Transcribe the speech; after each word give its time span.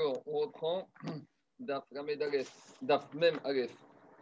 Alors, 0.00 0.22
on 0.26 0.38
reprend 0.38 0.88
Daf 1.58 1.82
Aleph, 1.92 2.52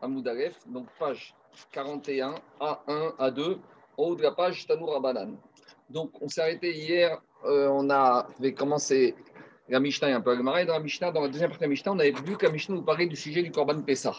Amoud 0.00 0.26
Aleph, 0.26 0.56
donc 0.67 0.87
page 0.99 1.34
41, 1.72 2.34
A1, 2.60 3.17
A2, 3.18 3.58
en 3.99 4.02
haut 4.02 4.17
de 4.17 4.23
la 4.23 4.33
page 4.33 4.67
Tanour 4.67 4.94
Rabanan. 4.94 5.36
Donc, 5.91 6.12
on 6.23 6.28
s'est 6.28 6.41
arrêté 6.41 6.75
hier, 6.75 7.20
euh, 7.44 7.68
on 7.68 7.91
avait 7.91 8.54
commencé 8.54 9.14
la 9.68 9.79
Mishnah 9.79 10.08
et 10.08 10.12
un 10.12 10.22
peu 10.22 10.34
le 10.34 10.43
Marais. 10.43 10.64
Dans 10.64 10.72
la 10.72 10.80
Mishnah, 10.80 11.12
dans 11.12 11.20
la 11.20 11.29
deuxième 11.29 11.50
partie 11.50 11.61
de 11.61 11.66
la 11.66 11.70
Mishnah, 11.70 11.93
on 11.93 11.98
avait 11.98 12.12
vu 12.12 12.38
que 12.38 12.46
la 12.46 12.52
Mishnah 12.52 12.74
nous 12.74 12.82
parlait 12.82 13.06
du 13.06 13.16
sujet 13.16 13.43
du 13.43 13.50
Korban 13.50 13.82
Pessah. 13.82 14.16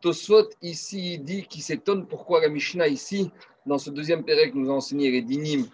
Tosfot 0.00 0.48
ici 0.60 1.20
dit 1.20 1.44
qu'il 1.46 1.62
s'étonne 1.62 2.06
pourquoi 2.08 2.40
la 2.40 2.48
Mishnah 2.48 2.88
ici, 2.88 3.30
dans 3.64 3.78
ce 3.78 3.90
deuxième 3.90 4.24
pérec, 4.24 4.54
nous 4.56 4.70
a 4.70 4.74
enseigné 4.74 5.12
les 5.12 5.22
dynimes 5.22 5.68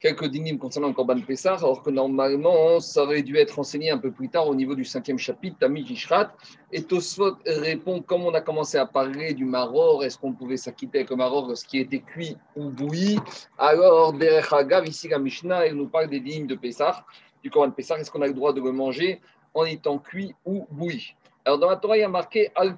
quelques 0.00 0.26
dynimes 0.26 0.58
concernant 0.58 0.88
le 0.88 0.94
Korban 0.94 1.20
Pessah, 1.20 1.56
alors 1.56 1.82
que 1.82 1.90
normalement, 1.90 2.80
ça 2.80 3.02
aurait 3.02 3.22
dû 3.22 3.36
être 3.36 3.58
enseigné 3.58 3.90
un 3.90 3.98
peu 3.98 4.10
plus 4.10 4.28
tard 4.28 4.48
au 4.48 4.54
niveau 4.54 4.74
du 4.74 4.84
cinquième 4.84 5.18
chapitre, 5.18 5.58
Tamid 5.58 5.88
Ishrat. 5.88 6.32
Et 6.72 6.82
Tosfot 6.82 7.36
répond, 7.46 8.02
comme 8.02 8.22
on 8.22 8.34
a 8.34 8.40
commencé 8.40 8.78
à 8.78 8.86
parler 8.86 9.34
du 9.34 9.44
maror, 9.44 10.04
est-ce 10.04 10.18
qu'on 10.18 10.32
pouvait 10.32 10.56
s'acquitter 10.56 10.98
avec 10.98 11.10
le 11.10 11.16
maror 11.16 11.48
lorsqu'il 11.48 11.80
était 11.80 12.00
cuit 12.00 12.36
ou 12.56 12.70
bouilli? 12.70 13.18
Alors, 13.58 14.12
Derech 14.12 14.52
ici 14.86 15.08
la 15.08 15.18
Mishnah, 15.18 15.66
elle 15.66 15.74
nous 15.74 15.88
parle 15.88 16.08
des 16.08 16.20
dynimes 16.20 16.46
de 16.46 16.54
Pessah, 16.54 17.04
du 17.42 17.50
Korban 17.50 17.70
Pessah, 17.70 17.98
est-ce 17.98 18.10
qu'on 18.10 18.22
a 18.22 18.26
le 18.26 18.34
droit 18.34 18.52
de 18.52 18.60
le 18.60 18.72
manger 18.72 19.20
en 19.54 19.64
étant 19.64 19.98
cuit 19.98 20.34
ou 20.44 20.66
bouilli? 20.70 21.14
Alors 21.46 21.60
dans 21.60 21.70
la 21.70 21.76
Torah, 21.76 21.96
il 21.96 22.00
y 22.00 22.02
a 22.02 22.08
marqué 22.08 22.50
Al 22.56 22.76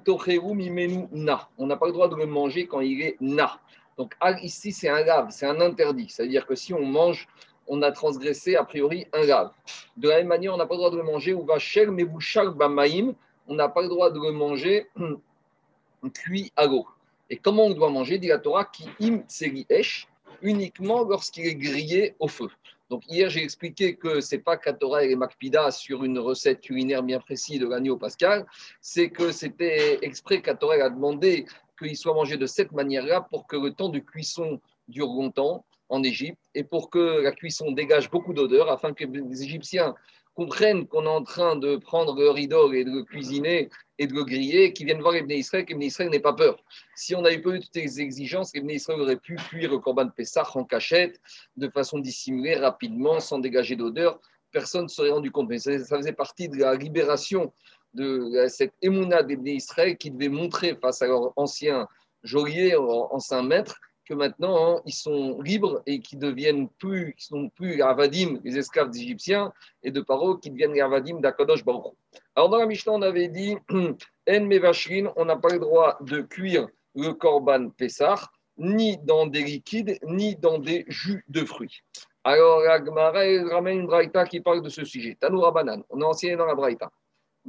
Mimenu 0.53 1.07
Na. 1.11 1.49
On 1.57 1.65
n'a 1.65 1.75
pas 1.75 1.87
le 1.87 1.91
droit 1.91 2.07
de 2.07 2.15
le 2.15 2.27
manger 2.27 2.67
quand 2.67 2.81
il 2.81 3.01
est 3.01 3.17
Na. 3.19 3.59
Donc 3.99 4.15
ici, 4.41 4.71
c'est 4.71 4.87
un 4.87 5.03
lave, 5.03 5.27
c'est 5.29 5.45
un 5.45 5.59
interdit. 5.59 6.07
C'est-à-dire 6.07 6.47
que 6.47 6.55
si 6.55 6.73
on 6.73 6.85
mange, 6.85 7.27
on 7.67 7.81
a 7.81 7.91
transgressé 7.91 8.55
a 8.55 8.63
priori 8.63 9.05
un 9.11 9.23
lave. 9.23 9.51
De 9.97 10.07
la 10.07 10.19
même 10.19 10.27
manière, 10.27 10.53
on 10.53 10.57
n'a 10.57 10.65
pas 10.65 10.75
le 10.75 10.77
droit 10.77 10.91
de 10.91 10.95
le 10.95 11.03
manger 11.03 11.33
ou 11.33 11.43
vachel 11.43 11.91
mevushal 11.91 12.51
bamaim. 12.51 13.13
On 13.49 13.55
n'a 13.55 13.67
pas 13.67 13.81
le 13.81 13.89
droit 13.89 14.09
de 14.09 14.21
le 14.21 14.31
manger 14.31 14.87
cuit 16.13 16.49
à 16.55 16.65
l'eau. 16.65 16.87
Et 17.29 17.35
comment 17.35 17.65
on 17.65 17.73
doit 17.73 17.89
manger, 17.89 18.17
dit 18.19 18.29
la 18.29 18.39
Torah, 18.39 18.63
qui 18.63 18.87
im 19.01 19.21
esh, 19.69 20.07
uniquement 20.41 21.03
lorsqu'il 21.03 21.47
est 21.47 21.55
grillé 21.55 22.15
au 22.19 22.29
feu. 22.29 22.47
Donc 22.89 23.03
hier, 23.09 23.29
j'ai 23.29 23.43
expliqué 23.43 23.97
que 23.97 24.21
ce 24.21 24.35
n'est 24.35 24.41
pas 24.41 24.55
Torah 24.57 25.03
et 25.03 25.13
Makpida 25.15 25.71
sur 25.71 26.05
une 26.05 26.19
recette 26.19 26.61
culinaire 26.61 27.03
bien 27.03 27.19
précise 27.19 27.59
de 27.59 27.67
l'agneau 27.67 27.97
pascal, 27.97 28.45
c'est 28.79 29.09
que 29.09 29.33
c'était 29.33 29.99
exprès 30.01 30.41
qu'Atorah 30.41 30.85
a 30.85 30.89
demandé 30.89 31.45
qu'il 31.79 31.97
soit 31.97 32.13
mangé 32.13 32.37
de 32.37 32.45
cette 32.45 32.71
manière-là 32.71 33.21
pour 33.21 33.47
que 33.47 33.55
le 33.55 33.73
temps 33.73 33.89
de 33.89 33.99
cuisson 33.99 34.59
dure 34.87 35.07
longtemps 35.07 35.65
en 35.89 36.03
Égypte 36.03 36.39
et 36.53 36.63
pour 36.63 36.89
que 36.89 37.21
la 37.21 37.31
cuisson 37.31 37.71
dégage 37.71 38.11
beaucoup 38.11 38.33
d'odeur 38.33 38.69
afin 38.69 38.93
que 38.93 39.05
les 39.05 39.43
Égyptiens 39.43 39.95
comprennent 40.39 40.87
qu'on 40.87 41.03
est 41.03 41.07
en 41.07 41.23
train 41.23 41.55
de 41.57 41.75
prendre 41.75 42.15
le 42.15 42.29
rideau 42.29 42.71
et 42.71 42.85
de 42.85 42.91
le 42.91 43.03
cuisiner 43.03 43.69
et 43.97 44.07
de 44.07 44.13
le 44.13 44.23
griller, 44.23 44.71
qu'ils 44.71 44.85
viennent 44.85 45.01
voir 45.01 45.15
Ibn 45.17 45.31
Israël, 45.31 45.65
qu'Ibn 45.65 45.81
Israël 45.81 46.09
n'ait 46.09 46.21
pas 46.21 46.31
peur. 46.31 46.63
Si 46.95 47.13
on 47.13 47.21
n'avait 47.21 47.39
pas 47.39 47.49
eu 47.49 47.59
toutes 47.59 47.75
les 47.75 47.99
exigences, 47.99 48.53
Ibn 48.53 48.69
Israël 48.69 49.01
aurait 49.01 49.17
pu 49.17 49.35
cuire 49.35 49.71
le 49.71 49.79
corban 49.79 50.05
de 50.05 50.11
Pessah 50.11 50.47
en 50.55 50.63
cachette, 50.63 51.19
de 51.57 51.67
façon 51.67 51.99
dissimulée, 51.99 52.55
rapidement, 52.55 53.19
sans 53.19 53.39
dégager 53.39 53.75
d'odeur. 53.75 54.21
Personne 54.51 54.83
ne 54.83 54.87
serait 54.87 55.11
rendu 55.11 55.29
compte. 55.29 55.49
Mais 55.49 55.59
ça, 55.59 55.77
faisait 55.77 56.13
partie 56.13 56.47
de 56.47 56.55
la 56.55 56.75
libération 56.75 57.51
de 57.93 58.45
cette 58.47 58.73
émouna 58.81 59.23
d'Ibn 59.23 59.47
Israël 59.47 59.97
qui 59.97 60.11
devait 60.11 60.29
montrer 60.29 60.75
face 60.75 61.01
à 61.01 61.07
leur 61.07 61.33
ancien 61.37 61.87
geôlier 62.23 62.75
en 62.75 63.19
5 63.19 63.43
mètres 63.43 63.79
que 64.09 64.15
maintenant 64.15 64.77
hein, 64.77 64.81
ils 64.85 64.93
sont 64.93 65.39
libres 65.41 65.83
et 65.85 65.99
qui 65.99 66.17
deviennent 66.17 66.67
plus, 66.79 67.13
qui 67.15 67.25
sont 67.25 67.49
plus 67.49 67.81
avadim, 67.83 68.39
les 68.43 68.57
esclaves 68.57 68.89
égyptiens, 68.95 69.53
et 69.83 69.91
de 69.91 70.01
Paro 70.01 70.35
qui 70.37 70.49
deviennent 70.49 70.73
les 70.73 70.81
avadim 70.81 71.19
d'Akadosh 71.19 71.63
Baruch. 71.63 71.93
Alors 72.35 72.49
dans 72.49 72.57
la 72.57 72.65
Mishnah, 72.65 72.91
on 72.93 73.01
avait 73.03 73.27
dit 73.27 73.55
En 73.69 74.45
mevashrin, 74.45 75.13
on 75.15 75.25
n'a 75.25 75.35
pas 75.35 75.49
le 75.49 75.59
droit 75.59 75.97
de 76.01 76.21
cuire 76.21 76.67
le 76.95 77.13
korban 77.13 77.69
Pessah, 77.69 78.19
ni 78.57 78.97
dans 78.97 79.27
des 79.27 79.43
liquides, 79.43 79.99
ni 80.03 80.35
dans 80.35 80.57
des 80.57 80.85
jus 80.87 81.23
de 81.29 81.45
fruits. 81.45 81.81
Alors, 82.23 82.59
la 82.59 82.83
Gemara 82.83 83.21
ramène 83.49 83.79
une 83.79 83.87
braïta 83.87 84.25
qui 84.25 84.41
parle 84.41 84.61
de 84.61 84.69
ce 84.69 84.83
sujet. 84.83 85.15
Tanoura 85.19 85.51
banane, 85.51 85.83
on 85.89 86.01
a 86.01 86.05
enseigné 86.05 86.35
dans 86.35 86.45
la 86.45 86.55
braïta. 86.55 86.91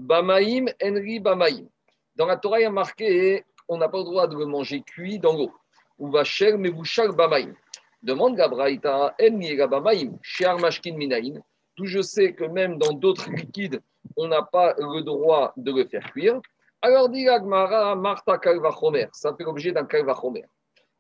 Bamaim, 0.01 0.67
enri 0.83 1.21
bamaim. 1.21 1.69
Dans 2.17 2.27
la 2.27 2.37
Torah, 2.39 2.59
il 2.61 2.63
y 2.63 2.67
a 2.67 2.71
marqué 2.71 3.45
on 3.69 3.77
n'a 3.77 3.89
pas 3.89 3.99
le 3.99 4.05
droit 4.05 4.27
de 4.27 4.37
le 4.37 4.47
manger 4.47 4.83
cuit 4.83 5.19
dans 5.19 5.37
l'eau 5.37 5.53
ou 5.99 6.11
vacher 6.11 6.57
mevushal 6.57 7.15
bamaim. 7.15 7.55
Demande 8.03 8.35
Gabraïta, 8.35 9.15
en 9.21 9.69
bamaim, 9.69 10.19
cher 10.23 10.59
mashkin 10.59 10.97
minaïn. 10.97 11.41
D'où 11.77 11.85
je 11.85 12.01
sais 12.01 12.33
que 12.33 12.45
même 12.45 12.79
dans 12.79 12.95
d'autres 12.95 13.31
liquides, 13.37 13.81
on 14.17 14.27
n'a 14.27 14.43
pas 14.43 14.75
le 14.79 15.03
droit 15.03 15.53
de 15.57 15.71
le 15.71 15.85
faire 15.85 16.11
cuire. 16.13 16.41
Alors 16.81 17.11
dit 17.11 17.29
Agmara, 17.29 17.95
Marta 17.95 18.39
kalvachomer, 18.39 19.09
ça 19.13 19.35
fait 19.37 19.45
l'objet 19.45 19.71
d'un 19.71 19.85
kalvachomer. 19.85 20.47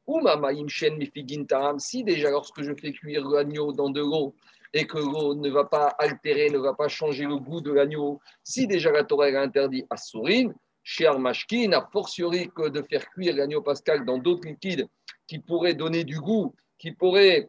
Ou 0.07 0.21
mamaim 0.21 0.69
shen 0.69 0.99
mifigintam, 0.99 1.79
si 1.79 2.05
déjà 2.05 2.31
lorsque 2.31 2.63
je 2.63 2.75
fais 2.75 2.93
cuire 2.93 3.27
l'agneau 3.27 3.73
dans 3.73 3.89
de 3.89 4.01
l'eau, 4.03 4.35
et 4.73 4.87
que 4.87 4.99
l'eau 4.99 5.35
ne 5.35 5.51
va 5.51 5.65
pas 5.65 5.89
altérer, 5.99 6.51
ne 6.51 6.59
va 6.59 6.75
pas 6.75 6.89
changer 6.89 7.25
le 7.25 7.37
goût 7.37 7.61
de 7.61 7.73
l'agneau, 7.73 8.21
si 8.45 8.67
déjà 8.67 8.93
la 8.93 9.05
Torah 9.05 9.27
a 9.27 9.41
interdit 9.41 9.85
à 9.91 9.97
sourine, 9.97 10.55
cher 10.83 11.19
Mashkin, 11.19 11.73
a 11.73 11.89
fortiori 11.93 12.51
que 12.55 12.69
de 12.69 12.83
faire 12.83 13.09
cuire 13.11 13.35
l'agneau 13.37 13.63
pascal 13.63 14.05
dans 14.05 14.19
d'autres 14.19 14.47
liquides 14.47 14.87
qui 15.27 15.39
pourraient 15.39 15.75
donner 15.75 16.05
du 16.05 16.21
goût, 16.21 16.55
qui 16.79 16.93
pourraient 16.93 17.49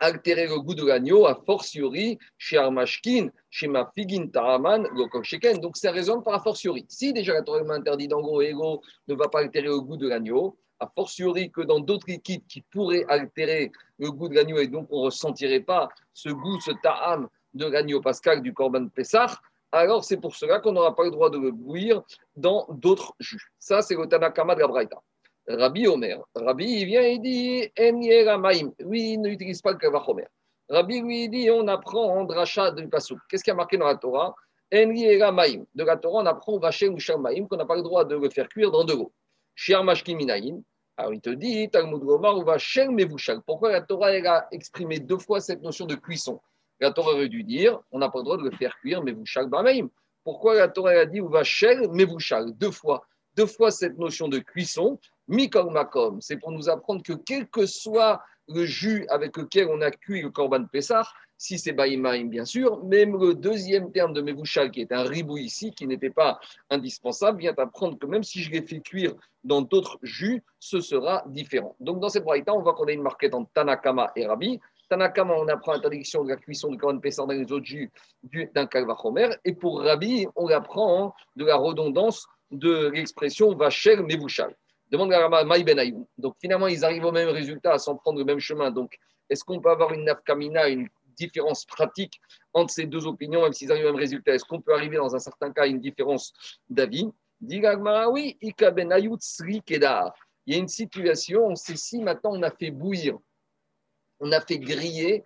altérer 0.00 0.46
le 0.46 0.60
goût 0.60 0.74
de 0.74 0.86
l'agneau, 0.86 1.26
a 1.26 1.34
fortiori 1.44 2.18
cher 2.36 2.70
Mashkin, 2.70 3.30
chez 3.50 3.66
ma 3.66 3.90
figin 3.94 4.28
taraman. 4.28 4.88
Donc 4.94 5.76
c'est 5.76 5.90
raison 5.90 6.22
par 6.22 6.34
a 6.34 6.40
fortiori. 6.40 6.86
Si 6.88 7.12
déjà 7.12 7.34
la 7.34 7.42
Torah 7.42 7.60
interdit 7.74 8.08
dans 8.08 8.20
gros 8.20 8.40
et 8.40 8.52
ne 8.52 9.14
va 9.14 9.28
pas 9.28 9.40
altérer 9.40 9.66
le 9.66 9.80
goût 9.80 9.96
de 9.96 10.08
l'agneau, 10.08 10.56
a 10.80 10.86
fortiori 10.94 11.50
que 11.50 11.60
dans 11.62 11.80
d'autres 11.80 12.06
liquides 12.08 12.46
qui 12.46 12.62
pourraient 12.62 13.04
altérer 13.08 13.72
le 13.98 14.10
goût 14.10 14.28
de 14.28 14.34
l'agneau 14.34 14.58
et 14.58 14.68
donc 14.68 14.86
on 14.90 15.00
ne 15.00 15.04
ressentirait 15.06 15.60
pas 15.60 15.88
ce 16.14 16.28
goût, 16.28 16.60
ce 16.60 16.70
ta'am 16.82 17.28
de 17.54 17.66
l'agneau 17.66 18.00
pascal 18.00 18.42
du 18.42 18.52
Corban 18.54 18.88
Pessah, 18.88 19.38
alors 19.72 20.04
c'est 20.04 20.16
pour 20.16 20.34
cela 20.34 20.60
qu'on 20.60 20.72
n'aura 20.72 20.94
pas 20.94 21.04
le 21.04 21.10
droit 21.10 21.30
de 21.30 21.38
le 21.38 21.50
bouillir 21.50 22.02
dans 22.36 22.66
d'autres 22.70 23.14
jus. 23.20 23.52
Ça, 23.58 23.82
c'est 23.82 23.94
le 23.94 24.06
Tanakama 24.06 24.54
de 24.54 24.60
la 24.60 24.68
Braïta. 24.68 25.02
Rabbi 25.46 25.86
Omer. 25.86 26.22
Rabbi, 26.34 26.64
il 26.64 26.86
vient 26.86 27.02
et 27.02 27.18
dit 27.18 27.70
maïm. 28.38 28.72
Oui, 28.84 29.12
il 29.12 29.20
n'utilise 29.20 29.62
pas 29.62 29.72
le 29.72 29.78
Kavachomer. 29.78 30.26
Rabbi 30.68 31.00
lui 31.00 31.28
dit 31.28 31.50
on 31.50 31.66
apprend 31.68 32.18
en 32.18 32.24
dracha 32.24 32.70
du 32.70 32.88
Pasuk. 32.88 33.18
Qu'est-ce 33.28 33.44
qui 33.44 33.50
a 33.50 33.54
marqué 33.54 33.78
dans 33.78 33.86
la 33.86 33.96
Torah? 33.96 34.34
Maïm. 34.70 35.64
De 35.74 35.84
la 35.84 35.96
Torah, 35.96 36.22
on 36.22 36.26
apprend 36.26 36.58
Vaché 36.58 36.88
ou 36.88 36.98
Maïm 37.18 37.48
qu'on 37.48 37.56
n'a 37.56 37.64
pas 37.64 37.76
le 37.76 37.82
droit 37.82 38.04
de 38.04 38.16
le 38.16 38.28
faire 38.28 38.48
cuire 38.48 38.70
dans 38.70 38.84
de 38.84 38.92
l'eau. 38.92 39.12
Minaïm. 40.08 40.62
Alors 40.96 41.14
il 41.14 41.20
te 41.20 41.30
dit 41.30 41.68
Talmud 41.70 42.00
Gomar 42.00 42.36
ou 42.36 42.44
Vacher 42.44 42.88
Mevushal. 42.88 43.40
Pourquoi 43.46 43.70
la 43.70 43.80
Torah 43.80 44.08
a 44.08 44.48
exprimé 44.50 44.98
deux 44.98 45.18
fois 45.18 45.40
cette 45.40 45.62
notion 45.62 45.86
de 45.86 45.94
cuisson? 45.94 46.40
La 46.80 46.92
Torah 46.92 47.12
aurait 47.12 47.28
dû 47.28 47.44
dire 47.44 47.78
on 47.90 47.98
n'a 47.98 48.08
pas 48.08 48.18
le 48.18 48.24
droit 48.24 48.36
de 48.36 48.42
le 48.42 48.50
faire 48.50 48.76
cuire, 48.80 49.02
mais 49.02 49.12
vous 49.12 49.24
bamaim. 49.46 49.88
Pourquoi 50.24 50.54
la 50.54 50.68
Torah 50.68 50.90
a 50.90 51.06
dit 51.06 51.20
ou 51.20 51.28
va 51.28 51.44
shel, 51.44 51.86
vous 51.86 52.52
Deux 52.52 52.70
fois. 52.70 53.06
Deux 53.36 53.46
fois 53.46 53.70
cette 53.70 53.96
notion 53.98 54.28
de 54.28 54.38
cuisson, 54.38 54.98
mikol 55.28 55.70
makom. 55.70 56.20
C'est 56.20 56.36
pour 56.36 56.50
nous 56.50 56.68
apprendre 56.68 57.02
que 57.02 57.12
quel 57.12 57.48
que 57.48 57.66
soit 57.66 58.20
le 58.48 58.64
jus 58.64 59.06
avec 59.08 59.36
lequel 59.36 59.68
on 59.68 59.80
a 59.80 59.90
cuit 59.90 60.22
le 60.22 60.30
korban 60.30 60.64
Pessah, 60.64 61.06
si 61.36 61.56
c'est 61.58 61.72
Baïmaïm, 61.72 62.28
bien 62.28 62.44
sûr, 62.44 62.82
même 62.84 63.16
le 63.16 63.34
deuxième 63.34 63.92
terme 63.92 64.12
de 64.12 64.20
Mevouchal, 64.20 64.72
qui 64.72 64.80
est 64.80 64.92
un 64.92 65.04
ribou 65.04 65.38
ici, 65.38 65.70
qui 65.70 65.86
n'était 65.86 66.10
pas 66.10 66.40
indispensable, 66.68 67.38
vient 67.38 67.54
apprendre 67.56 67.96
que 67.96 68.06
même 68.06 68.24
si 68.24 68.42
je 68.42 68.50
l'ai 68.50 68.62
fait 68.62 68.80
cuire 68.80 69.14
dans 69.44 69.62
d'autres 69.62 69.98
jus, 70.02 70.42
ce 70.58 70.80
sera 70.80 71.22
différent. 71.28 71.76
Donc 71.78 72.00
dans 72.00 72.08
cette 72.08 72.24
braïta, 72.24 72.52
on 72.52 72.60
voit 72.60 72.74
qu'on 72.74 72.86
a 72.86 72.92
une 72.92 73.02
marquette 73.02 73.34
entre 73.34 73.50
Tanakama 73.52 74.10
et 74.16 74.26
Rabbi. 74.26 74.58
Tanakama, 74.88 75.34
on 75.34 75.46
apprend 75.48 75.74
l'interdiction 75.74 76.24
de 76.24 76.30
la 76.30 76.36
cuisson 76.36 76.70
du 76.70 76.78
Korban 76.78 76.98
Pessah 76.98 77.24
dans 77.24 77.32
les 77.32 77.52
autres 77.52 77.66
jus 77.66 77.90
d'un 78.54 78.66
Kalvachomer. 78.66 79.30
Et 79.44 79.52
pour 79.52 79.82
Rabbi, 79.82 80.26
on 80.34 80.48
apprend 80.48 81.14
de 81.36 81.44
la 81.44 81.56
redondance 81.56 82.26
de 82.50 82.88
l'expression 82.88 83.54
Vacher 83.54 83.96
Mevouchal. 83.96 84.56
Demande 84.90 85.12
à 85.12 85.20
Rama 85.20 85.44
Ben 85.44 86.06
Donc 86.16 86.36
finalement, 86.40 86.66
ils 86.66 86.84
arrivent 86.84 87.04
au 87.04 87.12
même 87.12 87.28
résultat, 87.28 87.74
à 87.74 87.78
s'en 87.78 87.96
prendre 87.96 88.18
le 88.18 88.24
même 88.24 88.38
chemin. 88.38 88.70
Donc, 88.70 88.98
est-ce 89.28 89.44
qu'on 89.44 89.60
peut 89.60 89.70
avoir 89.70 89.92
une 89.92 90.04
nafkamina, 90.04 90.68
une 90.68 90.88
différence 91.16 91.64
pratique 91.64 92.20
entre 92.54 92.72
ces 92.72 92.86
deux 92.86 93.06
opinions, 93.06 93.42
même 93.42 93.52
s'ils 93.52 93.70
arrivent 93.70 93.86
au 93.86 93.92
même 93.92 94.00
résultat? 94.00 94.34
Est-ce 94.34 94.44
qu'on 94.44 94.60
peut 94.60 94.74
arriver 94.74 94.96
dans 94.96 95.14
un 95.14 95.18
certain 95.18 95.52
cas 95.52 95.62
à 95.62 95.66
une 95.66 95.80
différence 95.80 96.32
d'avis? 96.70 97.08
Dit 97.40 97.62
oui, 98.10 98.38
Ben 98.60 98.90
Kedar. 99.66 100.14
Il 100.46 100.54
y 100.54 100.56
a 100.56 100.60
une 100.60 100.68
situation, 100.68 101.46
on 101.46 101.54
sait 101.54 101.76
si 101.76 102.02
maintenant 102.02 102.30
on 102.32 102.42
a 102.42 102.50
fait 102.50 102.70
bouillir 102.70 103.18
on 104.20 104.32
a 104.32 104.40
fait 104.40 104.58
griller 104.58 105.24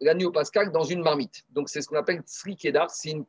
l'agneau 0.00 0.30
pascal 0.30 0.72
dans 0.72 0.84
une 0.84 1.02
marmite. 1.02 1.44
Donc, 1.50 1.68
c'est 1.68 1.80
ce 1.80 1.88
qu'on 1.88 1.96
appelle 1.96 2.20
tsrikedar, 2.22 2.90
c'est 2.90 3.10
une, 3.10 3.24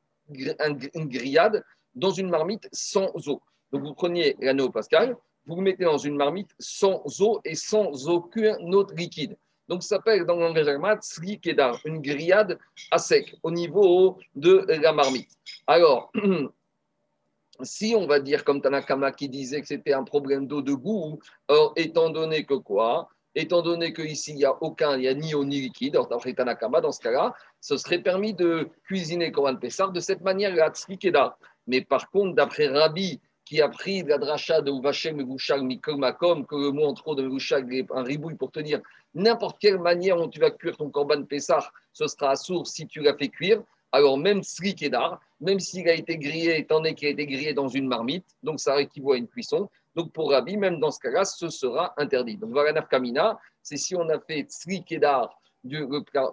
grillade 1.08 1.64
dans 1.94 2.12
une 2.12 2.30
marmite 2.30 2.68
sans 2.72 3.12
eau. 3.28 3.42
Donc, 3.72 3.84
vous 3.84 3.94
preniez 3.94 4.36
l'agneau 4.40 4.70
pascal, 4.70 5.16
vous 5.46 5.56
le 5.58 5.62
mettez 5.62 5.84
dans 5.84 5.98
une 5.98 6.16
marmite 6.16 6.52
sans 6.60 7.04
eau 7.22 7.40
et 7.44 7.56
sans 7.56 8.08
aucun 8.10 8.56
autre 8.74 8.94
liquide. 8.96 9.38
Donc, 9.68 9.82
ça 9.82 9.96
s'appelle 9.96 10.26
dans 10.26 10.40
allemand 10.42 10.96
Tsri 10.98 11.40
Kedar, 11.40 11.80
une 11.86 12.02
grillade 12.02 12.60
à 12.92 13.00
sec 13.00 13.36
au 13.42 13.52
niveau 13.52 14.20
de 14.36 14.66
la 14.68 14.94
marmite. 14.94 15.32
Alors, 15.66 16.12
si 17.64 17.96
on 17.98 18.06
va 18.06 18.20
dire 18.20 18.44
comme 18.44 18.62
Tanakama 18.62 19.12
qui 19.12 19.28
disait 19.28 19.62
que 19.62 19.68
c'était 19.68 19.94
un 19.94 20.04
problème 20.04 20.46
d'eau 20.46 20.62
de 20.62 20.74
goût, 20.74 21.20
or, 21.48 21.74
étant 21.76 22.10
donné 22.10 22.46
que 22.46 22.54
quoi? 22.54 23.10
Étant 23.34 23.62
donné 23.62 23.92
qu'ici, 23.92 24.32
il 24.32 24.38
n'y 24.38 24.46
a 24.46 24.56
aucun, 24.64 24.96
il 24.96 25.02
n'y 25.02 25.08
a 25.08 25.14
ni 25.14 25.34
eau 25.34 25.44
ni 25.44 25.60
liquide, 25.60 25.96
alors 25.96 26.08
d'après 26.08 26.34
Tanakama, 26.34 26.80
dans 26.80 26.92
ce 26.92 27.02
cas-là, 27.02 27.34
ce 27.60 27.76
serait 27.76 28.00
permis 28.00 28.34
de 28.34 28.70
cuisiner 28.86 29.32
Korban 29.32 29.58
Pessar 29.58 29.92
de 29.92 30.00
cette 30.00 30.22
manière-là, 30.22 30.70
Tzlikeda. 30.70 31.38
Mais 31.68 31.82
par 31.82 32.10
contre, 32.12 32.36
d'après 32.36 32.68
Rabbi, 32.68 33.20
qui 33.46 33.62
a 33.62 33.70
pris 33.70 34.04
de 34.04 34.10
la 34.10 34.18
dracha 34.18 34.62
de 34.62 34.72
Uvachem 34.72 35.18
Mevouchag 35.18 35.62
Mikomakom, 35.62 36.46
que 36.46 36.56
le 36.56 36.72
mot 36.72 36.86
en 36.86 36.94
trop 36.94 37.16
de 37.16 37.24
Mevouchag 37.24 37.72
est 37.74 37.86
un 37.92 38.04
ribouille 38.04 38.36
pour 38.36 38.52
te 38.52 38.60
dire 38.60 38.82
n'importe 39.14 39.60
quelle 39.60 39.80
manière 39.80 40.18
dont 40.18 40.28
tu 40.28 40.40
vas 40.40 40.52
cuire 40.52 40.76
ton 40.76 40.90
Korban 40.90 41.24
Pessar, 41.24 41.72
ce 41.94 42.08
sera 42.08 42.32
à 42.32 42.36
source 42.36 42.72
si 42.72 42.88
tu 42.88 43.02
l'as 43.02 43.16
fait 43.16 43.30
cuire. 43.30 43.62
Alors, 43.92 44.18
même 44.18 44.44
Sri 44.44 44.76
Kedar, 44.76 45.22
même 45.40 45.60
s'il 45.60 45.88
a 45.88 45.94
été 45.94 46.18
grillé, 46.18 46.60
étant 46.60 46.78
donné 46.78 46.96
qu'il 46.96 47.08
a 47.08 47.12
été 47.12 47.26
grillé 47.26 47.54
dans 47.54 47.70
une 47.70 47.88
marmite, 47.88 48.26
donc 48.44 48.60
ça 48.60 48.82
équivaut 48.82 49.14
à 49.14 49.18
une 49.18 49.28
cuisson. 49.28 49.70
Donc, 49.96 50.12
pour 50.12 50.32
Rabbi, 50.32 50.58
même 50.58 50.80
dans 50.80 50.92
ce 50.92 51.00
cas-là, 51.00 51.24
ce 51.24 51.50
sera 51.50 51.94
interdit. 51.96 52.36
Donc, 52.36 52.52
voilà, 52.52 52.82
Kamina, 52.82 53.40
c'est 53.62 53.78
si 53.78 53.96
on 53.96 54.10
a 54.10 54.20
fait 54.20 54.46
Sri 54.50 54.84
Kedar 54.84 55.40
du, 55.64 55.88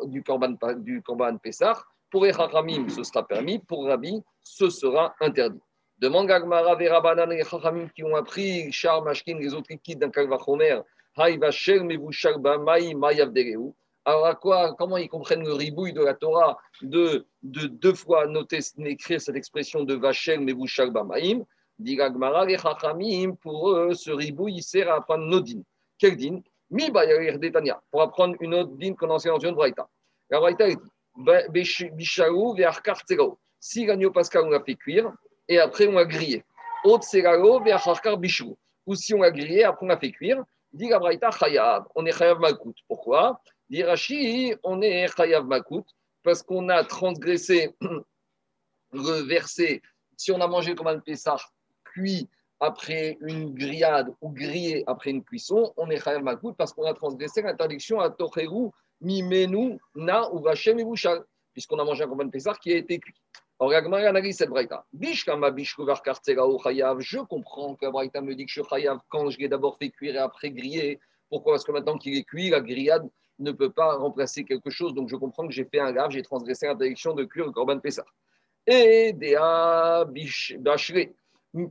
du 0.06 0.22
Korban, 0.24 0.56
du 0.78 1.02
Korban 1.02 1.36
Pessar, 1.36 1.86
pour 2.10 2.26
Echachamim, 2.26 2.88
ce 2.88 3.04
sera 3.04 3.26
permis. 3.26 3.58
Pour 3.60 3.86
Rabbi, 3.86 4.22
ce 4.42 4.68
sera 4.68 5.14
interdit. 5.20 5.60
Demande 6.02 6.26
Gagmara, 6.26 6.74
Verabanan 6.74 7.30
et 7.30 7.42
Echachamim 7.42 7.88
qui 7.94 8.02
ont 8.02 8.16
appris, 8.16 8.72
Char, 8.72 9.04
Mashkin, 9.04 9.38
les 9.38 9.54
autres 9.54 9.68
liquides 9.70 10.00
d'un 10.00 10.10
Kalvachomer, 10.10 10.80
Haïvachel, 11.16 11.84
Mevushal, 11.84 12.38
Bamai, 12.38 12.92
Mayav 12.94 13.32
alors, 14.04 14.26
à 14.26 14.34
quoi, 14.34 14.74
comment 14.76 14.96
ils 14.96 15.08
comprennent 15.08 15.44
le 15.44 15.52
ribouille 15.52 15.92
de 15.92 16.02
la 16.02 16.14
Torah 16.14 16.58
de, 16.80 17.24
de 17.44 17.68
deux 17.68 17.94
fois 17.94 18.26
noter, 18.26 18.58
écrire 18.78 19.20
cette 19.20 19.36
expression 19.36 19.84
de 19.84 19.94
Vachel, 19.94 20.40
Mevushal, 20.40 20.90
Bamaim? 20.90 21.44
Diragmara, 21.78 22.46
les 22.46 22.58
Chachamim, 22.58 23.36
pour 23.36 23.70
eux, 23.70 23.94
ce 23.94 24.10
ribouille, 24.10 24.56
il 24.56 24.62
sert 24.64 24.90
à 24.90 24.96
apprendre 24.96 25.24
Nodin. 25.26 25.62
Quel 25.98 26.16
din 26.16 26.40
Mi 26.68 26.90
Detania, 26.90 27.80
pour 27.92 28.02
apprendre 28.02 28.34
une 28.40 28.54
autre 28.54 28.72
din 28.72 28.94
qu'on 28.94 29.08
enseigne 29.08 29.34
dans 29.34 29.38
une 29.38 29.54
Braïta. 29.54 29.88
La 30.30 30.40
Braïta 30.40 30.68
est 30.68 30.80
Bishaou, 31.92 32.54
Vearkar, 32.54 33.00
Si 33.60 33.86
l'agneau 33.86 34.10
pascal, 34.10 34.46
on 34.46 34.50
l'a 34.50 34.64
fait 34.64 34.74
cuire, 34.74 35.12
et 35.48 35.58
après 35.58 35.86
on 35.86 35.92
l'a 35.92 36.04
grillé. 36.04 36.44
Ou 36.84 36.96
si 38.96 39.14
on 39.14 39.22
l'a 39.22 39.30
grillé, 39.30 39.64
après 39.64 39.86
on 39.86 39.88
l'a 39.88 39.98
fait 39.98 40.10
cuire. 40.10 40.42
Dit. 40.72 40.90
On 40.94 42.06
est 42.06 42.12
Chayav 42.12 42.40
Malkout. 42.40 42.74
Pourquoi? 42.88 43.40
Dirachi, 43.72 44.54
on 44.64 44.82
est 44.82 45.08
Chayav 45.16 45.46
Makut 45.46 45.84
parce 46.22 46.42
qu'on 46.42 46.68
a 46.68 46.84
transgressé 46.84 47.74
le 48.92 49.22
verset. 49.26 49.80
Si 50.16 50.30
on 50.30 50.40
a 50.42 50.46
mangé 50.46 50.74
comme 50.74 50.88
un 50.88 50.98
Pessah 50.98 51.38
cuit 51.82 52.28
après 52.60 53.16
une 53.22 53.54
grillade 53.54 54.12
ou 54.20 54.28
grillé 54.28 54.84
après 54.86 55.10
une 55.10 55.24
cuisson, 55.24 55.72
on 55.78 55.88
est 55.88 56.04
Chayav 56.04 56.22
Makut 56.22 56.52
parce 56.56 56.74
qu'on 56.74 56.84
a 56.84 56.92
transgressé 56.92 57.40
l'interdiction 57.40 57.98
à 58.00 58.10
Tocheru, 58.10 58.68
Mimenu, 59.00 59.78
Na 59.94 60.30
ou 60.32 60.40
Vachem 60.40 60.78
et 60.78 60.84
Bouchal, 60.84 61.24
puisqu'on 61.54 61.78
a 61.78 61.84
mangé 61.84 62.04
un 62.04 62.24
de 62.24 62.30
Pessah 62.30 62.52
qui 62.54 62.74
a 62.74 62.76
été 62.76 62.98
cuit. 62.98 63.14
Cette 64.32 64.48
braïta. 64.50 64.84
Je 64.98 65.22
comprends 67.20 67.74
que 67.76 67.84
la 67.84 67.90
braïta 67.92 68.20
me 68.20 68.34
dit 68.34 68.44
que 68.44 68.50
je 68.50 68.60
suis 68.60 68.68
chayav 68.68 68.98
quand 69.08 69.30
je 69.30 69.38
l'ai 69.38 69.48
d'abord 69.48 69.78
fait 69.78 69.90
cuire 69.90 70.16
et 70.16 70.18
après 70.18 70.50
griller. 70.50 70.98
Pourquoi 71.30 71.52
Parce 71.52 71.64
que 71.64 71.70
maintenant 71.70 71.96
qu'il 71.96 72.16
est 72.16 72.24
cuit, 72.24 72.50
la 72.50 72.60
grillade 72.60 73.08
ne 73.38 73.52
peut 73.52 73.70
pas 73.70 73.94
remplacer 73.94 74.44
quelque 74.44 74.70
chose? 74.70 74.94
Donc 74.94 75.08
je 75.08 75.14
comprends 75.16 75.46
que 75.46 75.52
j'ai 75.52 75.64
fait 75.64 75.78
un 75.78 75.92
grave, 75.92 76.10
j'ai 76.10 76.22
transgressé 76.22 76.66
l'interdiction 76.66 77.14
de 77.14 77.22
cuire 77.24 77.46
le 77.46 77.52
Corban 77.52 77.78
Pessah. 77.78 78.04
Et 78.66 79.12
Dea 79.12 80.04
Bachre, 80.58 80.94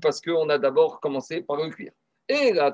parce 0.02 0.22
qu'on 0.22 0.50
a 0.50 0.58
d'abord 0.58 1.02
commencé 1.02 1.42
par 1.42 1.58
le 1.58 1.70
cuire. 1.70 1.92
Et 2.30 2.54
là, 2.54 2.72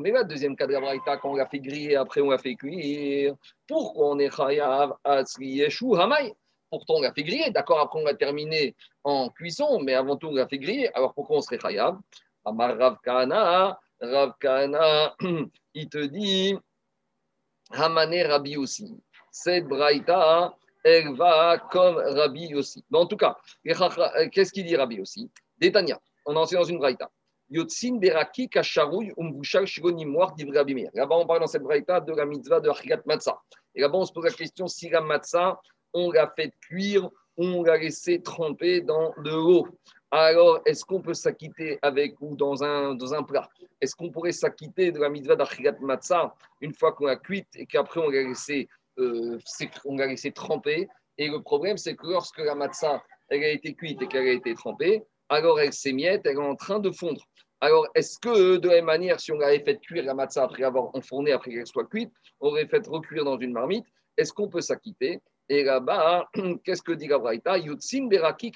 mais 0.00 0.10
la 0.10 0.24
deuxième 0.24 0.56
cas 0.56 0.66
de 0.66 0.72
la 0.72 0.98
quand 0.98 1.30
on 1.30 1.36
l'a 1.36 1.46
fait 1.46 1.60
griller, 1.60 1.94
après 1.94 2.20
on 2.20 2.30
l'a 2.30 2.38
fait 2.38 2.56
cuire. 2.56 3.36
Pourquoi 3.68 4.08
on 4.10 4.18
est 4.18 4.34
chayav 4.34 4.94
Yeshu 5.38 5.94
Hamay 5.96 6.34
Pourtant, 6.70 6.94
on 6.94 7.00
l'a 7.02 7.12
fait 7.12 7.24
griller. 7.24 7.50
D'accord, 7.50 7.80
après 7.80 8.00
on 8.00 8.04
l'a 8.04 8.14
terminé 8.14 8.76
en 9.04 9.28
cuisson, 9.28 9.80
mais 9.80 9.94
avant 9.94 10.16
tout, 10.16 10.28
on 10.28 10.34
l'a 10.34 10.46
fait 10.46 10.58
griller. 10.58 10.94
Alors 10.94 11.12
pourquoi 11.14 11.38
on 11.38 11.40
serait 11.40 11.58
chayav 11.58 11.98
Amar 12.44 12.78
Rav 12.78 12.96
Kana, 13.04 13.78
Rav 14.00 14.34
il 15.74 15.88
te 15.88 15.98
dit 15.98 16.56
Hamane 17.72 18.22
Rabbi 18.26 18.56
aussi. 18.56 18.96
Cette 19.30 19.66
braïta, 19.66 20.54
elle 20.82 21.14
va 21.14 21.58
comme 21.70 21.96
Rabbi 21.96 22.54
aussi. 22.54 22.84
Mais 22.90 22.98
en 22.98 23.06
tout 23.06 23.16
cas, 23.16 23.36
qu'est-ce 24.32 24.52
qu'il 24.52 24.64
dit 24.64 24.76
Rabbi 24.76 25.00
aussi 25.00 25.30
Détania, 25.58 26.00
on 26.24 26.34
en 26.36 26.46
dans 26.46 26.64
une 26.64 26.78
braïta. 26.78 27.10
Yotzin 27.50 27.96
beraki 27.96 28.48
kasharouy 28.48 29.12
umbushal 29.18 29.66
shigonimoir 29.66 30.34
Rabbi 30.54 30.74
Meir. 30.74 30.90
Là-bas, 30.94 31.16
on 31.16 31.26
parle 31.26 31.40
dans 31.40 31.46
cette 31.46 31.62
braïta 31.62 32.00
de 32.00 32.12
la 32.12 32.24
mitzvah 32.24 32.60
de 32.60 32.70
Achigat 32.70 33.00
Matzah. 33.04 33.38
Et 33.74 33.80
là-bas, 33.80 33.98
on 33.98 34.04
se 34.06 34.12
pose 34.12 34.24
la 34.24 34.30
question 34.30 34.68
si 34.68 34.88
la 34.88 35.00
on 35.92 36.10
l'a 36.10 36.32
fait 36.34 36.52
cuire, 36.60 37.08
on 37.36 37.62
l'a 37.62 37.76
laissé 37.76 38.20
tremper 38.20 38.80
dans 38.80 39.12
de 39.22 39.30
l'eau 39.30 39.66
alors 40.10 40.60
est-ce 40.66 40.84
qu'on 40.84 41.00
peut 41.00 41.14
s'acquitter 41.14 41.78
avec 41.82 42.20
ou 42.20 42.34
dans 42.34 42.64
un, 42.64 42.94
dans 42.94 43.14
un 43.14 43.22
plat? 43.22 43.48
Est-ce 43.80 43.94
qu'on 43.94 44.10
pourrait 44.10 44.32
s'acquitter 44.32 44.90
de 44.90 44.98
la 44.98 45.08
mitzvah 45.08 45.36
d'Achigat 45.36 45.76
Matzah 45.80 46.34
une 46.60 46.74
fois 46.74 46.92
qu'on 46.92 47.06
l'a 47.06 47.16
cuite 47.16 47.48
et 47.54 47.64
qu'après 47.64 48.00
on 48.00 48.08
l'a 48.08 48.22
laissé, 48.22 48.68
euh, 48.98 49.38
laissé 49.84 50.32
tremper? 50.32 50.88
Et 51.16 51.28
le 51.28 51.40
problème, 51.40 51.76
c'est 51.76 51.94
que 51.94 52.06
lorsque 52.08 52.38
la 52.38 52.56
matzah 52.56 53.02
elle 53.28 53.44
a 53.44 53.50
été 53.50 53.74
cuite 53.74 54.02
et 54.02 54.08
qu'elle 54.08 54.26
a 54.26 54.32
été 54.32 54.54
trempée, 54.54 55.04
alors 55.28 55.60
elle 55.60 55.72
s'émiette, 55.72 56.22
elle 56.24 56.36
est 56.36 56.38
en 56.38 56.56
train 56.56 56.80
de 56.80 56.90
fondre. 56.90 57.22
Alors, 57.60 57.86
est-ce 57.94 58.18
que 58.18 58.56
de 58.56 58.68
la 58.68 58.76
même 58.76 58.86
manière, 58.86 59.20
si 59.20 59.30
on 59.30 59.38
l'avait 59.38 59.62
fait 59.62 59.78
cuire 59.78 60.02
la 60.02 60.14
matzah 60.14 60.44
après 60.44 60.64
avoir 60.64 60.92
enfourné, 60.96 61.30
après 61.30 61.52
qu'elle 61.52 61.66
soit 61.66 61.86
cuite, 61.86 62.10
on 62.40 62.48
aurait 62.48 62.66
fait 62.66 62.84
recuire 62.84 63.24
dans 63.24 63.38
une 63.38 63.52
marmite, 63.52 63.86
est-ce 64.16 64.32
qu'on 64.32 64.48
peut 64.48 64.62
s'acquitter? 64.62 65.20
Et 65.50 65.64
là-bas, 65.64 66.28
qu'est-ce 66.64 66.80
que 66.80 66.92
dit 66.92 67.08
la 67.08 67.18
Braïta 67.18 67.58
Yutzin 67.58 68.06
beraki 68.06 68.52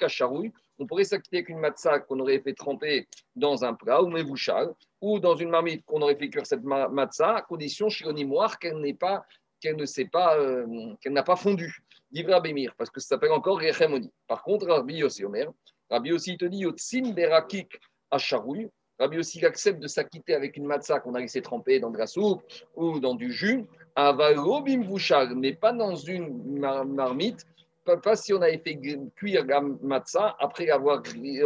on 0.78 0.86
pourrait 0.86 1.04
s'acquitter 1.04 1.38
avec 1.38 1.48
une 1.48 1.58
matzah 1.58 1.98
qu'on 2.00 2.20
aurait 2.20 2.40
fait 2.40 2.54
tremper 2.54 3.08
dans 3.34 3.64
un 3.64 3.74
plat 3.74 4.02
ou 4.02 4.08
mevouchal, 4.08 4.72
ou 5.00 5.18
dans 5.18 5.36
une 5.36 5.50
marmite 5.50 5.84
qu'on 5.84 6.02
aurait 6.02 6.14
fait 6.16 6.28
cuire 6.28 6.46
cette 6.46 6.62
matzah, 6.62 7.36
à 7.36 7.42
condition 7.42 7.88
chionimoire 7.88 8.58
qu'elle 8.58 8.78
n'est 8.78 8.94
pas 8.94 9.24
qu'elle 9.60 9.76
ne 9.76 9.86
sait 9.86 10.04
pas, 10.04 10.36
euh, 10.36 10.94
qu'elle 11.00 11.14
n'a 11.14 11.22
pas 11.22 11.36
fondu. 11.36 11.82
Divra 12.10 12.40
Bémir, 12.40 12.74
parce 12.76 12.90
que 12.90 13.00
ça 13.00 13.08
s'appelle 13.08 13.32
encore 13.32 13.58
Rechemoni. 13.60 14.12
Par 14.28 14.42
contre, 14.42 14.66
Rabbi 14.66 15.02
aussi, 15.02 15.24
Omer, 15.24 15.50
Rabbi 15.90 16.12
aussi 16.12 16.36
te 16.36 16.44
dit 16.44 16.58
Yotzin 16.58 17.12
Berakik 17.12 17.80
Acharouille. 18.10 18.68
Rabbi 18.98 19.18
aussi 19.18 19.44
accepte 19.44 19.80
de 19.80 19.88
s'acquitter 19.88 20.34
avec 20.34 20.56
une 20.56 20.66
matzah 20.66 21.00
qu'on 21.00 21.14
a 21.14 21.20
laissé 21.20 21.40
tremper 21.40 21.80
dans 21.80 21.90
de 21.90 21.98
la 21.98 22.06
soupe 22.06 22.42
ou 22.76 23.00
dans 23.00 23.14
du 23.14 23.32
jus, 23.32 23.64
Avalobim 23.96 24.82
Vouchal, 24.82 25.34
mais 25.34 25.52
pas 25.52 25.72
dans 25.72 25.94
une 25.94 26.58
marmite 26.58 27.46
pas 27.84 28.16
si 28.16 28.32
on 28.32 28.42
avait 28.42 28.58
fait 28.58 28.78
cuire 29.14 29.44
la 29.46 29.60
matzah 29.60 30.36
après 30.38 30.70
avoir 30.70 31.02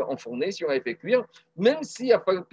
enfourné, 0.09 0.53
si 0.53 0.65
on 0.65 0.69
avait 0.69 0.81
fait 0.81 0.95
cuire, 0.95 1.25
même 1.57 1.83
s'il 1.83 2.07
y 2.07 2.13
a 2.13 2.19
pas 2.19 2.33
le 2.33 2.45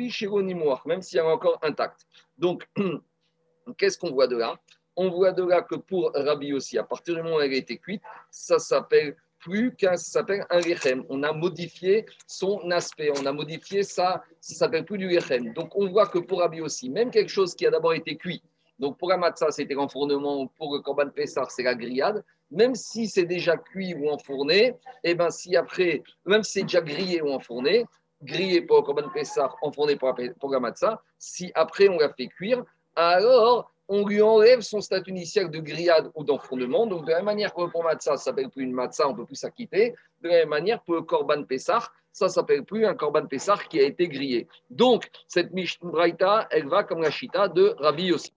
même 0.85 1.01
s'il 1.01 1.17
y 1.17 1.19
a 1.19 1.25
encore 1.25 1.59
intact. 1.61 2.05
Donc, 2.37 2.67
qu'est-ce 3.77 3.97
qu'on 3.97 4.11
voit 4.11 4.27
de 4.27 4.37
là? 4.37 4.55
On 4.95 5.09
voit 5.09 5.33
de 5.33 5.43
là 5.43 5.61
que 5.61 5.75
pour 5.75 6.11
Rabbi 6.13 6.53
aussi, 6.53 6.77
à 6.77 6.83
partir 6.83 7.15
du 7.15 7.21
moment 7.21 7.37
où 7.37 7.41
elle 7.41 7.51
a 7.51 7.55
été 7.55 7.77
cuite, 7.77 8.01
ça 8.31 8.59
s'appelle 8.59 9.15
plus 9.39 9.75
qu'un, 9.75 9.97
s'appelle 9.97 10.45
un 10.49 10.59
lechem. 10.59 11.05
On 11.09 11.21
a 11.21 11.31
modifié 11.33 12.05
son 12.25 12.71
aspect, 12.71 13.11
on 13.19 13.25
a 13.25 13.31
modifié 13.31 13.83
ça, 13.83 14.23
ça 14.39 14.55
s'appelle 14.55 14.85
plus 14.85 14.97
du 14.97 15.07
lechem. 15.07 15.53
Donc, 15.53 15.75
on 15.75 15.87
voit 15.89 16.07
que 16.07 16.19
pour 16.19 16.39
Rabbi 16.39 16.61
aussi, 16.61 16.89
même 16.89 17.11
quelque 17.11 17.29
chose 17.29 17.53
qui 17.53 17.67
a 17.67 17.71
d'abord 17.71 17.93
été 17.93 18.15
cuit, 18.15 18.41
donc 18.79 18.97
pour 18.97 19.09
la 19.09 19.17
matzah, 19.17 19.51
c'était 19.51 19.73
l'enfournement, 19.73 20.47
pour 20.47 20.73
le 20.73 20.81
korban 20.81 21.09
Pessar, 21.09 21.49
c'est 21.49 21.63
la 21.63 21.75
grillade. 21.75 22.23
Même 22.51 22.75
si 22.75 23.07
c'est 23.07 23.25
déjà 23.25 23.57
cuit 23.57 23.95
ou 23.95 24.09
enfourné, 24.09 24.67
et 25.03 25.11
eh 25.11 25.15
ben 25.15 25.29
si 25.29 25.55
après, 25.55 26.03
même 26.25 26.43
si 26.43 26.53
c'est 26.53 26.61
déjà 26.63 26.81
grillé 26.81 27.21
ou 27.21 27.29
enfourné, 27.29 27.85
grillé 28.21 28.61
pour 28.61 28.77
le 28.77 28.83
korban 28.83 29.09
Pessar, 29.09 29.57
enfourné 29.61 29.95
pour 29.95 30.13
la, 30.17 30.33
pour 30.39 30.59
matzah, 30.59 31.01
si 31.17 31.51
après 31.55 31.87
on 31.89 31.97
l'a 31.97 32.13
fait 32.13 32.27
cuire, 32.27 32.63
alors 32.95 33.71
on 33.87 34.05
lui 34.05 34.21
enlève 34.21 34.61
son 34.61 34.81
statut 34.81 35.11
initial 35.11 35.49
de 35.49 35.59
grillade 35.59 36.11
ou 36.15 36.23
d'enfournement. 36.23 36.87
Donc, 36.87 37.05
de 37.05 37.11
la 37.11 37.17
même 37.17 37.25
manière 37.25 37.53
que 37.53 37.65
pour 37.69 37.83
matzah, 37.83 38.17
ça 38.17 38.25
s'appelle 38.25 38.49
plus 38.49 38.63
une 38.63 38.73
matzah, 38.73 39.07
on 39.07 39.11
ne 39.11 39.17
peut 39.17 39.25
plus 39.25 39.35
s'acquitter. 39.35 39.93
De 40.21 40.29
la 40.29 40.35
même 40.39 40.49
manière, 40.49 40.81
pour 40.81 40.95
le 40.95 41.01
korban 41.03 41.43
Pessar, 41.43 41.93
ça 42.11 42.29
s'appelle 42.29 42.63
plus 42.63 42.85
un 42.85 42.95
korban 42.95 43.27
Pessar 43.27 43.67
qui 43.67 43.79
a 43.79 43.83
été 43.83 44.07
grillé. 44.07 44.47
Donc, 44.69 45.09
cette 45.27 45.51
Mishnah 45.51 46.47
elle 46.49 46.67
va 46.67 46.83
comme 46.83 47.01
la 47.01 47.11
chita 47.11 47.47
de 47.47 47.75
Rabbi 47.77 48.11
aussi. 48.11 48.33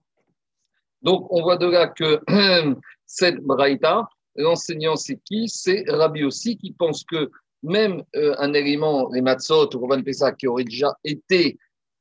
Donc, 1.01 1.27
on 1.31 1.41
voit 1.41 1.57
de 1.57 1.67
là 1.67 1.87
que 1.87 2.19
cette 3.05 3.41
braïta, 3.41 4.07
l'enseignant, 4.35 4.95
c'est 4.95 5.19
qui? 5.23 5.47
C'est 5.47 5.83
Rabbi 5.87 6.23
aussi 6.23 6.57
qui 6.57 6.71
pense 6.71 7.03
que 7.03 7.29
même 7.63 8.03
euh, 8.15 8.35
un 8.37 8.53
élément, 8.53 9.09
les 9.11 9.21
matzot 9.21 9.69
ou 9.75 9.79
Robin 9.79 10.01
Pessah, 10.01 10.31
qui 10.33 10.47
aurait 10.47 10.63
déjà 10.63 10.95
été 11.03 11.57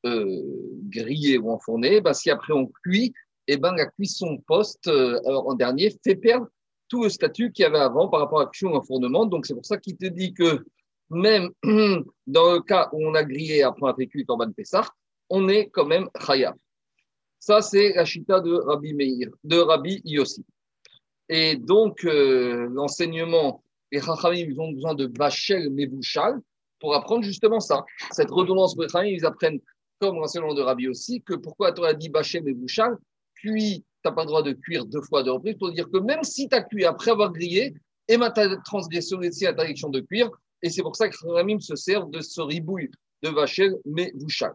euh, 0.06 0.42
grillé 0.88 1.38
ou 1.38 1.50
enfourné, 1.50 2.00
bah, 2.00 2.14
si 2.14 2.30
après 2.30 2.52
on 2.52 2.66
cuit, 2.84 3.12
eh 3.48 3.56
ben, 3.56 3.74
la 3.74 3.86
cuisson 3.86 4.38
post 4.46 4.86
euh, 4.88 5.18
en 5.24 5.54
dernier 5.54 5.90
fait 6.04 6.16
perdre 6.16 6.46
tout 6.88 7.04
le 7.04 7.08
statut 7.08 7.52
qu'il 7.52 7.64
y 7.64 7.66
avait 7.66 7.78
avant 7.78 8.08
par 8.08 8.20
rapport 8.20 8.40
à 8.40 8.44
la 8.44 8.50
cuisson 8.50 8.74
en 8.74 8.82
fournement. 8.82 9.26
Donc, 9.26 9.46
c'est 9.46 9.54
pour 9.54 9.66
ça 9.66 9.78
qu'il 9.78 9.96
te 9.96 10.06
dit 10.06 10.32
que 10.32 10.64
même 11.10 11.50
dans 12.26 12.52
le 12.52 12.60
cas 12.60 12.88
où 12.92 13.06
on 13.06 13.14
a 13.14 13.24
grillé 13.24 13.62
après 13.62 13.90
un 13.90 14.06
cuit 14.06 14.24
Corban 14.24 14.52
Pessah, 14.52 14.88
on 15.30 15.48
est 15.48 15.68
quand 15.68 15.86
même 15.86 16.08
Chayav. 16.24 16.54
Ça, 17.38 17.60
c'est 17.62 17.94
la 17.94 18.04
chita 18.04 18.40
de 18.40 18.52
Rabbi 18.52 18.94
Meir, 18.94 19.28
de 19.44 19.58
Rabbi 19.58 20.00
Yossi. 20.04 20.44
Et 21.28 21.56
donc, 21.56 22.04
euh, 22.04 22.68
l'enseignement, 22.70 23.62
les 23.92 24.00
Chachamim, 24.00 24.46
ils 24.50 24.60
ont 24.60 24.72
besoin 24.72 24.94
de 24.94 25.06
Bachel 25.06 25.70
Mevouchal 25.70 26.40
pour 26.80 26.94
apprendre 26.94 27.22
justement 27.22 27.60
ça. 27.60 27.84
Cette 28.10 28.30
redondance 28.30 28.74
pour 28.74 28.82
les 28.82 28.88
Chachamim, 28.88 29.10
ils 29.10 29.26
apprennent, 29.26 29.60
comme 30.00 30.16
l'enseignement 30.16 30.54
de 30.54 30.62
Rabbi 30.62 30.88
aussi, 30.88 31.22
que 31.22 31.34
pourquoi 31.34 31.72
tu 31.72 31.84
as 31.84 31.94
dit 31.94 32.08
Bachel 32.08 32.44
Mevouchal, 32.44 32.96
puis 33.34 33.84
tu 34.02 34.08
n'as 34.08 34.12
pas 34.12 34.22
le 34.22 34.28
droit 34.28 34.42
de 34.42 34.52
cuire 34.52 34.84
deux 34.84 35.02
fois 35.02 35.22
de 35.22 35.30
reprise, 35.30 35.56
pour 35.58 35.70
dire 35.72 35.88
que 35.90 35.98
même 35.98 36.22
si 36.22 36.48
tu 36.48 36.56
as 36.56 36.62
cuit 36.62 36.84
après 36.84 37.10
avoir 37.10 37.32
grillé, 37.32 37.74
et 38.08 38.16
ma 38.16 38.30
transgression 38.64 39.20
est 39.20 39.46
interdiction 39.46 39.90
de 39.90 40.00
cuire, 40.00 40.30
et 40.62 40.70
c'est 40.70 40.82
pour 40.82 40.96
ça 40.96 41.08
que 41.08 41.16
Chachamim 41.16 41.60
se 41.60 41.76
sert 41.76 42.06
de 42.06 42.20
ce 42.20 42.40
ribouille 42.40 42.90
de 43.22 43.30
Bachel 43.30 43.76
Mevouchal. 43.84 44.54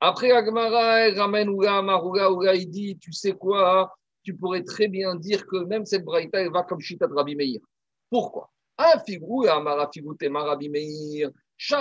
Après, 0.00 0.30
Agmara, 0.30 1.10
ramène 1.14 1.48
Ouga, 1.48 1.82
Marouga, 1.82 2.30
Ouga, 2.30 2.54
il 2.54 2.70
dit, 2.70 2.96
tu 2.98 3.12
sais 3.12 3.32
quoi, 3.32 3.92
tu 4.22 4.36
pourrais 4.36 4.62
très 4.62 4.88
bien 4.88 5.16
dire 5.16 5.46
que 5.46 5.56
même 5.64 5.84
cette 5.84 6.04
braïta, 6.04 6.40
elle 6.40 6.52
va 6.52 6.62
comme 6.62 6.80
Chita 6.80 7.06
de 7.06 7.14
Rabbi 7.14 7.34
Meir. 7.34 7.60
Pourquoi? 8.10 8.50
Un 8.78 8.98
figou, 9.00 9.46
Amara 9.46 9.90
Rabbi 9.90 10.68
Meir, 10.68 11.30
C'est 11.58 11.76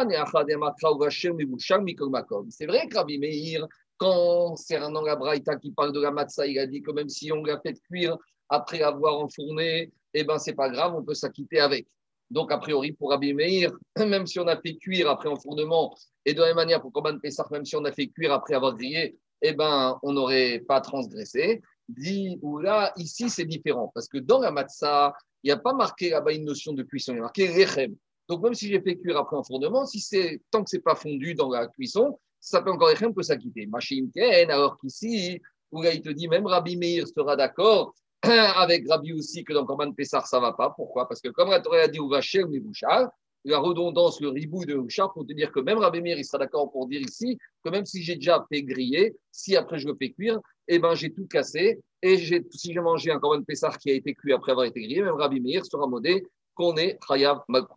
vrai 2.66 2.88
que 2.88 2.96
Rabbi 2.96 3.20
Meir, 3.20 3.68
concernant 3.98 5.02
la 5.02 5.16
braïta 5.16 5.56
qui 5.58 5.72
parle 5.72 5.94
de 5.94 6.00
la 6.00 6.10
matzah, 6.12 6.48
il 6.48 6.58
a 6.58 6.66
dit 6.66 6.82
que 6.82 6.92
même 6.92 7.10
si 7.10 7.32
on 7.32 7.44
l'a 7.44 7.60
fait 7.60 7.80
cuire 7.88 8.18
après 8.50 8.82
avoir 8.82 9.20
enfourné, 9.20 9.92
eh 10.14 10.24
ben 10.24 10.40
c'est 10.40 10.56
pas 10.56 10.70
grave, 10.70 10.96
on 10.96 11.04
peut 11.04 11.14
s'acquitter 11.14 11.60
avec. 11.60 11.88
Donc, 12.30 12.52
a 12.52 12.58
priori, 12.58 12.92
pour 12.92 13.12
Rabbi 13.12 13.34
Meir, 13.34 13.72
même 13.98 14.26
si 14.26 14.40
on 14.40 14.48
a 14.48 14.60
fait 14.60 14.76
cuire 14.76 15.10
après 15.10 15.30
enfournement, 15.30 15.96
et 16.28 16.34
de 16.34 16.42
la 16.42 16.48
même 16.48 16.58
manière 16.58 16.82
pour 16.82 16.92
Korban 16.92 17.18
Pessah, 17.20 17.48
même 17.52 17.64
si 17.64 17.78
on 17.78 17.86
a 17.86 17.92
fait 17.94 18.08
cuire 18.08 18.34
après 18.34 18.54
avoir 18.54 18.76
grillé, 18.76 19.18
eh 19.42 19.54
ben, 19.54 19.98
on 20.04 20.12
n'aurait 20.12 20.60
pas 20.68 20.82
transgressé. 20.82 21.62
Dit, 21.88 22.38
ou 22.42 22.60
là, 22.60 22.92
ici, 22.98 23.30
c'est 23.30 23.46
différent, 23.46 23.90
parce 23.96 24.10
que 24.10 24.18
dans 24.18 24.40
la 24.40 24.52
matzah, 24.52 25.14
il 25.42 25.48
n'y 25.48 25.52
a 25.52 25.58
pas 25.58 25.74
marqué 25.74 26.10
là-bas 26.10 26.34
une 26.34 26.44
notion 26.44 26.74
de 26.74 26.84
cuisson, 26.84 27.14
il 27.14 27.16
y 27.16 27.20
a 27.20 27.22
marqué 27.22 27.48
rechem. 27.48 27.96
Donc, 28.28 28.44
même 28.44 28.54
si 28.54 28.68
j'ai 28.68 28.82
fait 28.82 28.98
cuire 28.98 29.18
après 29.18 29.38
enfournement, 29.38 29.86
si 29.86 30.02
c'est, 30.02 30.42
tant 30.52 30.66
que 30.66 30.70
ce 30.70 30.76
n'est 30.76 30.82
pas 30.82 30.96
fondu 30.96 31.34
dans 31.34 31.50
la 31.50 31.68
cuisson, 31.68 32.20
ça 32.42 32.62
peut 32.62 32.72
encore 32.72 32.90
rechem, 32.90 33.14
peut 33.14 33.24
s'acquitter. 33.24 33.66
Machine 33.66 34.12
Ken, 34.14 34.52
alors 34.52 34.78
qu'ici, 34.82 35.42
où 35.72 35.82
là, 35.82 35.94
il 35.94 36.02
te 36.02 36.10
dit, 36.10 36.28
même 36.28 36.46
Rabbi 36.46 36.76
Meir 36.76 37.08
sera 37.08 37.38
d'accord, 37.38 37.94
avec 38.22 38.86
Rabbi 38.90 39.14
aussi 39.14 39.46
que 39.46 39.54
dans 39.54 39.66
Corban 39.66 39.94
Pessar, 39.94 40.28
ça 40.28 40.38
ne 40.38 40.42
va 40.42 40.52
pas. 40.52 40.72
Pourquoi? 40.72 41.08
Parce 41.08 41.22
que 41.22 41.30
comme 41.30 41.52
la 41.52 41.62
Torah 41.62 41.84
a 41.84 41.88
dit 41.88 42.02
Ouvacher, 42.02 42.44
mais 42.50 42.60
Bouchard, 42.60 43.12
la 43.46 43.60
redondance, 43.60 44.20
le 44.20 44.30
ribou 44.30 44.66
de 44.66 44.76
Bouchard, 44.76 45.14
pour 45.14 45.26
te 45.26 45.34
dire 45.34 45.52
que 45.52 45.60
même 45.60 45.78
Rabbi 45.78 46.02
Meir, 46.02 46.18
il 46.18 46.26
sera 46.26 46.40
d'accord 46.40 46.72
pour 46.72 46.88
dire 46.88 47.02
ici 47.02 47.38
que 47.64 47.70
même 47.70 47.86
si 47.86 48.04
j'ai 48.04 48.16
déjà 48.16 48.46
fait 48.52 48.64
griller, 48.64 49.16
si 49.32 49.56
après 49.56 49.80
je 49.80 49.88
le 49.88 49.96
fais 49.96 50.12
cuire, 50.12 50.40
eh 50.68 50.80
ben, 50.80 50.96
j'ai 50.96 51.14
tout 51.14 51.28
cassé. 51.28 51.80
Et 52.02 52.18
si 52.18 52.74
j'ai 52.74 52.80
mangé 52.80 53.12
un 53.12 53.20
Corban 53.20 53.44
Pessar 53.44 53.78
qui 53.78 53.90
a 53.90 53.94
été 53.94 54.14
cuit 54.14 54.34
après 54.34 54.52
avoir 54.52 54.68
été 54.68 54.82
grillé, 54.82 55.02
même 55.02 55.16
Rabbi 55.16 55.40
Meir 55.40 55.66
sera 55.66 55.88
modé 55.88 56.26
qu'on 56.54 56.76
est 56.76 56.98
Chayav 57.08 57.42
Magou. 57.48 57.74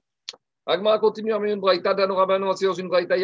Agma 0.66 0.98
continue 0.98 1.32
à 1.32 1.38
une 1.38 1.60
braïta 1.60 1.92
une 1.92 2.88
braïta. 2.88 3.16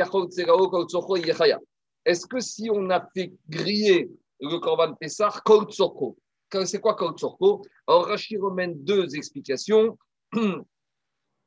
Est-ce 2.05 2.26
que 2.26 2.40
si 2.40 2.69
on 2.73 2.90
a 2.90 3.07
fait 3.14 3.33
griller 3.49 4.11
le 4.40 4.59
Corban 4.59 4.95
Pessar, 4.95 5.43
kautsocho, 5.43 6.16
c'est 6.64 6.81
quoi 6.81 6.95
Kautsurko 6.95 7.62
Alors 7.87 8.07
Rachid 8.07 8.40
remène 8.40 8.75
deux 8.85 9.14
explications. 9.16 9.99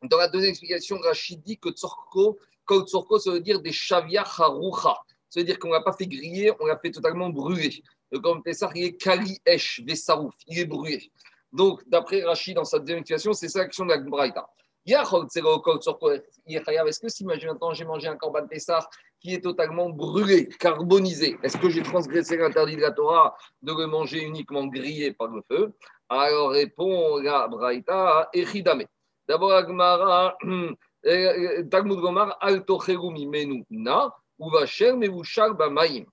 Dans 0.03 0.17
la 0.17 0.27
deuxième 0.27 0.51
explication, 0.51 0.97
Rachid 0.99 1.41
dit 1.43 1.57
que 1.57 1.69
Tsorko, 1.69 2.39
Kautsurko, 2.65 3.19
ça 3.19 3.31
veut 3.31 3.41
dire 3.41 3.61
des 3.61 3.71
Shavia 3.71 4.23
Harucha. 4.23 4.95
Ça 5.29 5.39
veut 5.39 5.45
dire 5.45 5.59
qu'on 5.59 5.67
ne 5.67 5.73
l'a 5.73 5.81
pas 5.81 5.93
fait 5.93 6.07
griller, 6.07 6.51
on 6.59 6.65
l'a 6.65 6.77
fait 6.77 6.91
totalement 6.91 7.29
brûler. 7.29 7.83
Comme 8.23 8.41
Pessah, 8.41 8.71
il 8.75 8.85
est 8.85 8.93
Kali 8.93 9.39
Esh, 9.45 9.81
Vesarouf, 9.85 10.33
il 10.47 10.59
est 10.59 10.65
brûlé. 10.65 11.11
Donc, 11.51 11.81
d'après 11.87 12.23
Rachid, 12.23 12.55
dans 12.55 12.63
sa 12.63 12.79
deuxième 12.79 12.99
explication, 12.99 13.33
c'est 13.33 13.49
ça 13.49 13.59
l'action 13.59 13.85
de 13.85 13.91
la 13.91 13.97
Braïta. 13.97 14.49
Est-ce 14.87 16.99
que 16.99 17.09
si 17.09 17.25
maintenant 17.25 17.73
j'ai 17.73 17.85
mangé 17.85 18.07
un 18.07 18.15
corban 18.15 18.47
Pessah 18.47 18.87
qui 19.19 19.33
est 19.33 19.41
totalement 19.41 19.89
brûlé, 19.89 20.47
carbonisé, 20.47 21.37
est-ce 21.43 21.57
que 21.57 21.69
j'ai 21.69 21.83
transgressé 21.83 22.37
l'interdit 22.37 22.77
de 22.77 22.81
la 22.81 22.91
Torah 22.91 23.35
de 23.61 23.73
le 23.73 23.85
manger 23.85 24.23
uniquement 24.23 24.65
grillé 24.65 25.13
par 25.13 25.27
le 25.27 25.43
feu? 25.47 25.73
Alors 26.07 26.51
répond 26.51 27.17
la 27.17 27.47
Braïta 27.47 28.29
Echidame. 28.33 28.85
D'abord, 29.29 29.53
Agmara, 29.53 30.36
euh, 30.43 30.74
euh, 31.05 31.63
Talmud 31.69 32.00
Gomar, 32.00 32.36
Alto 32.41 32.79
Menu 32.88 33.63
Na, 33.69 34.12
Uvasher 34.39 34.93
Mevushar 34.93 35.53
Bamaim. 35.53 36.05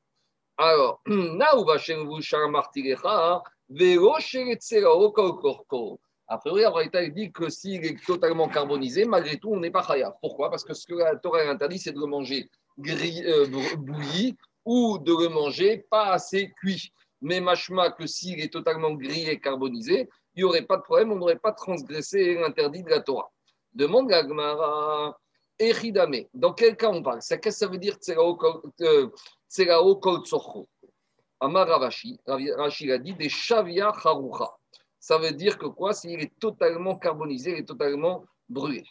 Alors, 0.58 1.00
Na 1.06 1.56
Uvasher 1.56 1.96
Mevushar 1.96 2.46
Martirecha, 2.50 3.42
Vero 3.70 4.20
Sheretzerao 4.20 5.10
Korkorko. 5.12 5.98
A 6.28 6.36
priori, 6.36 6.64
Abraïta 6.64 7.06
dit 7.08 7.32
que 7.32 7.48
s'il 7.48 7.86
est 7.86 8.04
totalement 8.04 8.48
carbonisé, 8.48 9.06
malgré 9.06 9.38
tout, 9.38 9.50
on 9.50 9.60
n'est 9.60 9.70
pas 9.70 9.82
khaya. 9.82 10.14
Pourquoi? 10.20 10.50
Parce 10.50 10.64
que 10.64 10.74
ce 10.74 10.86
que 10.86 10.94
la 10.94 11.16
Torah 11.16 11.48
interdit, 11.48 11.78
c'est 11.78 11.92
de 11.92 11.98
le 11.98 12.06
manger 12.06 12.50
euh, 12.86 13.46
bouilli 13.78 14.36
ou 14.66 14.98
de 14.98 15.12
le 15.12 15.30
manger 15.30 15.86
pas 15.90 16.10
assez 16.10 16.52
cuit. 16.60 16.92
Mais 17.22 17.40
machma 17.40 17.92
que 17.92 18.06
s'il 18.06 18.40
est 18.40 18.52
totalement 18.52 18.92
grillé, 18.92 19.40
carbonisé, 19.40 20.06
il 20.36 20.40
n'y 20.40 20.44
aurait 20.44 20.62
pas 20.62 20.76
de 20.76 20.82
problème, 20.82 21.12
on 21.12 21.16
n'aurait 21.16 21.38
pas 21.38 21.52
transgressé 21.52 22.34
l'interdit 22.34 22.82
de 22.82 22.90
la 22.90 23.00
Torah. 23.00 23.30
Demande 23.72 24.10
la 24.10 24.22
Gemara, 24.22 25.18
Echidame, 25.58 26.26
dans 26.34 26.52
quel 26.52 26.76
cas 26.76 26.90
on 26.90 27.02
parle? 27.02 27.20
Qu'est-ce 27.20 27.36
que 27.36 27.50
ça 27.50 27.66
veut 27.66 27.78
dire 27.78 27.96
Tserao 27.96 28.36
Kol 29.96 30.22
Tsorcho 30.24 30.68
Amar 31.40 31.66
Ravashi, 31.68 32.18
Rashi 32.26 32.92
a 32.92 32.98
dit 32.98 33.14
des 33.14 33.28
Shavia 33.28 33.88
Harucha 33.88 34.50
ça 35.06 35.18
veut 35.18 35.30
dire 35.30 35.56
que 35.56 35.66
quoi? 35.66 35.92
S'il 35.92 36.20
est 36.20 36.36
totalement 36.40 36.98
carbonisé, 36.98 37.52
il 37.52 37.58
est 37.58 37.68
totalement 37.68 38.24
brûlé. 38.48 38.82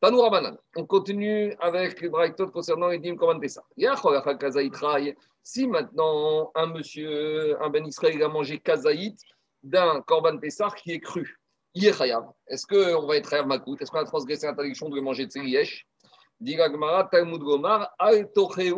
Tanoura 0.00 0.28
Banan. 0.28 0.58
On 0.74 0.84
continue 0.84 1.54
avec 1.60 2.00
le 2.00 2.08
Braïtot 2.08 2.48
concernant 2.48 2.88
les 2.88 2.98
dîmes 2.98 3.16
comment 3.16 3.40
ça. 3.46 3.62
Si 5.44 5.68
maintenant 5.68 6.50
un 6.52 6.66
monsieur, 6.66 7.62
un 7.62 7.70
Ben 7.70 7.86
Israël, 7.86 8.20
a 8.24 8.28
mangé 8.28 8.58
kazaït 8.58 9.16
d'un 9.62 10.00
korban 10.02 10.38
Pessah 10.38 10.70
qui 10.70 10.92
est 10.92 11.00
cru, 11.00 11.38
il 11.74 11.86
est 11.86 11.92
chayav. 11.92 12.24
Est-ce 12.46 12.66
qu'on 12.66 13.06
va 13.06 13.16
être 13.16 13.28
chayav 13.28 13.46
makout? 13.46 13.80
Est-ce 13.80 13.90
qu'on 13.90 13.98
a 13.98 14.04
transgressé 14.04 14.46
l'interdiction 14.46 14.88
de 14.88 15.00
manger 15.00 15.26
de 15.26 15.30
tsiriesh 15.30 15.86
Diga 16.38 16.70
Gemara, 16.70 17.04
Talmud 17.04 17.40
Gomar, 17.40 17.94
Al 17.98 18.28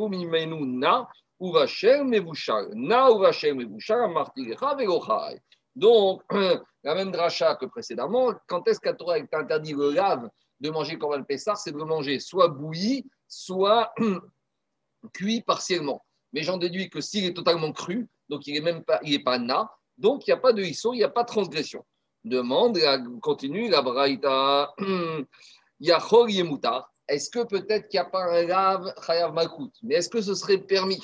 mimenu 0.08 0.64
na, 0.64 1.08
uvasher 1.40 2.04
mevushal. 2.04 2.70
Na 2.75 3.11
uvasher 3.11 3.52
mevushal, 3.52 4.02
amartilecha 4.04 4.76
velochai. 4.76 5.40
Donc, 5.75 6.23
la 6.85 6.94
même 6.94 7.11
dracha 7.11 7.56
que 7.56 7.66
précédemment, 7.66 8.32
quand 8.47 8.66
est-ce 8.68 8.80
qu'à 8.80 8.94
Torah 8.94 9.18
est 9.18 9.32
interdit 9.35 9.73
le 9.73 9.90
lave 9.90 10.28
de 10.61 10.70
manger 10.70 10.99
Korban 10.99 11.23
Pessar 11.25 11.56
C'est 11.56 11.73
de 11.73 11.78
le 11.78 11.85
manger 11.85 12.18
soit 12.20 12.49
bouilli, 12.49 13.04
soit 13.26 13.92
cuit 15.12 15.42
partiellement. 15.42 16.04
Mais 16.32 16.42
j'en 16.42 16.58
déduis 16.58 16.90
que 16.90 17.00
s'il 17.00 17.25
est 17.25 17.35
totalement 17.35 17.73
cru, 17.73 18.08
donc 18.28 18.47
il 18.47 18.54
n'est 18.54 18.61
même 18.61 18.85
pas, 18.85 19.00
il 19.02 19.14
est 19.14 19.23
pas 19.23 19.38
na, 19.38 19.70
donc 19.98 20.26
il 20.26 20.30
n'y 20.30 20.34
a 20.34 20.38
pas 20.38 20.52
de 20.52 20.62
hisso, 20.62 20.94
il 20.94 20.98
n'y 20.98 21.04
a 21.04 21.08
pas 21.08 21.24
de 21.24 21.28
transgression. 21.28 21.84
Demande, 22.24 22.78
continue 23.20 23.68
la 23.68 23.82
braïta, 23.82 24.74
Yachor 25.80 26.28
Yemutar. 26.30 26.90
Est-ce 27.08 27.30
que 27.30 27.44
peut-être 27.44 27.88
qu'il 27.88 28.00
n'y 28.00 28.06
a 28.06 28.10
pas 28.10 28.24
un 28.24 28.42
lave 28.42 28.94
Chayav 29.06 29.32
Malkout 29.32 29.72
Mais 29.82 29.96
est-ce 29.96 30.08
que 30.08 30.20
ce 30.20 30.34
serait 30.34 30.58
permis? 30.58 31.00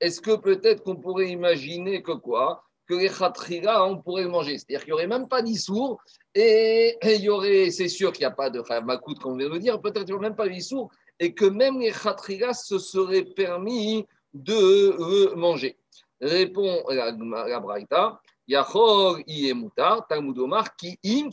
Est-ce 0.00 0.20
que 0.20 0.36
peut-être 0.36 0.82
qu'on 0.82 0.96
pourrait 0.96 1.30
imaginer 1.30 2.02
que 2.02 2.12
quoi? 2.12 2.62
Que 2.86 2.94
les 2.94 3.08
khatriga, 3.08 3.84
on 3.84 3.98
pourrait 3.98 4.26
manger. 4.26 4.58
C'est-à-dire 4.58 4.80
qu'il 4.80 4.88
n'y 4.88 4.92
aurait 4.92 5.06
même 5.06 5.28
pas 5.28 5.42
d'issour 5.42 6.00
et 6.34 6.98
il 7.02 7.22
y 7.22 7.28
aurait, 7.28 7.70
c'est 7.70 7.88
sûr 7.88 8.12
qu'il 8.12 8.20
n'y 8.20 8.32
a 8.32 8.32
pas 8.32 8.50
de 8.50 8.62
makout, 8.84 9.18
comme 9.18 9.32
on 9.32 9.36
vient 9.36 9.48
de 9.48 9.58
dire, 9.58 9.80
peut-être 9.80 10.04
qu'il 10.04 10.14
n'y 10.14 10.18
aurait 10.18 10.28
même 10.28 10.36
pas 10.36 10.48
d'issour 10.48 10.90
et 11.18 11.32
que 11.32 11.46
même 11.46 11.80
les 11.80 11.92
khatriga 11.92 12.52
se 12.52 12.78
seraient 12.78 13.24
permis 13.24 14.04
de 14.34 14.52
le 14.98 15.34
manger. 15.34 15.78
Répond 16.20 16.82
la, 16.88 17.12
la 17.48 17.60
Braïta, 17.60 18.20
Yachor 18.48 19.20
Iemutar, 19.26 20.06
Talmud 20.06 20.38
Omar, 20.38 20.76
qui 20.76 20.98
im 21.04 21.30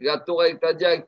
La 0.00 0.18
Torah 0.18 0.48
est 0.48 0.64
à 0.64 0.72
dire 0.72 1.04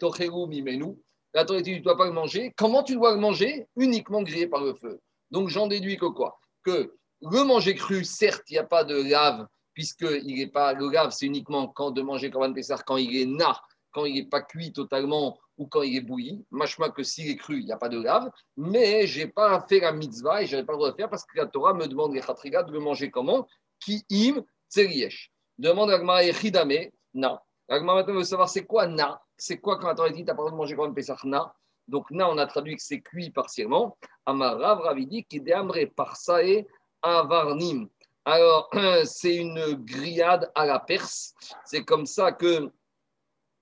mimenu. 0.48 0.96
La 1.32 1.44
Torah 1.44 1.60
dit, 1.60 1.72
tu 1.72 1.78
ne 1.78 1.84
dois 1.84 1.96
pas 1.96 2.06
le 2.06 2.12
manger. 2.12 2.52
Comment 2.56 2.82
tu 2.82 2.96
dois 2.96 3.14
le 3.14 3.20
manger? 3.20 3.66
Uniquement 3.76 4.22
grillé 4.22 4.46
par 4.46 4.64
le 4.64 4.74
feu. 4.74 5.00
Donc 5.30 5.48
j'en 5.48 5.68
déduis 5.68 5.96
que 5.96 6.06
quoi? 6.06 6.38
Que 6.64 6.92
le 7.22 7.44
manger 7.44 7.74
cru, 7.74 8.04
certes, 8.04 8.44
il 8.50 8.54
n'y 8.54 8.58
a 8.58 8.64
pas 8.64 8.84
de 8.84 9.02
lave, 9.10 9.46
puisque 9.74 10.06
il 10.24 10.40
est 10.40 10.48
pas, 10.48 10.72
le 10.72 10.90
lave, 10.90 11.10
c'est 11.10 11.26
uniquement 11.26 11.68
quand 11.68 11.90
de 11.90 12.02
manger 12.02 12.30
Corban 12.30 12.52
Pessar 12.52 12.84
quand 12.84 12.96
il 12.96 13.16
est 13.16 13.26
na, 13.26 13.60
quand 13.92 14.06
il 14.06 14.14
n'est 14.14 14.28
pas 14.28 14.42
cuit 14.42 14.72
totalement 14.72 15.38
ou 15.56 15.66
quand 15.66 15.82
il 15.82 15.96
est 15.96 16.00
bouilli. 16.00 16.44
Machma 16.50 16.90
que 16.90 17.02
s'il 17.02 17.28
est 17.28 17.36
cru, 17.36 17.60
il 17.60 17.66
n'y 17.66 17.72
a 17.72 17.76
pas 17.76 17.88
de 17.88 18.00
lave. 18.00 18.30
Mais 18.56 19.06
je 19.06 19.20
n'ai 19.20 19.26
pas 19.28 19.64
fait 19.68 19.80
la 19.80 19.92
mitzvah 19.92 20.42
et 20.42 20.46
je 20.46 20.56
n'avais 20.56 20.66
pas 20.66 20.72
le 20.72 20.78
droit 20.78 20.90
de 20.90 20.96
faire 20.96 21.10
parce 21.10 21.24
que 21.24 21.36
la 21.36 21.46
Torah 21.46 21.74
me 21.74 21.86
demande 21.86 22.14
les 22.14 22.20
khatriga 22.20 22.62
de 22.62 22.72
le 22.72 22.80
manger 22.80 23.10
comment? 23.10 23.46
Ki 23.78 24.04
im 24.10 24.42
tseriesh. 24.70 25.30
Demande 25.58 25.90
à 25.90 26.24
Echidame, 26.24 26.90
na. 27.12 27.42
Agma 27.68 27.94
maintenant 27.94 28.14
veut 28.14 28.24
savoir 28.24 28.48
c'est 28.48 28.64
quoi 28.64 28.86
na 28.86 29.20
C'est 29.36 29.58
quoi 29.58 29.78
quand 29.78 29.88
la 29.88 29.94
Torah 29.94 30.10
dit 30.10 30.24
t'as 30.24 30.34
pas 30.34 30.44
le 30.44 30.50
de 30.50 30.56
manger 30.56 30.74
Corban 30.74 30.94
Pesach 30.94 31.22
na 31.24 31.54
Donc 31.86 32.10
na, 32.10 32.28
on 32.28 32.38
a 32.38 32.46
traduit 32.46 32.76
que 32.76 32.82
c'est 32.82 33.00
cuit 33.00 33.30
partiellement. 33.30 33.96
Amarav 34.26 34.80
Ravidi 34.80 35.24
qui 35.24 35.42
avarnim. 37.02 37.88
Alors, 38.24 38.70
c'est 39.04 39.36
une 39.36 39.74
grillade 39.74 40.50
à 40.54 40.66
la 40.66 40.78
Perse. 40.78 41.34
C'est 41.64 41.84
comme 41.84 42.06
ça 42.06 42.32
que 42.32 42.70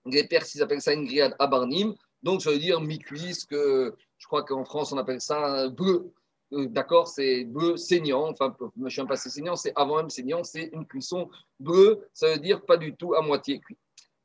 les 0.07 0.27
Perses, 0.27 0.55
ils 0.55 0.63
appellent 0.63 0.83
ça 0.83 0.93
une 0.93 1.05
grillade 1.05 1.37
à 1.39 1.47
Barnim. 1.47 1.95
Donc, 2.23 2.43
ça 2.43 2.51
veut 2.51 2.59
dire 2.59 2.81
mi-cuisse, 2.81 3.45
que 3.45 3.95
je 4.17 4.27
crois 4.27 4.43
qu'en 4.43 4.65
France, 4.65 4.93
on 4.93 4.99
appelle 4.99 5.21
ça 5.21 5.69
bleu. 5.69 6.13
Euh, 6.53 6.67
d'accord, 6.69 7.09
c'est 7.09 7.45
bleu 7.45 7.77
saignant. 7.77 8.29
Enfin, 8.31 8.55
je 8.59 8.83
ne 8.83 8.89
suis 8.89 9.05
pas 9.05 9.17
saignant, 9.17 9.57
c'est 9.57 9.73
avant 9.77 9.97
même 9.97 10.11
saignant, 10.11 10.43
c'est 10.45 10.71
une 10.73 10.87
cuisson 10.87 11.29
bleu. 11.61 12.09
Ça 12.13 12.33
veut 12.33 12.39
dire 12.39 12.65
pas 12.65 12.77
du 12.77 12.95
tout 12.97 13.15
à 13.15 13.21
moitié 13.21 13.61
cuit. 13.61 13.77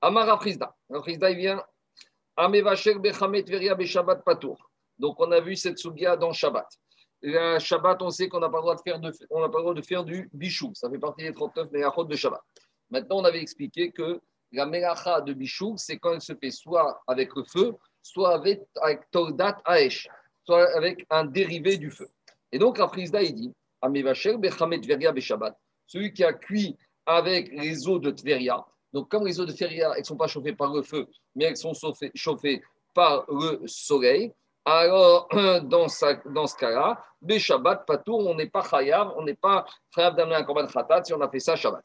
Amara 0.02 0.38
Frisda. 0.38 0.76
Frisda, 1.02 1.32
il 1.32 1.38
vient. 1.38 1.64
Amevacher 2.36 2.96
Bechamet 2.96 3.44
Veria 3.44 3.76
Beshabbat 3.76 4.24
Patour. 4.24 4.70
Donc, 4.98 5.20
on 5.20 5.32
a 5.32 5.40
vu 5.40 5.56
cette 5.56 5.80
sougia 5.80 6.16
dans 6.16 6.32
Shabbat. 6.32 6.68
Le 7.22 7.60
Shabbat, 7.60 8.02
on 8.02 8.10
sait 8.10 8.28
qu'on 8.28 8.40
n'a 8.40 8.50
pas, 8.50 8.58
le 8.58 8.64
droit 8.64 8.76
de 8.76 8.82
faire 8.82 9.00
pas 9.00 9.48
droit 9.48 9.74
de 9.74 9.82
faire 9.82 10.04
du 10.04 10.30
bichou. 10.34 10.72
Ça 10.76 10.90
fait 10.90 11.00
partie 11.00 11.24
des 11.24 11.34
39 11.34 11.72
mélachot 11.72 12.04
de 12.04 12.16
Shabbat. 12.16 12.42
Maintenant, 12.90 13.20
on 13.20 13.24
avait 13.24 13.42
expliqué 13.42 13.92
que 13.92 14.20
la 14.52 14.66
mélacha 14.66 15.22
de 15.22 15.34
bichou, 15.34 15.76
c'est 15.78 15.98
quand 15.98 16.14
elle 16.14 16.22
se 16.22 16.34
fait 16.34 16.52
soit 16.52 17.02
avec 17.08 17.36
le 17.36 17.44
feu, 17.44 17.74
soit 18.02 18.36
avec, 18.36 18.62
avec 18.82 19.10
Tordat 19.10 19.62
Aesh, 19.66 20.08
soit 20.46 20.76
avec 20.76 21.06
un 21.10 21.26
dérivé 21.26 21.78
du 21.78 21.92
feu. 21.92 22.10
Et 22.52 22.60
donc, 22.60 22.78
la 22.78 22.88
Frisda, 22.88 23.22
il 23.22 23.34
dit 23.34 23.54
Bechamet 23.82 24.80
Tveria 24.82 25.12
Beshabbat, 25.12 25.58
celui 25.88 26.14
qui 26.14 26.24
a 26.24 26.34
cuit 26.34 26.78
avec 27.06 27.52
les 27.52 27.88
eaux 27.88 28.00
de 28.00 28.12
Tveria. 28.12 28.66
Donc, 28.94 29.10
comme 29.10 29.26
les 29.26 29.40
eaux 29.40 29.46
de 29.46 29.52
Tveria, 29.52 29.92
elles 29.94 30.02
ne 30.02 30.06
sont 30.06 30.18
pas 30.18 30.28
chauffées 30.28 30.54
par 30.54 30.74
le 30.74 30.84
feu, 30.84 31.08
mais 31.36 31.46
elles 31.46 31.58
sont 31.58 31.74
chauffées 32.16 32.62
par 32.94 33.26
le 33.28 33.62
soleil, 33.66 34.32
alors 34.66 35.28
dans, 35.64 35.88
dans 36.26 36.48
ce 36.48 36.56
cas-là, 36.56 37.04
Shabbat, 37.38 37.86
Patour, 37.86 38.28
on 38.28 38.36
n'est 38.36 38.50
pas 38.50 38.64
chayav, 38.64 39.14
on 39.18 39.24
n'est 39.24 39.36
pas 39.36 39.66
chayav 39.94 40.16
d'amener 40.16 40.36
un 40.36 40.44
korban 40.44 40.68
khatat 40.68 41.04
si 41.04 41.14
on 41.14 41.22
a 41.22 41.30
fait 41.30 41.40
ça 41.40 41.56
Shabbat. 41.56 41.84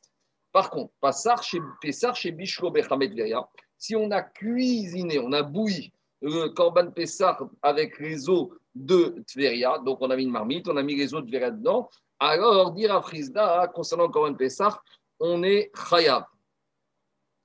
Par 0.53 0.71
contre, 0.71 0.93
Pessar 1.01 1.43
chez, 1.43 1.61
chez 2.15 2.33
Bishlo 2.33 2.71
Bechamet 2.71 3.11
si 3.77 3.95
on 3.95 4.11
a 4.11 4.23
cuisiné, 4.23 5.19
on 5.19 5.33
a 5.33 5.43
bouilli 5.43 5.93
le 6.23 6.49
korban 6.49 6.91
Pessar 6.91 7.49
avec 7.63 7.99
les 7.99 8.29
eaux 8.29 8.53
de 8.75 9.23
Tveria, 9.27 9.79
donc 9.79 9.99
on 10.01 10.11
a 10.11 10.17
mis 10.17 10.25
une 10.25 10.31
marmite, 10.31 10.69
on 10.69 10.77
a 10.77 10.83
mis 10.83 10.97
les 10.97 11.15
eaux 11.15 11.21
de 11.21 11.29
Tveria 11.29 11.51
dedans, 11.51 11.89
alors 12.19 12.73
dire 12.73 12.95
à 12.95 13.03
Frisda, 13.03 13.71
concernant 13.75 14.05
le 14.05 14.11
korban 14.11 14.35
Pessar, 14.35 14.83
on 15.21 15.43
est 15.43 15.71
chayav. 15.91 16.25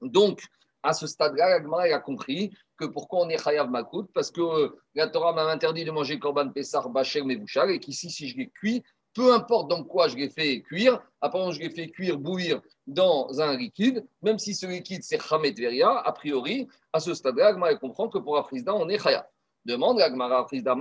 Donc, 0.01 0.42
à 0.84 0.94
ce 0.94 1.08
stade-là, 1.08 1.60
la 1.60 1.96
a 1.96 2.00
compris 2.00 2.51
que 2.77 2.86
pourquoi 2.86 3.22
on 3.22 3.30
est 3.30 3.42
Chayav 3.42 3.70
Makout, 3.70 4.10
parce 4.13 4.32
que 4.32 4.42
euh, 4.42 4.70
la 4.96 5.08
Torah 5.08 5.32
m'a 5.32 5.46
interdit 5.46 5.86
de 5.86 5.92
manger 5.92 6.20
Korban 6.20 6.50
Pessar, 6.50 6.89
Bacher, 6.89 7.24
Mevouchal, 7.24 7.72
et 7.72 7.80
qu'ici, 7.80 8.10
si 8.10 8.27
je 8.27 8.38
l'ai 8.38 8.50
cuit, 8.50 8.84
peu 9.13 9.34
importe 9.34 9.70
dans 9.70 9.84
quoi 9.84 10.08
je 10.08 10.15
l'ai 10.15 10.29
fait 10.29 10.62
cuire, 10.62 11.00
après 11.22 11.51
je 11.51 11.60
l'ai 11.60 11.70
fait 11.70 11.88
cuire, 11.89 12.17
bouillir 12.17 12.62
dans 12.88 13.39
un 13.39 13.55
liquide, 13.55 14.05
même 14.22 14.39
si 14.39 14.55
ce 14.55 14.65
liquide 14.65 15.03
c'est 15.03 15.22
Chamet 15.22 15.51
Veria, 15.51 16.00
a 16.00 16.12
priori, 16.12 16.67
à 16.91 17.00
ce 17.00 17.13
stade-là, 17.13 17.48
Agmara 17.48 17.75
comprend 17.75 18.10
que 18.10 18.17
pour 18.17 18.38
Afrizda, 18.38 18.74
on 18.74 18.89
est 18.89 19.00
Chayav. 19.00 19.25
Demande 19.65 20.01
Agmara 20.01 20.41
Afrizda, 20.41 20.75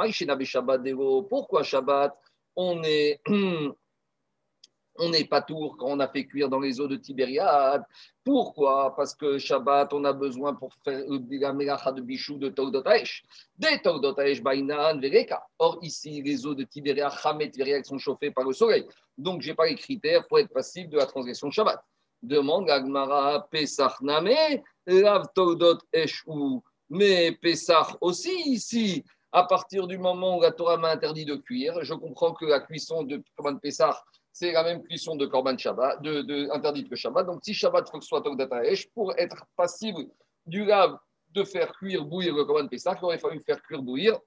pourquoi 1.28 1.62
Shabbat? 1.62 2.16
On 2.56 2.82
est 2.82 3.20
on 4.96 5.10
n'est 5.10 5.24
pas 5.24 5.42
tour 5.42 5.76
quand 5.78 5.86
on 5.86 6.00
a 6.00 6.08
fait 6.08 6.26
cuire 6.26 6.48
dans 6.48 6.60
les 6.60 6.80
eaux 6.80 6.88
de 6.88 6.96
Tibériade. 6.96 7.82
Pourquoi? 8.24 8.94
Parce 8.94 9.14
que 9.14 9.38
Shabbat, 9.38 9.92
on 9.92 10.04
a 10.04 10.12
besoin 10.12 10.54
pour 10.54 10.72
faire 10.84 11.02
la 11.08 11.52
mélacha 11.52 11.92
de 11.92 12.02
bichou 12.02 12.38
de 12.38 12.48
Togdotaesh. 12.48 13.24
Des 13.56 13.80
Togdotaesh, 13.82 14.42
Bainan, 14.42 15.00
Vereka. 15.00 15.42
Or, 15.58 15.78
ici, 15.82 16.22
les 16.22 16.46
eaux 16.46 16.54
de 16.54 16.64
Tibériade, 16.64 17.12
Hamet, 17.24 17.50
Vereka, 17.56 17.84
sont 17.84 17.98
chauffées 17.98 18.30
par 18.30 18.44
le 18.44 18.52
soleil. 18.52 18.86
Donc, 19.16 19.42
je 19.42 19.48
n'ai 19.48 19.54
pas 19.54 19.66
les 19.66 19.74
critères 19.74 20.26
pour 20.28 20.38
être 20.38 20.52
passif 20.52 20.88
de 20.88 20.98
la 20.98 21.06
transgression 21.06 21.48
de 21.48 21.52
Shabbat. 21.52 21.82
Demande 22.22 22.70
Agmara, 22.70 23.48
Pesach 23.50 24.00
Name, 24.00 24.60
Lav 24.86 25.26
Togdot 25.34 25.78
ou. 26.26 26.62
Mais 26.90 27.32
Pesach 27.32 27.96
aussi, 28.02 28.34
ici, 28.44 29.02
à 29.32 29.44
partir 29.44 29.86
du 29.86 29.96
moment 29.96 30.36
où 30.36 30.42
la 30.42 30.52
Torah 30.52 30.76
m'a 30.76 30.90
interdit 30.90 31.24
de 31.24 31.36
cuire, 31.36 31.82
je 31.82 31.94
comprends 31.94 32.34
que 32.34 32.44
la 32.44 32.60
cuisson 32.60 33.02
de 33.02 33.16
de 33.16 33.58
Pesach, 33.60 33.96
c'est 34.32 34.52
la 34.52 34.62
même 34.64 34.82
cuisson 34.82 35.14
de 35.16 35.26
Korban 35.26 35.56
Shabbat, 35.58 35.98
interdite 36.52 36.88
que 36.88 36.96
Shabbat. 36.96 37.26
Donc, 37.26 37.40
si 37.42 37.52
Shabbat 37.54 37.88
faut 37.90 37.98
que 37.98 38.04
ce 38.04 38.08
soit 38.08 38.22
Togdataesh, 38.22 38.88
pour 38.90 39.16
être 39.18 39.44
passible 39.56 40.06
du 40.46 40.64
lave 40.64 40.96
de 41.30 41.44
faire 41.44 41.72
cuire, 41.72 42.04
bouillir 42.04 42.34
le 42.34 42.44
Korban 42.44 42.68
Pessah, 42.68 42.96
il 43.00 43.04
aurait 43.04 43.18
fallu 43.18 43.40
faire 43.40 43.62
cuire, 43.62 43.82
bouillir 43.82 44.18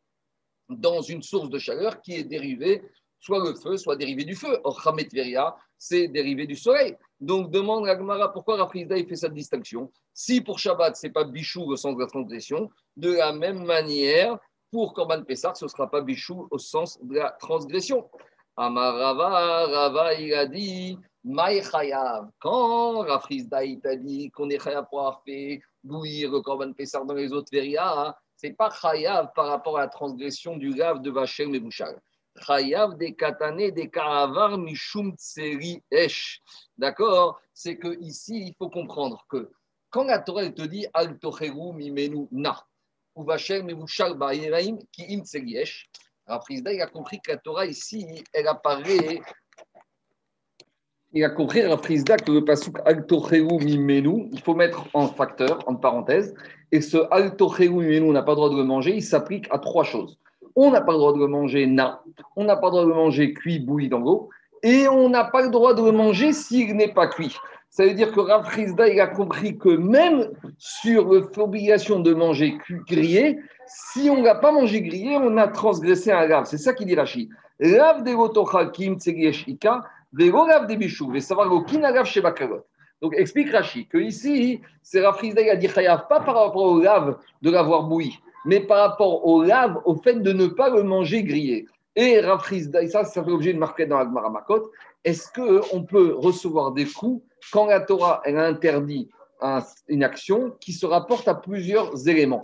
dans 0.70 1.02
une 1.02 1.22
source 1.22 1.50
de 1.50 1.60
chaleur 1.60 2.02
qui 2.02 2.14
est 2.16 2.24
dérivée, 2.24 2.82
soit 3.20 3.40
le 3.40 3.56
feu, 3.56 3.78
soit 3.78 3.96
dérivé 3.96 4.24
du 4.24 4.36
feu. 4.36 4.60
Or, 4.64 4.80
Hamet 4.88 5.08
Veria, 5.12 5.56
c'est 5.78 6.08
dérivé 6.08 6.48
du 6.48 6.56
soleil. 6.56 6.96
Donc, 7.20 7.52
demande 7.52 7.88
à 7.88 7.98
Gemara 7.98 8.32
pourquoi 8.32 8.58
Rafrizda 8.58 8.96
fait 9.06 9.16
cette 9.16 9.34
distinction? 9.34 9.92
Si 10.14 10.42
pour 10.42 10.60
Shabbat, 10.60 10.96
ce 10.96 11.08
n'est 11.08 11.14
pas 11.14 11.24
Bichou 11.24 11.64
au 11.64 11.76
sens 11.76 11.96
de 11.96 12.02
la 12.02 12.08
transgression, 12.08 12.70
de 12.96 13.14
la 13.14 13.34
même 13.34 13.64
manière, 13.64 14.38
pour 14.72 14.94
Korban 14.94 15.24
Pessah, 15.24 15.54
ce 15.56 15.66
ne 15.66 15.70
sera 15.70 15.90
pas 15.90 16.02
Bichou 16.02 16.48
au 16.52 16.58
sens 16.58 17.00
de 17.02 17.16
la 17.16 17.32
transgression. 17.32 18.10
Amarava, 18.58 19.66
Rava, 19.68 20.14
il 20.14 20.34
a 20.34 20.46
dit, 20.46 20.98
Maïchayav. 21.26 22.30
Quand 22.40 23.00
Rafrizda, 23.00 23.60
t'a 23.82 23.96
dit 23.96 24.30
qu'on 24.32 24.50
est 24.50 24.64
chayav 24.64 24.86
pour 24.90 25.00
avoir 25.00 25.24
fait 25.24 25.62
bouillir 25.84 26.32
le 26.32 26.40
korban 26.42 26.72
Pessar 26.72 27.04
dans 27.04 27.16
les 27.16 27.34
autres 27.34 27.50
veria, 27.52 28.18
c'est 28.38 28.54
pas 28.54 28.70
chayav 28.70 29.32
par 29.36 29.48
rapport 29.48 29.78
à 29.78 29.82
la 29.82 29.88
transgression 29.88 30.56
du 30.56 30.70
lave 30.74 31.02
de 31.02 31.12
Vachem 31.12 31.54
et 31.54 31.60
Bouchal. 31.60 32.00
Chayav 32.46 32.98
des 32.98 33.14
katané 33.16 33.72
des 33.72 33.90
karavar 33.90 34.58
mishum 34.58 35.14
tseri 35.18 35.84
esh. 35.92 36.42
D'accord? 36.78 37.42
C'est 37.54 37.78
que 37.78 38.00
ici, 38.02 38.48
il 38.48 38.56
faut 38.56 38.70
comprendre 38.70 39.26
que 39.30 39.52
quand 39.90 40.04
la 40.04 40.20
Torah 40.20 40.50
te 40.50 40.62
dit 40.62 40.86
al 40.94 41.18
tocheru 41.20 41.74
mimenu 41.74 42.28
na, 42.32 42.64
ou 43.16 43.24
Vachem 43.24 43.70
et 43.70 43.74
Bouchal 43.74 44.14
ba'iraim 44.14 44.78
ki 44.92 45.06
im 45.10 45.24
tseri 45.24 45.58
esh, 45.58 45.90
alors, 46.28 46.44
il 46.50 46.82
a 46.82 46.88
compris 46.88 47.20
que 47.20 47.32
la 47.32 47.38
Torah 47.38 47.66
ici, 47.66 48.24
elle 48.34 48.48
apparaît. 48.48 49.22
Il 51.14 51.24
a 51.24 51.30
compris, 51.30 51.62
Frisda, 51.84 52.18
que 52.18 52.32
le 52.32 52.44
pasuk 52.44 52.78
Altocheu 52.84 53.44
Mimenu, 53.44 54.28
il 54.34 54.42
faut 54.42 54.56
mettre 54.56 54.86
en 54.94 55.08
facteur, 55.08 55.60
en 55.68 55.76
parenthèse, 55.76 56.34
et 56.72 56.82
ce 56.82 56.98
Altocheu 57.12 57.70
Mimenu, 57.70 58.10
on 58.10 58.12
n'a 58.12 58.24
pas 58.24 58.32
le 58.32 58.38
droit 58.38 58.50
de 58.50 58.58
le 58.58 58.64
manger, 58.64 58.96
il 58.96 59.04
s'applique 59.04 59.48
à 59.52 59.60
trois 59.60 59.84
choses. 59.84 60.18
On 60.56 60.72
n'a 60.72 60.82
pas 60.82 60.94
le 60.94 60.98
droit 60.98 61.14
de 61.14 61.20
le 61.20 61.28
manger 61.28 61.68
na, 61.68 62.02
on 62.36 62.44
n'a 62.44 62.58
pas 62.58 62.68
le 62.68 62.72
droit 62.72 62.84
de 62.84 62.90
le 62.90 62.96
manger 62.96 63.34
cuit, 63.34 63.60
bouilli 63.60 63.88
dans 63.88 64.00
l'eau, 64.00 64.30
et 64.64 64.88
on 64.88 65.10
n'a 65.10 65.26
pas 65.26 65.44
le 65.44 65.50
droit 65.50 65.74
de 65.76 65.84
le 65.84 65.92
manger 65.92 66.34
s'il 66.34 66.76
n'est 66.76 66.94
pas 66.94 67.08
cuit. 67.08 67.38
Ça 67.76 67.86
veut 67.86 67.94
dire 67.94 68.14
que 68.14 68.22
Rav 68.22 68.48
il 68.58 69.02
a 69.02 69.08
compris 69.08 69.58
que 69.58 69.68
même 69.68 70.32
sur 70.58 71.10
l'obligation 71.10 72.00
de 72.00 72.14
manger 72.14 72.58
grillé, 72.88 73.38
si 73.68 74.10
on 74.10 74.22
n'a 74.22 74.36
pas 74.36 74.54
mangé 74.54 74.82
grillé, 74.82 75.18
on 75.18 75.36
a 75.36 75.50
transgressé 75.50 76.10
un 76.10 76.26
grave. 76.26 76.46
C'est 76.46 76.58
ça 76.58 76.74
qu'il 76.74 76.88
dit 76.88 76.96
Rashi. 76.96 77.28
Rav 77.62 78.02
de 78.06 78.12
votochakim 78.12 78.96
ika, 79.06 79.84
vego 80.14 80.46
rav 80.46 80.68
de 80.68 80.76
bishou, 80.76 81.12
ve 81.12 81.20
savoir 81.20 81.50
rav 81.52 82.06
shebakarot. 82.06 82.62
Donc 83.02 83.14
explique 83.18 83.52
Rashi 83.52 83.88
que 83.88 83.98
ici, 83.98 84.62
c'est 84.82 85.06
Rav 85.06 85.18
Frisda, 85.18 85.42
il 85.42 85.50
a 85.50 85.58
dit 85.58 85.68
chayav, 85.68 86.08
pas 86.08 86.22
par 86.22 86.36
rapport 86.36 86.64
au 86.64 86.80
lave 86.80 87.18
de 87.42 87.52
l'avoir 87.52 87.84
bouilli, 87.84 88.18
mais 88.46 88.62
par 88.62 88.90
rapport 88.90 89.28
au 89.28 89.44
lave, 89.44 89.82
au 89.84 89.96
fait 89.96 90.22
de 90.22 90.32
ne 90.32 90.48
pas 90.48 90.70
le 90.70 90.84
manger 90.84 91.24
grillé. 91.24 91.66
Et 91.96 92.20
et 92.20 92.88
ça, 92.88 93.06
ça 93.06 93.24
fait 93.24 93.30
l'objet 93.30 93.54
de 93.54 93.60
marquer 93.60 93.86
dans 93.86 93.98
Agmara 93.98 94.30
Makot, 94.30 94.72
est-ce 95.04 95.32
qu'on 95.32 95.84
peut 95.84 96.14
recevoir 96.16 96.72
des 96.72 96.86
coups 96.86 97.24
quand 97.54 97.68
la 97.68 97.80
Torah 97.80 98.22
elle 98.26 98.38
interdit 98.38 99.10
une 99.88 100.04
action 100.04 100.56
qui 100.60 100.74
se 100.74 100.86
rapporte 100.86 101.28
à 101.28 101.36
plusieurs 101.36 102.08
éléments? 102.08 102.42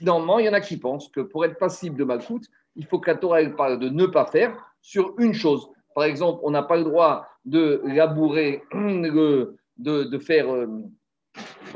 Normalement, 0.00 0.38
il 0.38 0.46
y 0.46 0.48
en 0.48 0.52
a 0.52 0.60
qui 0.60 0.76
pensent 0.76 1.08
que 1.08 1.20
pour 1.20 1.44
être 1.44 1.58
passible 1.58 1.96
de 1.96 2.04
malcoute, 2.04 2.46
il 2.76 2.86
faut 2.86 2.98
que 2.98 3.10
la 3.10 3.16
Torah 3.16 3.44
parle 3.56 3.78
de 3.78 3.88
ne 3.88 4.06
pas 4.06 4.26
faire 4.26 4.54
sur 4.82 5.14
une 5.18 5.34
chose. 5.34 5.68
Par 5.94 6.04
exemple, 6.04 6.40
on 6.44 6.50
n'a 6.50 6.62
pas 6.62 6.76
le 6.76 6.84
droit 6.84 7.26
de 7.44 7.82
labourer, 7.84 8.62
de, 8.74 10.18
faire. 10.18 10.54
Euh, 10.54 10.66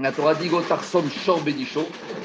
la 0.00 0.12
Torah 0.12 0.34
dit 0.34 0.50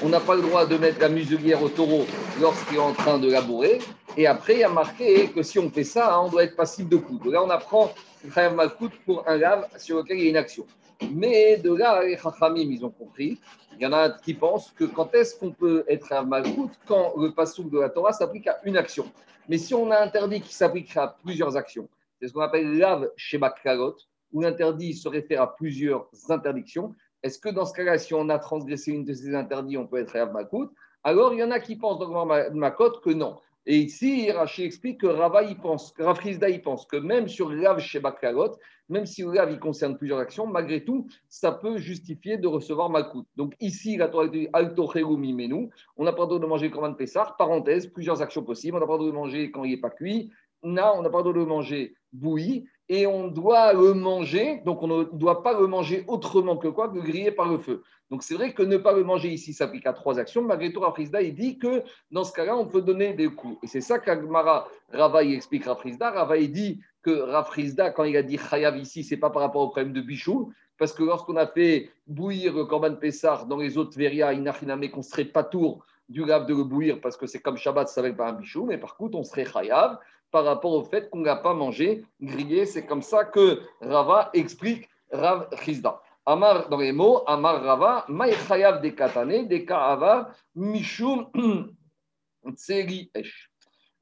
On 0.03 0.09
n'a 0.09 0.19
pas 0.19 0.35
le 0.35 0.41
droit 0.41 0.65
de 0.65 0.77
mettre 0.77 0.99
la 0.99 1.09
muselière 1.09 1.63
au 1.63 1.69
taureau 1.69 2.05
lorsqu'il 2.39 2.77
est 2.77 2.81
en 2.81 2.93
train 2.93 3.17
de 3.17 3.31
labourer. 3.31 3.79
Et 4.17 4.27
après, 4.27 4.53
il 4.53 4.59
y 4.59 4.63
a 4.63 4.69
marqué 4.69 5.27
que 5.27 5.43
si 5.43 5.59
on 5.59 5.69
fait 5.69 5.83
ça, 5.83 6.21
on 6.21 6.29
doit 6.29 6.43
être 6.45 6.55
passible 6.55 6.89
de 6.89 6.95
coup. 6.95 7.19
Là, 7.29 7.43
on 7.43 7.49
apprend 7.49 7.93
Chayav 8.33 8.55
Malkout 8.55 8.91
pour 9.05 9.27
un 9.27 9.35
lave 9.35 9.67
sur 9.77 9.97
lequel 9.97 10.17
il 10.17 10.23
y 10.23 10.27
a 10.27 10.29
une 10.29 10.37
action. 10.37 10.65
Mais 11.11 11.57
de 11.57 11.73
là, 11.73 12.01
les 12.01 12.17
Chachamim, 12.17 12.71
ils 12.71 12.85
ont 12.85 12.89
compris. 12.89 13.37
Il 13.73 13.83
y 13.83 13.85
en 13.85 13.91
a 13.91 14.09
qui 14.09 14.33
pensent 14.33 14.71
que 14.71 14.85
quand 14.85 15.13
est-ce 15.13 15.37
qu'on 15.37 15.51
peut 15.51 15.83
être 15.89 16.13
un 16.13 16.23
Malkout 16.23 16.71
quand 16.87 17.13
le 17.17 17.31
passouk 17.31 17.69
de 17.69 17.79
la 17.79 17.89
Torah 17.89 18.13
s'applique 18.13 18.47
à 18.47 18.59
une 18.63 18.77
action. 18.77 19.05
Mais 19.49 19.57
si 19.57 19.73
on 19.73 19.91
a 19.91 19.99
interdit 19.99 20.39
qu'il 20.39 20.53
s'applique 20.53 20.95
à 20.95 21.17
plusieurs 21.21 21.57
actions, 21.57 21.89
c'est 22.21 22.29
ce 22.29 22.33
qu'on 22.33 22.41
appelle 22.41 22.77
lave 22.77 23.11
chez 23.17 23.37
Bakralot, 23.37 23.97
où 24.31 24.41
l'interdit 24.41 24.93
se 24.93 25.09
réfère 25.09 25.41
à 25.41 25.55
plusieurs 25.55 26.07
interdictions, 26.29 26.95
est-ce 27.21 27.37
que 27.37 27.49
dans 27.49 27.65
ce 27.65 27.73
cas-là, 27.73 27.97
si 27.97 28.13
on 28.13 28.29
a 28.29 28.39
transgressé 28.39 28.91
une 28.91 29.03
de 29.03 29.13
ces 29.13 29.35
interdits, 29.35 29.77
on 29.77 29.87
peut 29.87 29.97
être 29.97 30.13
Rav 30.13 30.31
Makout 30.31 30.71
Alors, 31.03 31.33
il 31.33 31.39
y 31.39 31.43
en 31.43 31.51
a 31.51 31.59
qui 31.59 31.75
pensent 31.75 31.99
dans 31.99 32.25
le 32.25 32.51
Makot 32.51 32.99
que 33.03 33.09
non. 33.09 33.37
Et 33.67 33.77
ici, 33.77 34.31
Rashi 34.31 34.63
explique 34.63 35.01
que 35.01 35.07
Rava, 35.07 35.43
il 35.43 35.57
pense, 35.57 35.93
Rav 35.97 36.19
il 36.23 36.61
pense 36.61 36.85
que 36.85 36.97
même 36.97 37.27
sur 37.27 37.49
Rav 37.49 37.79
Shebakalot, 37.79 38.57
même 38.89 39.07
si 39.07 39.23
Rav 39.23 39.51
il 39.51 39.59
concerne 39.59 39.97
plusieurs 39.97 40.19
actions, 40.19 40.45
malgré 40.45 40.83
tout, 40.83 41.07
ça 41.29 41.51
peut 41.51 41.77
justifier 41.77 42.37
de 42.37 42.47
recevoir 42.47 42.91
Malkout. 42.91 43.25
Donc 43.35 43.55
ici, 43.59 43.97
la 43.97 44.07
Torah 44.07 44.27
dit 44.27 44.47
Alto 44.53 44.87
Mimenu, 45.17 45.69
on 45.97 46.03
n'a 46.03 46.13
pas 46.13 46.23
le 46.23 46.27
droit 46.27 46.39
de 46.39 46.45
manger 46.45 46.71
un 46.79 46.93
Pessar, 46.93 47.37
parenthèse, 47.37 47.87
plusieurs 47.87 48.21
actions 48.21 48.43
possibles, 48.43 48.77
on 48.77 48.79
n'a 48.79 48.85
pas 48.85 48.93
le 48.93 48.99
droit 48.99 49.11
de 49.11 49.15
manger 49.15 49.49
quand 49.49 49.63
il 49.63 49.71
n'est 49.71 49.81
pas 49.81 49.89
cuit, 49.89 50.31
là, 50.61 50.93
on 50.95 51.01
n'a 51.01 51.09
pas 51.09 51.17
le 51.19 51.23
droit 51.23 51.33
de 51.33 51.49
manger 51.49 51.95
bouilli, 52.13 52.67
et 52.87 53.07
on 53.07 53.27
doit 53.27 53.73
le 53.73 53.93
manger, 53.93 54.61
donc 54.65 54.83
on 54.83 54.87
ne 54.87 55.03
doit 55.05 55.41
pas 55.41 55.59
le 55.59 55.65
manger 55.67 56.03
autrement 56.07 56.57
que 56.57 56.67
quoi 56.67 56.89
que 56.89 56.99
griller 56.99 57.31
par 57.31 57.49
le 57.49 57.57
feu. 57.57 57.83
Donc 58.11 58.21
c'est 58.21 58.35
vrai 58.35 58.53
que 58.53 58.61
ne 58.61 58.77
pas 58.77 58.93
le 58.93 59.03
manger 59.03 59.29
ici 59.29 59.53
s'applique 59.53 59.87
à 59.87 59.93
trois 59.93 60.19
actions. 60.19 60.43
Malgré 60.43 60.71
tout, 60.71 60.79
Rafrizda, 60.79 61.21
il 61.21 61.33
dit 61.33 61.57
que 61.57 61.83
dans 62.11 62.23
ce 62.23 62.31
cas-là, 62.33 62.55
on 62.55 62.67
peut 62.67 62.81
donner 62.81 63.13
des 63.13 63.27
coups. 63.27 63.57
Et 63.63 63.67
c'est 63.67 63.81
ça 63.81 63.97
qu'Agmara 63.97 64.67
Rava 64.91 65.23
explique 65.23 65.65
Rafrizda. 65.65 66.11
Rava 66.11 66.37
il 66.37 66.51
dit 66.51 66.79
que 67.01 67.11
Rafrizda, 67.11 67.89
quand 67.89 68.03
il 68.03 68.15
a 68.17 68.23
dit 68.23 68.37
Chayav 68.37 68.77
ici, 68.77 69.03
c'est 69.03 69.17
pas 69.17 69.31
par 69.31 69.41
rapport 69.41 69.63
au 69.63 69.69
problème 69.69 69.93
de 69.93 70.01
Bichou, 70.01 70.53
parce 70.77 70.93
que 70.93 71.03
lorsqu'on 71.03 71.37
a 71.37 71.47
fait 71.47 71.89
bouillir 72.05 72.53
le 72.53 72.65
Korban 72.65 72.95
Pessar 72.95 73.47
dans 73.47 73.57
les 73.57 73.77
autres 73.77 73.97
Veria, 73.97 74.33
Inachiname, 74.33 74.89
qu'on 74.89 75.01
serait 75.01 75.25
pas 75.25 75.43
tour 75.43 75.85
du 76.07 76.23
grave 76.23 76.45
de 76.45 76.53
le 76.53 76.63
bouillir, 76.63 77.01
parce 77.01 77.17
que 77.17 77.25
c'est 77.25 77.39
comme 77.39 77.57
Shabbat, 77.57 77.89
ça 77.89 78.03
ne 78.03 78.11
pas 78.11 78.29
un 78.29 78.33
Bichou, 78.33 78.65
mais 78.65 78.77
par 78.77 78.95
contre, 78.95 79.17
on 79.17 79.23
serait 79.23 79.45
Chayav 79.45 79.97
par 80.35 80.43
rapport 80.43 80.73
au 80.73 80.83
fait 80.83 81.09
qu'on 81.09 81.21
n'a 81.21 81.37
pas 81.37 81.53
mangé 81.53 82.03
grillé. 82.21 82.65
C'est 82.65 82.85
comme 82.85 83.01
ça 83.01 83.23
que 83.23 83.61
Rava 83.79 84.31
explique 84.33 84.89
Rav 85.09 85.47
Chizda. 85.63 86.01
Amar, 86.25 86.67
dans 86.67 86.75
les 86.75 86.91
mots, 86.91 87.23
Amar 87.25 87.63
Rava, 87.63 88.03
Maïchayav 88.09 88.81
de 88.81 88.89
Katane, 88.89 89.47
de 89.47 89.59
Kaava, 89.59 90.33
Mishum 90.53 91.31
Tseri 92.53 93.09
Esh. 93.15 93.49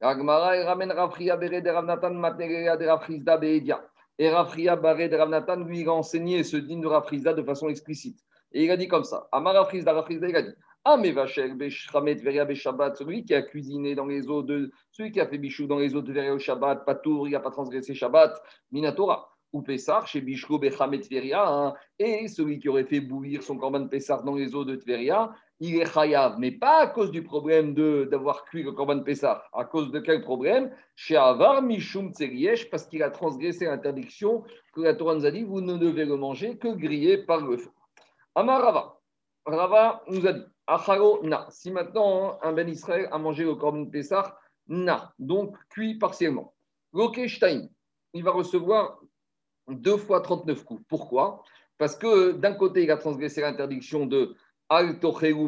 Agmara, 0.01 0.65
ramène 0.65 0.91
Rafria 0.91 1.37
Bere 1.37 1.61
de 1.61 1.69
Ravnatan, 1.69 2.15
Matnerea 2.15 2.77
de 2.77 2.87
Rafrizda 2.87 3.37
Beedia. 3.37 3.85
Et 4.17 4.27
Rafria 4.27 4.75
Bere 4.75 5.07
de 5.07 5.15
Ravnatan 5.15 5.57
lui 5.57 5.87
a 5.87 5.91
enseigné 5.91 6.43
ce 6.43 6.57
digne 6.57 6.81
de 6.81 6.87
Rafrizda 6.87 7.33
de 7.33 7.43
façon 7.43 7.69
explicite. 7.69 8.19
Et 8.51 8.63
il 8.65 8.71
a 8.71 8.77
dit 8.77 8.87
comme 8.87 9.03
ça 9.03 9.27
Amar 9.31 9.53
Rafrizda, 9.53 9.93
Rafrizda, 9.93 10.29
il 10.29 10.35
a 10.35 10.41
dit 10.41 10.55
ah, 10.85 10.97
mais 10.97 11.13
celui 11.13 13.23
qui 13.23 13.33
a 13.33 13.41
cuisiné 13.41 13.95
dans 13.95 14.05
les 14.05 14.27
eaux 14.27 14.43
de. 14.43 14.69
Celui 14.91 15.11
qui 15.11 15.21
a 15.21 15.27
fait 15.27 15.37
bichou 15.37 15.65
dans 15.65 15.79
les 15.79 15.95
eaux 15.95 16.01
de 16.01 16.11
Veria 16.11 16.33
au 16.33 16.39
Shabbat, 16.39 16.85
Patour, 16.85 17.27
il 17.27 17.31
n'a 17.31 17.39
pas 17.39 17.51
transgressé 17.51 17.93
Shabbat, 17.93 18.41
Minatora. 18.71 19.29
Ou 19.53 19.61
Pessar, 19.61 20.07
chez 20.07 20.19
Bishko, 20.19 20.57
Bechamet, 20.57 20.99
Tveria. 20.99 21.47
Hein. 21.47 21.73
et 21.99 22.27
celui 22.27 22.59
qui 22.59 22.69
aurait 22.69 22.85
fait 22.85 22.99
bouillir 22.99 23.43
son 23.43 23.55
corban 23.55 23.87
Pessar 23.87 24.23
dans 24.23 24.33
les 24.33 24.55
eaux 24.55 24.65
de 24.65 24.75
Tveria, 24.75 25.31
il 25.59 25.79
est 25.79 25.85
chayav, 25.85 26.37
mais 26.39 26.51
pas 26.51 26.79
à 26.79 26.87
cause 26.87 27.11
du 27.11 27.23
problème 27.23 27.75
d'avoir 27.75 28.43
cuit 28.45 28.63
le 28.63 28.71
corban 28.71 29.01
Pessar. 29.03 29.47
À 29.53 29.63
cause 29.63 29.91
de 29.91 29.99
quel 29.99 30.21
problème? 30.21 30.75
Chez 30.95 31.15
Avar, 31.15 31.61
Mishum 31.61 32.11
Tseriesh, 32.11 32.69
parce 32.69 32.87
qu'il 32.87 33.03
a 33.03 33.11
transgressé 33.11 33.65
l'interdiction 33.65 34.43
que 34.73 34.81
la 34.81 34.95
Torah 34.95 35.15
nous 35.15 35.25
a 35.25 35.31
dit 35.31 35.43
vous 35.43 35.61
ne 35.61 35.77
devez 35.77 36.05
le 36.05 36.17
manger 36.17 36.57
que 36.57 36.69
grillé 36.69 37.19
par 37.19 37.45
le 37.45 37.57
feu. 37.57 37.69
Amarava. 38.35 38.99
Rava 39.45 40.03
nous 40.07 40.25
a 40.25 40.33
dit 40.33 40.43
Acharo, 40.67 41.21
na. 41.23 41.47
Si 41.49 41.71
maintenant 41.71 42.39
un 42.41 42.53
Ben 42.53 42.69
Israël 42.69 43.09
a 43.11 43.17
mangé 43.17 43.43
le 43.43 43.55
corban 43.55 43.85
Pessah, 43.85 44.37
na. 44.67 45.13
Donc 45.19 45.57
cuit 45.69 45.95
partiellement. 45.95 46.53
Lokeshtain, 46.93 47.67
il 48.13 48.23
va 48.23 48.31
recevoir 48.31 48.99
deux 49.67 49.97
fois 49.97 50.21
39 50.21 50.63
coups. 50.63 50.83
Pourquoi? 50.87 51.43
Parce 51.77 51.95
que 51.95 52.31
d'un 52.31 52.53
côté, 52.53 52.83
il 52.83 52.91
a 52.91 52.97
transgressé 52.97 53.41
l'interdiction 53.41 54.05
de 54.05 54.35
Al 54.69 54.97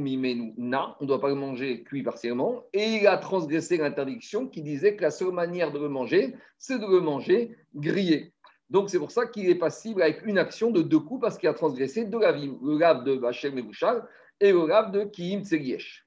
mimenu 0.01 0.54
na, 0.58 0.95
on 0.99 1.04
ne 1.04 1.08
doit 1.08 1.21
pas 1.21 1.30
le 1.30 1.36
manger 1.36 1.84
cuit 1.84 2.04
partiellement, 2.04 2.63
et 2.73 2.97
il 2.97 3.08
a 3.08 3.17
transgressé 3.17 3.78
l'interdiction 3.78 4.47
qui 4.47 4.62
disait 4.62 4.95
que 4.95 5.01
la 5.01 5.10
seule 5.10 5.32
manière 5.32 5.71
de 5.71 5.80
le 5.80 5.89
manger, 5.89 6.36
c'est 6.60 6.78
de 6.78 6.86
le 6.86 6.99
manger 6.99 7.56
grillé. 7.73 8.34
Donc 8.69 8.89
c'est 8.89 8.99
pour 8.99 9.12
ça 9.12 9.25
qu'il 9.25 9.49
est 9.49 9.56
passible 9.56 10.01
avec 10.01 10.25
une 10.25 10.38
action 10.38 10.69
de 10.69 10.82
deux 10.82 10.99
coups 10.99 11.21
parce 11.21 11.38
qu'il 11.38 11.49
a 11.49 11.54
transgressé 11.54 12.06
deux 12.06 12.19
lavim, 12.19 12.58
le 12.62 12.78
lave 12.78 13.04
de 13.04 13.15
Bachem 13.15 13.58
et 13.58 13.62
Bouchal 13.62 14.08
et 14.39 14.52
le 14.52 14.67
lave 14.67 14.91
de 14.91 15.04
Kiim 15.04 15.43
Tsegiesh. 15.43 16.06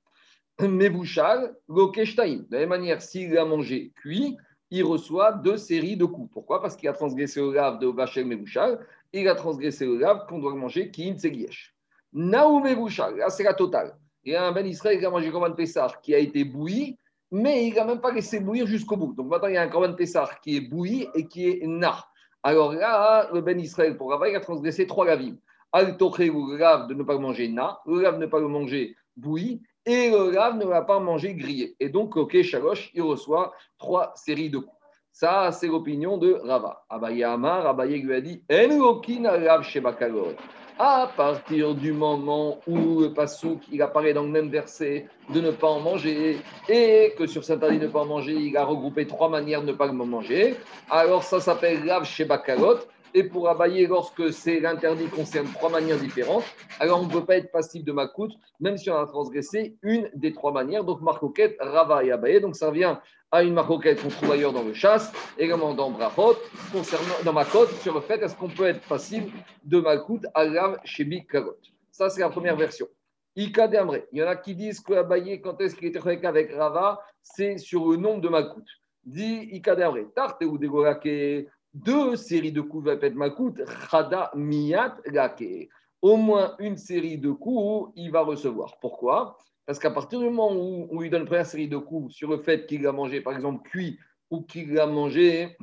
Mebouchal, 0.61 1.55
Lokeshtaim. 1.69 2.45
De 2.49 2.55
la 2.55 2.59
même 2.61 2.69
manière, 2.71 3.01
s'il 3.01 3.37
a 3.39 3.45
mangé 3.45 3.93
cuit, 3.95 4.37
il 4.71 4.85
reçoit 4.85 5.33
deux 5.33 5.57
séries 5.57 5.97
de 5.97 6.05
coups. 6.05 6.31
Pourquoi? 6.33 6.61
Parce 6.61 6.77
qu'il 6.77 6.89
a 6.89 6.93
transgressé 6.93 7.41
le 7.41 7.53
lave 7.53 7.79
de 7.79 7.91
Bachem 7.91 8.31
et 8.33 8.37
Bouchal 8.37 8.85
et 9.13 9.23
il 9.23 9.29
a 9.29 9.35
transgressé 9.35 9.87
le 9.87 9.99
lave 9.99 10.27
qu'on 10.27 10.39
doit 10.39 10.55
manger 10.55 10.91
Kiim 10.91 11.17
Tsegiesh. 11.17 11.75
Naoum 12.13 12.67
et 12.67 12.75
Bouchal, 12.75 13.17
là 13.17 13.31
c'est 13.31 13.45
la 13.45 13.55
totale. 13.55 13.97
Il 14.25 14.33
y 14.33 14.37
a 14.37 14.47
un 14.47 14.53
Ben 14.53 14.67
Israël 14.67 14.99
qui 14.99 15.07
a 15.07 15.11
mangé 15.11 15.31
Korban 15.31 15.53
Pessar 15.53 16.01
qui 16.01 16.15
a 16.15 16.19
été 16.19 16.45
bouilli, 16.45 16.99
mais 17.31 17.67
il 17.67 17.75
n'a 17.75 17.85
même 17.85 18.01
pas 18.01 18.13
laissé 18.13 18.41
bouillir 18.41 18.67
jusqu'au 18.67 18.97
bout. 18.97 19.15
Donc 19.15 19.29
maintenant, 19.29 19.49
il 19.49 19.55
y 19.55 19.57
a 19.57 19.63
un 19.63 19.69
Korban 19.69 19.95
Pessar 19.95 20.41
qui 20.41 20.57
est 20.57 20.61
bouilli 20.61 21.07
et 21.15 21.27
qui 21.27 21.49
est 21.49 21.67
nar. 21.67 22.13
Alors 22.43 22.73
là, 22.75 23.31
le 23.33 23.41
Ben 23.41 23.59
Israël, 23.59 23.97
pour 23.97 24.11
Rava, 24.11 24.29
il 24.29 24.37
a 24.37 24.41
transgressé 24.41 24.87
trois 24.87 25.07
lavim. 25.07 25.37
Al 25.73 25.97
le 25.99 26.57
lave 26.57 26.89
de 26.89 26.95
ne 26.95 27.03
pas 27.03 27.19
manger 27.19 27.49
na, 27.49 27.79
le 27.87 28.01
lave 28.01 28.19
ne 28.19 28.27
pas 28.27 28.41
manger 28.41 28.97
bouilli, 29.17 29.61
et 29.85 30.11
le 30.11 30.31
lave 30.31 30.57
ne 30.57 30.65
va 30.65 30.83
pas 30.83 31.01
manger 31.01 31.35
grillé. 31.35 31.77
Et 31.81 31.89
donc, 31.89 32.17
ok, 32.17 32.43
Shalosh, 32.43 32.91
il 32.95 33.03
reçoit 33.03 33.53
trois 33.79 34.13
séries 34.17 34.51
de 34.51 34.59
coups. 34.59 34.79
Ça, 35.13 35.51
c'est 35.53 35.67
l'opinion 35.67 36.17
de 36.17 36.33
Rava. 36.33 36.85
Abaye 36.89 37.25
Amar, 37.25 37.67
Abaye 37.67 38.01
lui 38.01 38.15
a 38.15 38.21
dit 38.21 38.43
En 38.51 39.01
à 40.81 41.11
partir 41.17 41.75
du 41.75 41.93
moment 41.93 42.61
où 42.69 43.01
le 43.01 43.13
pasouk 43.13 43.63
il 43.73 43.83
apparaît 43.83 44.13
dans 44.13 44.23
le 44.23 44.29
même 44.29 44.49
verset 44.49 45.09
de 45.35 45.41
ne 45.41 45.51
pas 45.51 45.67
en 45.67 45.81
manger 45.81 46.39
et 46.69 47.15
que 47.19 47.27
sur 47.27 47.43
cet 47.43 47.57
interdit 47.57 47.81
de 47.81 47.87
ne 47.87 47.91
pas 47.91 48.03
en 48.03 48.07
manger, 48.07 48.35
il 48.35 48.57
a 48.57 48.65
regroupé 48.65 49.05
trois 49.07 49.29
manières 49.29 49.63
de 49.63 49.67
ne 49.67 49.73
pas 49.73 49.87
le 49.87 49.93
manger, 49.93 50.55
alors 50.89 51.25
ça 51.25 51.41
s'appelle 51.41 51.89
Rav 51.89 52.05
Shebakalot. 52.05 52.79
Et 53.15 53.25
pour 53.25 53.49
abayer, 53.49 53.87
lorsque 53.87 54.33
c'est 54.33 54.61
l'interdit 54.61 55.07
concerne 55.07 55.47
trois 55.53 55.71
manières 55.71 55.99
différentes, 55.99 56.45
alors 56.79 57.01
on 57.01 57.07
ne 57.07 57.13
peut 57.13 57.25
pas 57.25 57.37
être 57.37 57.51
passif 57.51 57.85
de 57.85 57.93
makout, 57.93 58.33
même 58.61 58.77
si 58.77 58.91
on 58.91 58.97
a 58.97 59.07
transgressé 59.07 59.77
une 59.83 60.11
des 60.15 60.33
trois 60.33 60.53
manières. 60.53 60.85
Donc, 60.85 61.01
marcoquette, 61.01 61.57
rava 61.61 62.05
et 62.05 62.11
abaye. 62.11 62.41
Donc, 62.41 62.57
ça 62.57 62.69
revient 62.69 62.97
à 63.31 63.43
une 63.43 63.55
marcoquette 63.55 64.03
qu'on 64.03 64.09
trouve 64.09 64.33
ailleurs 64.33 64.53
dans 64.53 64.63
le 64.63 64.75
chasse, 64.75 65.13
également 65.39 65.75
dans 65.75 65.91
Brachot, 65.91 66.37
concernant, 66.73 67.15
dans 67.25 67.33
ma 67.33 67.45
côte, 67.45 67.71
sur 67.81 67.95
le 67.95 68.01
fait 68.01 68.21
est-ce 68.23 68.35
qu'on 68.35 68.49
peut 68.49 68.67
être 68.67 68.81
passif 68.89 69.25
de 69.65 69.81
makout 69.81 70.25
à 70.35 70.45
l'av 70.45 70.79
chez 70.85 71.09
Karot. 71.31 71.59
Ça, 71.91 72.09
c'est 72.09 72.21
la 72.21 72.31
première 72.31 72.57
version. 72.57 72.89
Ika 73.37 73.71
Il 74.13 74.19
y 74.19 74.23
en 74.23 74.27
a 74.27 74.37
qui 74.37 74.55
disent 74.55 74.81
que 74.81 74.95
abaye, 74.95 75.41
quand 75.41 75.61
est-ce 75.61 75.77
qu'il 75.77 75.89
était 75.89 76.27
avec 76.27 76.53
Rava, 76.53 77.01
c'est 77.23 77.59
sur 77.59 77.89
le 77.91 77.97
nombre 77.97 78.21
de 78.21 78.29
makout. 78.29 78.65
Dit 79.05 79.49
Ika 79.53 79.77
Tarte 80.15 80.43
ou 80.45 80.59
dégorake 80.59 81.47
deux 81.85 82.17
séries 82.17 82.53
de 82.53 82.61
coups 82.61 82.89
être 82.89 83.15
Makout, 83.15 83.61
Chada 83.91 84.31
Miyat 84.35 84.97
Lake. 85.07 85.69
Au 86.01 86.17
moins 86.17 86.55
une 86.59 86.77
série 86.77 87.19
de 87.19 87.31
coups, 87.31 87.93
il 87.97 88.11
va 88.11 88.21
recevoir. 88.21 88.79
Pourquoi? 88.81 89.37
Parce 89.67 89.79
qu'à 89.79 89.91
partir 89.91 90.21
du 90.21 90.27
moment 90.27 90.53
où 90.53 90.89
on 90.91 91.01
lui 91.01 91.11
donne 91.11 91.23
une 91.23 91.27
première 91.27 91.47
série 91.47 91.69
de 91.69 91.77
coups 91.77 92.15
sur 92.15 92.31
le 92.31 92.39
fait 92.39 92.67
qu'il 92.67 92.87
a 92.87 92.93
mangé, 92.93 93.21
par 93.21 93.35
exemple, 93.35 93.69
cuit 93.69 93.99
ou 94.31 94.43
qu'il 94.43 94.79
a 94.79 94.87
mangé 94.87 95.57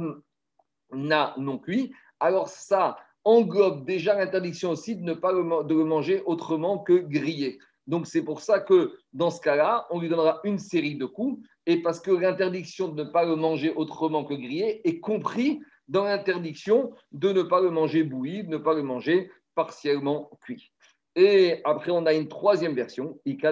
na 0.91 1.33
non 1.37 1.57
cuit, 1.57 1.93
alors 2.19 2.47
ça 2.49 2.97
englobe 3.23 3.85
déjà 3.85 4.15
l'interdiction 4.15 4.71
aussi 4.71 4.95
de 4.95 5.03
ne 5.03 5.13
pas 5.13 5.31
le, 5.31 5.63
de 5.63 5.75
manger 5.75 6.21
autrement 6.25 6.79
que 6.79 6.93
grillé. 6.93 7.57
Donc 7.87 8.07
c'est 8.07 8.23
pour 8.23 8.41
ça 8.41 8.59
que 8.59 8.93
dans 9.13 9.31
ce 9.31 9.41
cas-là, 9.41 9.87
on 9.89 9.99
lui 9.99 10.09
donnera 10.09 10.39
une 10.43 10.59
série 10.59 10.95
de 10.95 11.05
coups, 11.05 11.39
et 11.65 11.81
parce 11.81 11.99
que 11.99 12.11
l'interdiction 12.11 12.89
de 12.89 13.03
ne 13.03 13.09
pas 13.09 13.25
le 13.25 13.35
manger 13.35 13.73
autrement 13.73 14.23
que 14.23 14.33
grillé 14.33 14.87
est 14.87 14.99
compris 14.99 15.61
dans 15.87 16.05
l'interdiction 16.05 16.93
de 17.11 17.31
ne 17.31 17.43
pas 17.43 17.61
le 17.61 17.69
manger 17.69 18.03
bouilli, 18.03 18.43
de 18.43 18.49
ne 18.49 18.57
pas 18.57 18.73
le 18.73 18.83
manger 18.83 19.31
partiellement 19.55 20.29
cuit. 20.41 20.71
Et 21.15 21.61
après, 21.63 21.91
on 21.91 22.05
a 22.05 22.13
une 22.13 22.27
troisième 22.27 22.73
version. 22.73 23.19
Il 23.25 23.41
y 23.41 23.47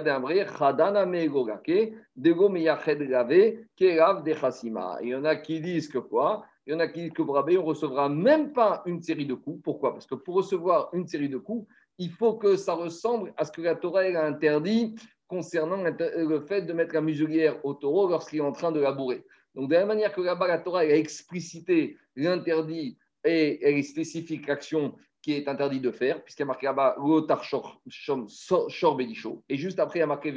en 5.14 5.24
a 5.24 5.36
qui 5.36 5.60
disent 5.60 5.88
que 5.88 5.98
quoi? 5.98 6.44
Il 6.66 6.72
y 6.72 6.76
en 6.76 6.80
a 6.80 6.88
qui 6.88 7.00
disent 7.02 7.12
que 7.12 7.22
pour 7.22 7.36
on 7.36 7.64
recevra 7.64 8.08
même 8.10 8.52
pas 8.52 8.82
une 8.84 9.00
série 9.00 9.26
de 9.26 9.34
coups. 9.34 9.62
Pourquoi? 9.62 9.94
Parce 9.94 10.06
que 10.06 10.14
pour 10.14 10.34
recevoir 10.34 10.90
une 10.92 11.06
série 11.06 11.30
de 11.30 11.38
coups, 11.38 11.66
il 11.98 12.10
faut 12.10 12.34
que 12.34 12.56
ça 12.56 12.74
ressemble 12.74 13.32
à 13.36 13.46
ce 13.46 13.52
que 13.52 13.62
la 13.62 13.76
Torah 13.76 14.00
a 14.00 14.26
interdit 14.26 14.94
concernant 15.26 15.82
le 15.82 16.40
fait 16.40 16.62
de 16.62 16.72
mettre 16.74 16.94
la 16.94 17.00
muselière 17.00 17.64
au 17.64 17.72
taureau 17.72 18.08
lorsqu'il 18.08 18.40
est 18.40 18.42
en 18.42 18.52
train 18.52 18.72
de 18.72 18.80
labourer. 18.80 19.24
Donc, 19.54 19.68
de 19.68 19.74
la 19.74 19.80
même 19.80 19.88
manière 19.88 20.12
que 20.12 20.20
là-bas, 20.20 20.48
la 20.48 20.58
Torah 20.58 20.80
a 20.80 20.84
explicité 20.84 21.96
l'interdit 22.16 22.98
et, 23.24 23.58
les 23.62 23.82
spécifiques 23.82 24.48
actions 24.48 24.94
qui 25.22 25.32
est 25.32 25.48
interdit 25.48 25.80
de 25.80 25.90
faire, 25.90 26.22
puisqu'il 26.22 26.42
y 26.42 26.44
a 26.44 26.46
marqué 26.46 26.66
là-bas, 26.66 26.96
et 29.48 29.56
juste 29.56 29.78
après, 29.78 29.98
il 29.98 30.00
y 30.00 30.02
a 30.02 30.06
marqué, 30.06 30.30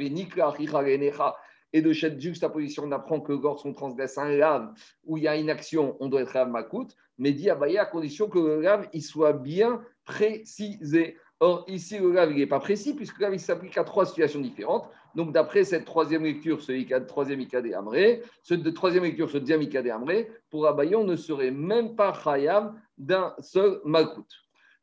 et 1.72 1.82
de 1.82 1.92
cette 1.92 2.20
juxtaposition, 2.20 2.84
on 2.84 2.92
apprend 2.92 3.20
que 3.20 3.32
lorsqu'on 3.32 3.74
transgresse 3.74 4.16
un 4.16 4.30
lave 4.30 4.72
où 5.04 5.18
il 5.18 5.24
y 5.24 5.28
a 5.28 5.36
une 5.36 5.50
action, 5.50 5.96
on 6.00 6.08
doit 6.08 6.22
être 6.22 6.32
lave 6.32 6.48
makout, 6.48 6.96
mais 7.18 7.32
dit 7.32 7.50
Abaye 7.50 7.78
à 7.78 7.84
condition 7.84 8.28
que 8.28 8.38
le 8.38 8.60
lave 8.60 8.88
il 8.92 9.02
soit 9.02 9.34
bien 9.34 9.82
précisé. 10.04 11.16
Or, 11.40 11.64
ici, 11.68 11.98
le 11.98 12.12
lave, 12.12 12.32
n'est 12.32 12.46
pas 12.46 12.58
précis, 12.58 12.94
puisque 12.94 13.18
le 13.18 13.28
lave, 13.28 13.36
s'applique 13.38 13.76
à 13.76 13.84
trois 13.84 14.06
situations 14.06 14.40
différentes. 14.40 14.88
Donc, 15.14 15.32
d'après 15.32 15.64
cette 15.64 15.84
troisième 15.84 16.24
lecture, 16.24 16.62
ce 16.62 16.98
troisième 17.06 17.40
Ikadé 17.40 17.74
Amré, 17.74 18.22
ce 18.42 18.54
troisième 18.54 19.04
lecture, 19.04 19.30
ce 19.30 19.38
deuxième 19.38 19.62
Amré, 19.90 20.30
pour 20.50 20.66
Abaye, 20.66 20.94
on 20.94 21.04
ne 21.04 21.16
serait 21.16 21.50
même 21.50 21.96
pas 21.96 22.12
Khayam 22.12 22.80
d'un 22.96 23.34
seul 23.40 23.80
Malkout. 23.84 24.28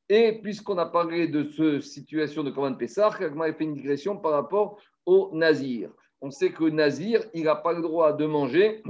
Et 0.10 0.40
puisqu'on 0.42 0.78
a 0.78 0.86
parlé 0.86 1.28
de 1.28 1.50
cette 1.50 1.82
situation 1.82 2.44
de 2.44 2.52
Korban 2.52 2.76
Pessah, 2.76 3.10
Kagma 3.18 3.46
a 3.46 3.54
fait 3.54 3.64
une 3.64 3.74
digression 3.74 4.18
par 4.18 4.34
rapport 4.34 4.80
au 5.06 5.32
Nazir. 5.34 5.92
On 6.22 6.30
sait 6.30 6.52
que 6.52 6.64
Nazir, 6.66 7.24
il 7.34 7.46
n'a 7.46 7.56
pas 7.56 7.74
le 7.74 7.82
droit 7.82 8.14
de 8.14 8.26
manger 8.26 8.84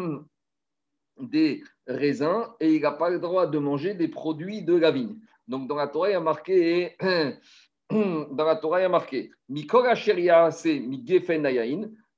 des 1.19 1.63
raisins 1.87 2.47
et 2.59 2.75
il 2.75 2.81
n'a 2.81 2.91
pas 2.91 3.09
le 3.09 3.19
droit 3.19 3.47
de 3.47 3.57
manger 3.57 3.93
des 3.93 4.09
produits 4.09 4.61
de 4.63 4.75
la 4.75 4.91
vigne. 4.91 5.17
Donc 5.47 5.67
dans 5.67 5.75
la 5.75 5.87
Torah, 5.87 6.09
il 6.09 6.13
y 6.13 6.15
a 6.15 6.19
marqué, 6.19 6.97
dans 7.91 8.45
la 8.45 8.55
Torah, 8.55 8.79
il 8.79 8.83
y 8.83 8.85
a 8.85 8.89
marqué, 8.89 9.31
Mikora 9.49 9.95
Sheria, 9.95 10.49
c'est 10.51 10.79
Migefen 10.79 11.47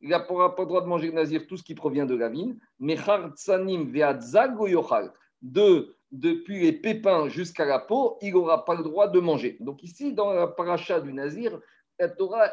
Il 0.01 0.09
n'a 0.09 0.19
pas 0.19 0.53
le 0.59 0.65
droit 0.65 0.81
de 0.81 0.87
manger 0.87 1.07
le 1.07 1.13
Nazir 1.13 1.45
tout 1.47 1.57
ce 1.57 1.63
qui 1.63 1.75
provient 1.75 2.05
de 2.05 2.15
la 2.15 2.29
vigne. 2.29 2.57
Mechar 2.79 3.33
Tsanim 3.35 3.91
De 5.41 5.93
depuis 6.11 6.61
les 6.61 6.71
pépins 6.71 7.27
jusqu'à 7.27 7.65
la 7.65 7.79
peau, 7.79 8.17
il 8.21 8.31
n'aura 8.31 8.63
pas 8.63 8.75
le 8.75 8.83
droit 8.83 9.09
de 9.09 9.19
manger. 9.19 9.57
Donc 9.59 9.83
ici, 9.83 10.13
dans 10.13 10.31
la 10.31 10.47
paracha 10.47 11.01
du 11.01 11.11
Nazir, 11.11 11.59
la 11.99 12.07
Torah 12.07 12.49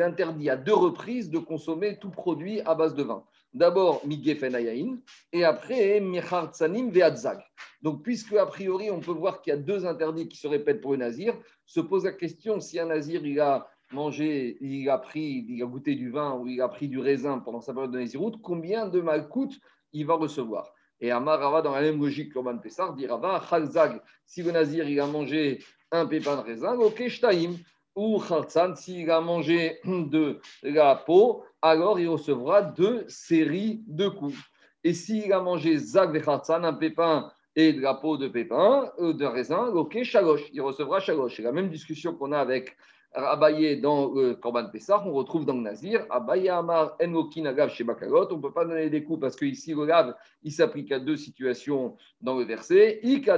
interdit 0.00 0.50
à 0.50 0.56
deux 0.56 0.74
reprises 0.74 1.30
de 1.30 1.38
consommer 1.38 1.98
tout 1.98 2.10
produit 2.10 2.60
à 2.62 2.74
base 2.74 2.94
de 2.94 3.04
vin. 3.04 3.24
D'abord, 3.56 4.06
Migefenayain, 4.06 4.98
et 5.32 5.42
après, 5.42 5.98
Mechartsanim 5.98 6.90
Veadzag. 6.90 7.42
Donc, 7.80 8.02
puisque 8.02 8.34
a 8.34 8.44
priori, 8.44 8.90
on 8.90 9.00
peut 9.00 9.12
voir 9.12 9.40
qu'il 9.40 9.50
y 9.50 9.54
a 9.54 9.58
deux 9.58 9.86
interdits 9.86 10.28
qui 10.28 10.36
se 10.36 10.46
répètent 10.46 10.82
pour 10.82 10.92
le 10.92 10.98
Nazir, 10.98 11.34
se 11.64 11.80
pose 11.80 12.04
la 12.04 12.12
question 12.12 12.60
si 12.60 12.78
un 12.78 12.84
Nazir, 12.84 13.24
il 13.24 13.40
a 13.40 13.66
mangé, 13.92 14.58
il 14.60 14.90
a 14.90 14.98
pris, 14.98 15.46
il 15.48 15.62
a 15.62 15.66
goûté 15.66 15.94
du 15.94 16.10
vin 16.10 16.34
ou 16.34 16.46
il 16.46 16.60
a 16.60 16.68
pris 16.68 16.86
du 16.86 16.98
raisin 16.98 17.38
pendant 17.38 17.62
sa 17.62 17.72
période 17.72 17.92
de 17.92 17.98
Naziroute, 17.98 18.42
combien 18.42 18.88
de 18.88 19.00
malcoutes 19.00 19.58
il 19.94 20.04
va 20.04 20.16
recevoir? 20.16 20.74
Et 21.00 21.10
Amarava, 21.10 21.62
dans 21.62 21.72
la 21.72 21.80
même 21.80 21.98
logique 21.98 22.34
que 22.34 22.38
Roman 22.38 22.58
Pessar, 22.58 22.92
dit 22.92 23.06
Rava, 23.06 23.42
Khalzag, 23.48 24.02
si 24.26 24.42
le 24.42 24.52
Nazir 24.52 24.86
il 24.86 25.00
a 25.00 25.06
mangé 25.06 25.64
un 25.92 26.04
pépin 26.04 26.36
de 26.36 26.42
raisin, 26.42 26.76
ok, 26.76 27.08
Shtaim, 27.08 27.54
ou 27.96 28.20
Khalzan, 28.20 28.76
s'il 28.76 29.10
a 29.10 29.20
mangé 29.20 29.78
de 29.84 30.38
la 30.62 30.94
peau, 30.94 31.44
alors 31.62 31.98
il 31.98 32.08
recevra 32.08 32.62
deux 32.62 33.04
séries 33.08 33.82
de 33.86 34.08
coups. 34.08 34.38
Et 34.84 34.94
s'il 34.94 35.32
a 35.32 35.40
mangé 35.40 35.78
Zag 35.78 36.12
de 36.12 36.20
Khalzan, 36.20 36.62
un 36.64 36.74
pépin 36.74 37.30
et 37.56 37.72
de 37.72 37.80
la 37.80 37.94
peau 37.94 38.18
de 38.18 38.28
pépin, 38.28 38.92
euh, 39.00 39.14
de 39.14 39.24
raisin, 39.24 39.68
ok, 39.68 40.02
Shalosh, 40.02 40.50
il 40.52 40.60
recevra 40.60 41.00
Shalosh. 41.00 41.36
C'est 41.36 41.42
la 41.42 41.52
même 41.52 41.70
discussion 41.70 42.14
qu'on 42.14 42.32
a 42.32 42.38
avec 42.38 42.76
Abaye 43.16 43.80
dans 43.80 44.12
le 44.12 44.34
Korban 44.34 44.68
Pessah, 44.68 45.02
on 45.06 45.12
retrouve 45.12 45.46
dans 45.46 45.54
le 45.54 45.62
Nazir, 45.62 46.04
Abaye 46.10 46.50
Amar 46.50 46.96
Agav 47.00 47.70
chez. 47.70 47.84
On 47.84 48.36
ne 48.36 48.42
peut 48.42 48.52
pas 48.52 48.66
donner 48.66 48.90
des 48.90 49.02
coups 49.04 49.20
parce 49.20 49.40
le 49.40 49.86
Gav, 49.86 50.14
il 50.42 50.52
s'applique 50.52 50.92
à 50.92 50.98
deux 51.00 51.16
situations 51.16 51.96
dans 52.20 52.36
le 52.38 52.44
verset. 52.44 53.00
Il 53.02 53.24
y 53.24 53.30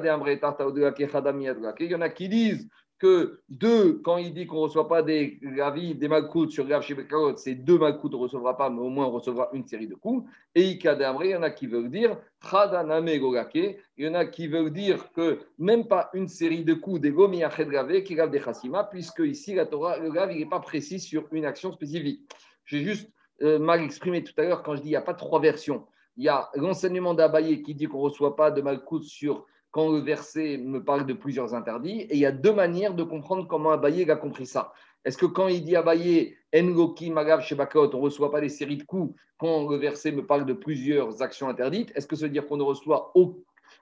en 1.94 2.00
a 2.00 2.08
qui 2.08 2.28
disent 2.28 2.68
que 2.98 3.40
deux, 3.48 4.00
quand 4.04 4.16
il 4.16 4.34
dit 4.34 4.46
qu'on 4.46 4.56
ne 4.56 4.60
reçoit 4.62 4.88
pas 4.88 5.02
des 5.02 5.38
gavis, 5.42 5.94
des 5.94 6.08
malcoutes 6.08 6.50
sur 6.50 6.66
Gav 6.66 6.82
Shebekot, 6.82 7.36
c'est 7.36 7.54
deux 7.54 7.78
malcoutes, 7.78 8.14
on 8.14 8.18
ne 8.18 8.22
recevra 8.24 8.56
pas, 8.56 8.70
mais 8.70 8.80
au 8.80 8.88
moins 8.88 9.06
on 9.06 9.12
recevra 9.12 9.48
une 9.52 9.64
série 9.64 9.86
de 9.86 9.94
coups. 9.94 10.28
Et 10.54 10.62
il 10.62 10.82
y 10.82 11.36
en 11.36 11.42
a 11.42 11.50
qui 11.50 11.66
veulent 11.66 11.90
dire 11.90 12.18
Chadaname 12.42 13.08
il 13.08 13.76
y 13.98 14.08
en 14.08 14.14
a 14.14 14.26
qui 14.26 14.48
veulent 14.48 14.72
dire 14.72 15.12
que 15.12 15.38
même 15.58 15.86
pas 15.86 16.10
une 16.12 16.28
série 16.28 16.64
de 16.64 16.74
coups 16.74 17.00
des 17.00 17.12
Gomiached 17.12 17.68
Gavé, 17.68 18.02
qui 18.02 18.16
Gav 18.16 18.30
des 18.30 18.40
Chassima, 18.40 18.84
puisque 18.84 19.20
ici 19.20 19.54
la 19.54 19.66
Torah, 19.66 19.98
le 19.98 20.10
Gav, 20.10 20.32
il 20.32 20.38
n'est 20.38 20.46
pas 20.46 20.60
précis 20.60 20.98
sur 20.98 21.26
une 21.30 21.44
action 21.44 21.72
spécifique. 21.72 22.28
J'ai 22.64 22.82
juste 22.82 23.08
euh, 23.42 23.58
mal 23.60 23.82
exprimé 23.82 24.24
tout 24.24 24.32
à 24.36 24.42
l'heure 24.42 24.62
quand 24.64 24.74
je 24.74 24.82
dis 24.82 24.88
il 24.88 24.90
n'y 24.90 24.96
a 24.96 25.02
pas 25.02 25.14
trois 25.14 25.40
versions. 25.40 25.86
Il 26.16 26.24
y 26.24 26.28
a 26.28 26.50
l'enseignement 26.54 27.14
d'Abaye 27.14 27.62
qui 27.62 27.76
dit 27.76 27.86
qu'on 27.86 27.98
ne 27.98 28.02
reçoit 28.04 28.34
pas 28.34 28.50
de 28.50 28.60
malcoutes 28.60 29.04
sur 29.04 29.46
quand 29.78 29.92
le 29.92 30.00
verset 30.00 30.58
me 30.58 30.82
parle 30.82 31.06
de 31.06 31.12
plusieurs 31.12 31.54
interdits. 31.54 32.00
Et 32.00 32.14
il 32.14 32.18
y 32.18 32.26
a 32.26 32.32
deux 32.32 32.52
manières 32.52 32.94
de 32.94 33.04
comprendre 33.04 33.46
comment 33.46 33.70
Abaye 33.70 34.10
a 34.10 34.16
compris 34.16 34.44
ça. 34.44 34.72
Est-ce 35.04 35.16
que 35.16 35.24
quand 35.24 35.46
il 35.46 35.64
dit 35.64 35.76
Abaye, 35.76 36.34
Engoki, 36.52 37.12
Magav, 37.12 37.42
Shebakot, 37.42 37.94
on 37.94 37.98
ne 37.98 38.02
reçoit 38.02 38.32
pas 38.32 38.40
des 38.40 38.48
séries 38.48 38.78
de 38.78 38.82
coups 38.82 39.14
quand 39.36 39.70
le 39.70 39.76
verset 39.76 40.10
me 40.10 40.26
parle 40.26 40.46
de 40.46 40.52
plusieurs 40.52 41.22
actions 41.22 41.48
interdites 41.48 41.92
Est-ce 41.94 42.08
que 42.08 42.16
ça 42.16 42.26
veut 42.26 42.32
dire 42.32 42.48
qu'on 42.48 42.56
ne 42.56 42.64
reçoit 42.64 43.12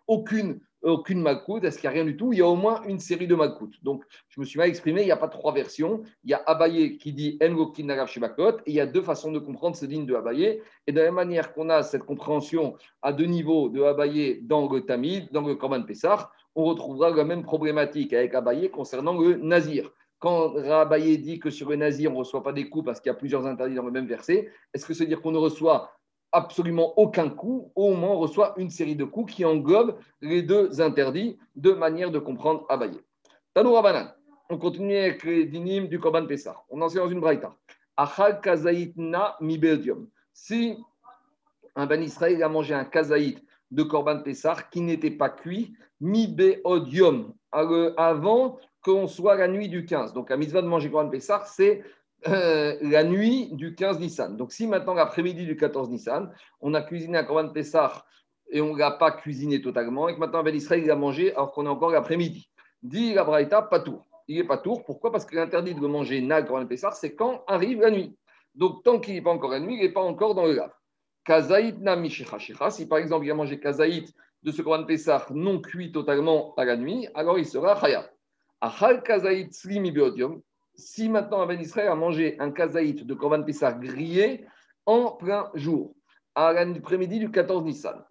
aucune 0.07 0.61
aucune 0.91 1.21
malcoute, 1.21 1.65
est-ce 1.65 1.79
qu'il 1.79 1.89
n'y 1.89 1.95
a 1.95 1.99
rien 1.99 2.05
du 2.05 2.17
tout? 2.17 2.33
Il 2.33 2.39
y 2.39 2.43
a 2.43 2.47
au 2.47 2.57
moins 2.57 2.83
une 2.87 2.99
série 2.99 3.27
de 3.27 3.35
malcoutes. 3.35 3.83
Donc, 3.83 4.05
je 4.29 4.41
me 4.41 4.45
suis 4.45 4.59
mal 4.59 4.69
exprimé, 4.69 5.03
il 5.03 5.07
n'y 5.07 5.11
a 5.11 5.17
pas 5.17 5.29
trois 5.29 5.53
versions. 5.53 6.03
Il 6.25 6.31
y 6.31 6.35
a 6.35 6.43
Abaye 6.47 6.99
qui 6.99 7.13
dit 7.13 7.39
Engokin 7.43 7.85
Nagav 7.85 8.09
Shebakot, 8.09 8.59
et 8.67 8.71
il 8.71 8.75
y 8.75 8.81
a 8.81 8.87
deux 8.87 9.03
façons 9.03 9.33
de 9.33 9.39
comprendre 9.39 9.77
ce 9.77 9.87
digne 9.87 10.07
de 10.07 10.15
Abaye. 10.15 10.61
Et 10.87 10.93
de 10.93 10.99
la 10.99 11.07
même 11.07 11.15
manière 11.15 11.53
qu'on 11.53 11.69
a 11.71 11.83
cette 11.83 12.05
compréhension 12.05 12.77
à 13.03 13.13
deux 13.13 13.27
niveaux 13.27 13.69
de 13.69 13.83
Abaye 13.83 14.41
dans 14.43 14.69
le 14.69 14.81
Tamid, 14.81 15.29
dans 15.33 15.43
le 15.43 15.55
Korban 15.55 15.83
Pessah, 15.83 16.31
on 16.55 16.65
retrouvera 16.65 17.11
la 17.11 17.25
même 17.25 17.43
problématique 17.43 18.13
avec 18.13 18.35
Abaye 18.35 18.71
concernant 18.71 19.19
le 19.19 19.37
Nazir. 19.37 19.91
Quand 20.19 20.57
Abaye 20.57 21.19
dit 21.19 21.39
que 21.39 21.51
sur 21.51 21.69
le 21.69 21.77
Nazir, 21.77 22.11
on 22.11 22.15
ne 22.15 22.19
reçoit 22.21 22.43
pas 22.43 22.53
des 22.53 22.71
coups 22.71 22.87
parce 22.87 23.01
qu'il 23.01 23.11
y 23.11 23.15
a 23.15 23.19
plusieurs 23.19 23.47
interdits 23.47 23.75
dans 23.75 23.85
le 23.85 23.93
même 23.93 24.07
verset, 24.07 24.51
est-ce 24.73 24.87
que 24.87 24.95
veut 24.95 25.07
dire 25.07 25.21
qu'on 25.21 25.33
ne 25.33 25.39
reçoit 25.39 25.91
absolument 26.33 26.99
aucun 26.99 27.29
coup, 27.29 27.73
au 27.75 27.95
moins 27.95 28.11
on 28.11 28.19
reçoit 28.19 28.55
une 28.57 28.71
série 28.71 28.97
de 28.97 29.05
coups 29.05 29.35
qui 29.35 29.45
englobent 29.45 29.99
les 30.21 30.43
deux 30.43 30.81
interdits 30.81 31.39
de 31.55 31.73
manière 31.73 32.11
de 32.11 32.19
comprendre 32.19 32.67
Abaye. 32.69 33.01
Tanoura 33.55 33.83
Banan, 33.83 34.09
on 34.51 34.59
continue 34.59 34.97
avec 34.97 35.25
les 35.25 35.47
dynimes 35.47 35.89
du 35.89 35.99
Korban 35.99 36.27
Pessah. 36.27 36.63
On 36.69 36.81
en 36.83 36.89
sait 36.89 36.99
dans 36.99 37.09
une 37.09 37.21
braïta. 37.21 37.55
Achal 37.97 38.41
kazaïtna 38.41 39.37
mi 39.41 39.61
Si 40.33 40.77
un 41.75 41.87
Ben 41.87 42.03
Israël 42.03 42.43
a 42.43 42.49
mangé 42.49 42.75
un 42.75 42.85
kazaït 42.85 43.43
de 43.71 43.83
Korban 43.83 44.23
Pessah 44.23 44.57
qui 44.71 44.81
n'était 44.81 45.11
pas 45.11 45.31
cuit, 45.31 45.75
mi 46.01 46.29
beodium, 46.29 47.33
avant 47.53 48.59
qu'on 48.83 49.09
soit 49.09 49.37
la 49.37 49.49
nuit 49.49 49.69
du 49.69 49.85
15. 49.85 50.13
Donc, 50.13 50.31
la 50.31 50.37
mitzvah 50.37 50.63
de 50.63 50.69
manger 50.69 50.91
Korban 50.91 51.11
Pessah, 51.11 51.45
c'est 51.47 51.83
euh, 52.29 52.77
la 52.81 53.05
nuit 53.05 53.49
du 53.53 53.75
15 53.75 53.99
Nissan. 54.01 54.37
Donc, 54.37 54.53
si 54.53 54.67
maintenant, 54.67 54.95
l'après-midi 54.95 55.45
du 55.45 55.57
14 55.57 55.91
Nissan, 55.91 56.33
on 56.61 56.75
a 56.75 56.83
cuisiné 56.83 57.19
un 57.19 57.25
Korban 57.25 57.49
Pessah 57.51 58.05
et 58.51 58.61
on 58.61 58.75
ne 58.75 58.79
l'a 58.79 58.93
pas 58.93 59.11
cuisiné 59.13 59.61
totalement, 59.61 60.09
et 60.09 60.15
que 60.15 60.21
maintenant, 60.21 60.43
Ben 60.43 60.55
Israël, 60.55 60.83
il 60.85 60.91
a 60.91 60.97
mangé 60.97 61.33
alors 61.33 61.53
qu'on 61.53 61.67
est 61.67 61.71
encore 61.71 61.91
l'après-midi. 61.91 62.49
Dit 62.83 63.15
la 63.15 63.25
Braïta, 63.25 63.63
pas 63.63 63.81
tour. 63.81 64.07
Il 64.29 64.37
n'est 64.37 64.45
pas 64.45 64.59
tour. 64.59 64.85
Pourquoi? 64.85 65.11
Parce 65.11 65.25
que 65.25 65.35
l'interdit 65.35 65.75
de 65.75 65.87
manger 65.87 66.21
Nag 66.21 66.47
Korban 66.47 66.67
Pessah, 66.67 66.93
c'est 66.93 67.15
quand 67.15 67.45
arrive 67.47 67.81
la 67.81 67.91
nuit. 67.91 68.17
Donc, 68.55 68.83
tant 68.85 68.99
qu'il 69.01 69.15
n'est 69.15 69.23
pas 69.23 69.31
encore 69.31 69.51
la 69.51 69.61
nuit, 69.61 69.77
il 69.77 69.83
n'est 69.83 69.93
pas 69.93 70.03
encore 70.03 70.35
dans 70.35 70.47
le 70.47 70.53
lave. 70.53 70.73
Kazaït 71.25 71.81
nami 71.81 72.11
Si 72.11 72.87
par 72.87 72.99
exemple, 72.99 73.27
il 73.27 73.31
a 73.31 73.35
mangé 73.35 73.59
kazaït 73.59 74.15
de 74.43 74.53
ce 74.53 74.63
Korban 74.63 74.85
Pessah 74.85 75.27
non 75.31 75.61
cuit 75.61 75.91
totalement 75.91 76.55
à 76.57 76.65
la 76.65 76.77
nuit, 76.77 77.09
alors 77.15 77.39
il 77.39 77.47
sera 77.47 77.79
chaya. 77.81 78.09
Achal 78.61 79.03
kazaït 79.03 79.53
slimi 79.53 79.93
si 80.77 81.09
maintenant 81.09 81.47
Ben 81.47 81.61
Israël 81.61 81.89
a 81.89 81.95
mangé 81.95 82.37
un 82.39 82.51
kazaït 82.51 83.05
de 83.05 83.15
Korban 83.15 83.43
Pessah 83.43 83.73
grillé 83.73 84.47
en 84.85 85.13
plein 85.13 85.51
jour, 85.55 85.95
à 86.35 86.53
l'après-midi 86.53 87.19
du 87.19 87.31
14 87.31 87.65
Nissan, 87.65 88.05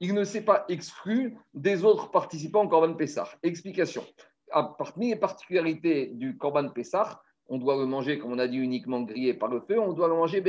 il 0.00 0.14
ne 0.14 0.24
s'est 0.24 0.40
pas 0.40 0.64
exclu 0.68 1.36
des 1.52 1.84
autres 1.84 2.10
participants 2.10 2.64
au 2.64 2.68
Korban 2.68 2.94
Pessah. 2.94 3.28
Explication. 3.42 4.04
Parmi 4.50 5.10
les 5.10 5.16
particularités 5.16 6.06
du 6.06 6.38
Korban 6.38 6.70
Pessah, 6.70 7.20
on 7.48 7.58
doit 7.58 7.76
le 7.76 7.84
manger, 7.84 8.18
comme 8.18 8.32
on 8.32 8.38
a 8.38 8.48
dit, 8.48 8.56
uniquement 8.56 9.02
grillé 9.02 9.34
par 9.34 9.50
le 9.50 9.60
feu, 9.60 9.78
on 9.78 9.92
doit 9.92 10.08
le 10.08 10.14
manger 10.14 10.42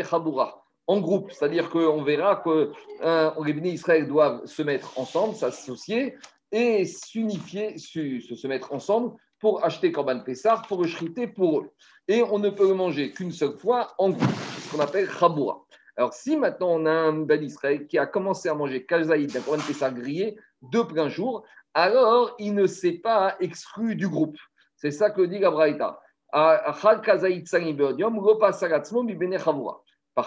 en 0.88 1.00
groupe. 1.02 1.32
C'est-à-dire 1.32 1.70
qu'on 1.70 2.04
verra 2.04 2.38
que 2.38 2.72
euh, 3.04 3.32
les 3.44 3.54
bénis 3.54 3.72
Israël 3.72 4.08
doivent 4.08 4.46
se 4.46 4.62
mettre 4.62 4.98
ensemble, 4.98 5.36
s'associer 5.36 6.16
et 6.52 6.86
s'unifier, 6.86 7.78
se 7.78 8.48
mettre 8.48 8.72
ensemble 8.74 9.16
pour 9.46 9.64
acheter 9.64 9.92
Korban 9.92 10.22
Pessar, 10.22 10.64
pour 10.64 10.84
le 10.84 11.28
pour 11.28 11.60
eux. 11.60 11.70
Et 12.08 12.24
on 12.24 12.40
ne 12.40 12.50
peut 12.50 12.68
le 12.68 12.74
manger 12.74 13.12
qu'une 13.12 13.32
seule 13.32 13.56
fois 13.60 13.94
en 14.00 14.10
groupe, 14.10 14.28
ce 14.58 14.72
qu'on 14.72 14.80
appelle 14.82 15.08
Chaboura. 15.08 15.64
Alors, 15.98 16.16
si 16.16 16.36
maintenant 16.36 16.72
on 16.72 16.88
a 16.88 16.92
un 16.92 17.14
Ben 17.14 17.44
Israël 17.44 17.86
qui 17.86 18.00
a 18.00 18.08
commencé 18.08 18.50
à 18.50 18.56
manger 18.56 18.88
Kazaïd 18.88 19.32
d'un 19.32 19.42
Korban 19.42 19.62
Pessar 19.62 19.94
grillé 19.94 20.36
de 20.64 20.82
plein 20.82 21.10
jour, 21.10 21.46
alors 21.76 22.36
il 22.40 22.56
ne 22.56 22.66
s'est 22.66 22.94
pas 22.94 23.36
exclu 23.40 23.96
du 23.96 24.10
groupe. 24.10 24.36
C'est 24.78 24.90
ça 24.90 25.12
que 25.12 25.22
dit 25.22 25.38
Gabraïta. 25.38 26.00
Par 26.32 26.82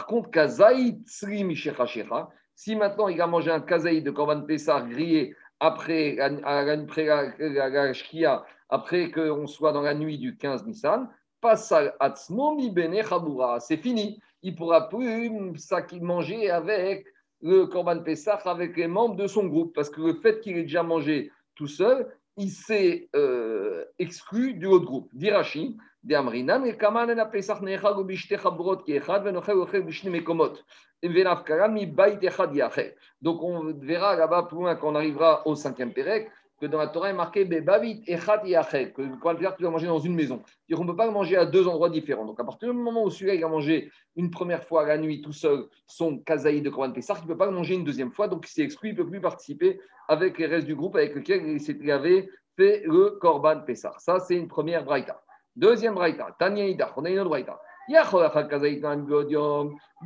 contre, 0.07 0.31
si 2.54 2.76
maintenant 2.76 3.09
il 3.09 3.20
a 3.20 3.26
mangé 3.26 3.50
un 3.50 3.61
kazaïd 3.61 4.04
de 4.04 4.12
Korban 4.12 4.42
Pessar 4.42 4.88
grillé 4.88 5.35
après, 5.59 6.20
après 6.20 7.04
la, 7.04 7.92
après 8.68 9.11
qu'on 9.11 9.46
soit 9.46 9.72
dans 9.72 9.83
la 9.83 9.94
nuit 9.94 10.18
du 10.18 10.37
15 10.37 10.66
Nissan, 10.66 11.09
Bene 11.40 13.02
C'est 13.61 13.76
fini. 13.76 14.20
Il 14.42 14.52
ne 14.52 14.57
pourra 14.57 14.88
plus 14.88 15.31
manger 16.00 16.50
avec 16.50 17.07
le 17.40 17.66
Korban 17.66 18.02
Pessah, 18.02 18.40
avec 18.44 18.76
les 18.76 18.88
membres 18.88 19.16
de 19.16 19.26
son 19.26 19.46
groupe. 19.46 19.74
Parce 19.74 19.90
que 19.90 20.00
le 20.00 20.14
fait 20.14 20.40
qu'il 20.40 20.57
ait 20.57 20.62
déjà 20.62 20.83
mangé 20.83 21.31
tout 21.54 21.66
seul, 21.66 22.09
il 22.37 22.50
s'est 22.50 23.09
euh, 23.16 23.85
exclu 23.98 24.54
du 24.54 24.66
autre 24.66 24.85
groupe. 24.85 25.11
Pesach. 25.12 25.59
Donc 33.20 33.42
on 33.42 33.74
verra 33.74 34.16
là-bas 34.16 34.42
plus 34.44 34.57
loin 34.57 34.76
quand 34.76 34.92
on 34.92 34.94
arrivera 34.94 35.46
au 35.46 35.54
cinquième 35.54 35.92
Pérec 35.92 36.31
que 36.61 36.66
dans 36.66 36.79
la 36.79 36.88
Torah 36.88 37.11
est 37.11 37.14
marqué 37.14 37.44
Bebavit 37.44 38.03
Echad 38.07 38.47
Yachel, 38.47 38.92
que 38.92 39.03
tu 39.03 39.62
vas 39.62 39.71
manger 39.71 39.87
dans 39.87 39.99
une 39.99 40.14
maison. 40.14 40.42
On 40.73 40.83
ne 40.83 40.90
peut 40.90 40.97
pas 40.97 41.07
le 41.07 41.12
manger 41.12 41.37
à 41.37 41.47
deux 41.47 41.68
endroits 41.68 41.90
différents. 41.90 42.25
Donc 42.25 42.40
à 42.40 42.44
partir 42.44 42.73
du 42.73 42.79
moment 42.79 43.05
où 43.05 43.11
celui-là 43.11 43.35
il 43.35 43.44
a 43.44 43.49
mangé 43.49 43.90
une 44.16 44.31
première 44.31 44.64
fois 44.64 44.87
la 44.87 44.99
nuit 44.99 45.21
tout 45.21 45.33
seul 45.33 45.66
son 45.87 46.18
kazaï 46.18 46.61
de 46.61 46.71
Korban 46.71 46.92
Pessah, 46.92 47.14
il 47.18 47.23
ne 47.23 47.29
peut 47.29 47.37
pas 47.37 47.47
le 47.47 47.53
manger 47.53 47.75
une 47.75 47.85
deuxième 47.85 48.12
fois, 48.12 48.29
donc 48.29 48.47
il 48.49 48.51
s'est 48.51 48.62
exclu, 48.62 48.90
il 48.90 48.92
ne 48.92 49.03
peut 49.03 49.09
plus 49.09 49.21
participer 49.21 49.81
avec 50.09 50.38
les 50.38 50.47
restes 50.47 50.66
du 50.66 50.75
groupe 50.75 50.97
avec 50.97 51.14
lequel 51.14 51.59
il 51.59 51.90
avait 51.90 52.29
fait 52.57 52.83
le 52.85 53.18
Korban 53.21 53.61
Pessah. 53.61 53.94
Ça, 53.99 54.18
c'est 54.18 54.35
une 54.35 54.49
première 54.49 54.85
braïta. 54.85 55.23
Deuxième 55.55 55.94
braïta, 55.94 56.37
Tanya 56.38 56.64
on 56.97 57.05
a 57.05 57.11
une 57.11 57.18
autre 57.18 57.31
braïta. 57.31 57.61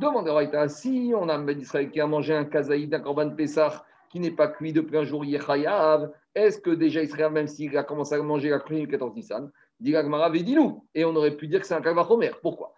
Demande 0.01 0.29
à 0.29 0.69
si 0.69 1.13
on 1.15 1.27
a 1.27 1.35
un 1.35 1.43
Ben 1.43 1.59
Israël 1.59 1.91
qui 1.91 1.99
a 1.99 2.07
mangé 2.07 2.33
un 2.33 2.45
kazaïd 2.45 2.89
d'un 2.89 3.01
Korban 3.01 3.31
Pessah 3.31 3.83
qui 4.13 4.19
n'est 4.19 4.29
pas 4.29 4.47
cuit 4.47 4.73
depuis 4.73 4.95
un 4.95 5.05
jour, 5.05 5.25
Yechayav, 5.25 6.11
est-ce 6.35 6.59
que 6.59 6.69
déjà 6.69 7.01
Israël, 7.01 7.31
même 7.31 7.47
s'il 7.47 7.75
a 7.75 7.81
commencé 7.83 8.13
à 8.13 8.21
manger 8.21 8.51
la 8.51 8.59
cuisine 8.59 8.85
le 8.85 8.91
14 8.91 9.15
Nissan, 9.15 9.51
dit 9.79 9.91
l'Agmara, 9.91 10.29
dit 10.29 10.53
nous 10.53 10.85
Et 10.93 11.03
on 11.03 11.15
aurait 11.15 11.35
pu 11.35 11.47
dire 11.47 11.59
que 11.59 11.65
c'est 11.65 11.73
un 11.73 11.81
Kalvachomer. 11.81 12.29
Pourquoi? 12.43 12.75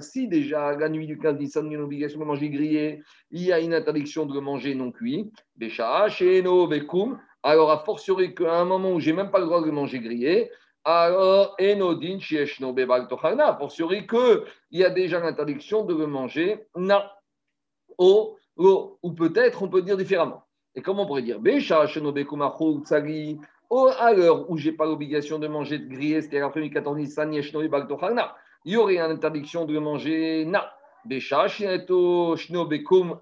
Si 0.00 0.26
déjà 0.26 0.76
la 0.76 0.88
nuit 0.88 1.06
du 1.06 1.16
15 1.16 1.38
Nissan, 1.38 1.66
il 1.66 1.70
y 1.70 1.74
a 1.76 1.78
une 1.78 1.84
obligation 1.84 2.18
de 2.18 2.24
manger 2.24 2.50
grillé, 2.50 3.04
il 3.30 3.42
y 3.42 3.52
a 3.52 3.60
une 3.60 3.72
interdiction 3.72 4.26
de 4.26 4.40
manger 4.40 4.74
non 4.74 4.90
cuit, 4.90 5.30
alors 7.44 7.70
a 7.70 7.78
fortiori 7.84 8.34
qu'à 8.34 8.52
un 8.52 8.64
moment 8.64 8.94
où 8.94 8.98
j'ai 8.98 9.12
même 9.12 9.30
pas 9.30 9.38
le 9.38 9.44
droit 9.46 9.64
de 9.64 9.70
manger 9.70 10.00
grillé, 10.00 10.50
alors 10.84 11.54
Enodin 11.60 12.18
Tochana, 13.08 13.56
fortiori 13.56 14.08
qu'il 14.08 14.42
y 14.72 14.82
a 14.82 14.90
déjà 14.90 15.20
l'interdiction 15.20 15.84
de 15.84 15.94
manger 16.04 16.66
na, 16.74 17.12
o, 17.96 18.36
ou 18.60 19.12
peut-être 19.12 19.62
on 19.62 19.68
peut 19.68 19.82
dire 19.82 19.96
différemment. 19.96 20.44
Et 20.74 20.82
comment 20.82 21.02
on 21.02 21.06
pourrait 21.06 21.22
dire 21.22 21.40
Besha 21.40 21.86
Shenobe 21.86 22.22
Kumachu 22.24 22.84
Tsagi, 22.84 23.40
à 23.98 24.12
l'heure 24.12 24.50
où 24.50 24.56
je 24.56 24.70
n'ai 24.70 24.76
pas 24.76 24.86
l'obligation 24.86 25.38
de 25.38 25.48
manger 25.48 25.78
de 25.78 25.88
grillé, 25.88 26.20
c'est-à-dire 26.20 26.46
après 26.46 26.68
14 26.68 26.96
Nissan 26.96 27.32
Yeshno 27.32 27.60
Bebal 27.60 27.86
Tochana, 27.86 28.36
il 28.64 28.74
y 28.74 28.76
aurait 28.76 28.96
une 28.96 29.12
interdiction 29.12 29.64
de 29.64 29.78
manger 29.78 30.44
na. 30.44 30.72
Kum 32.84 33.18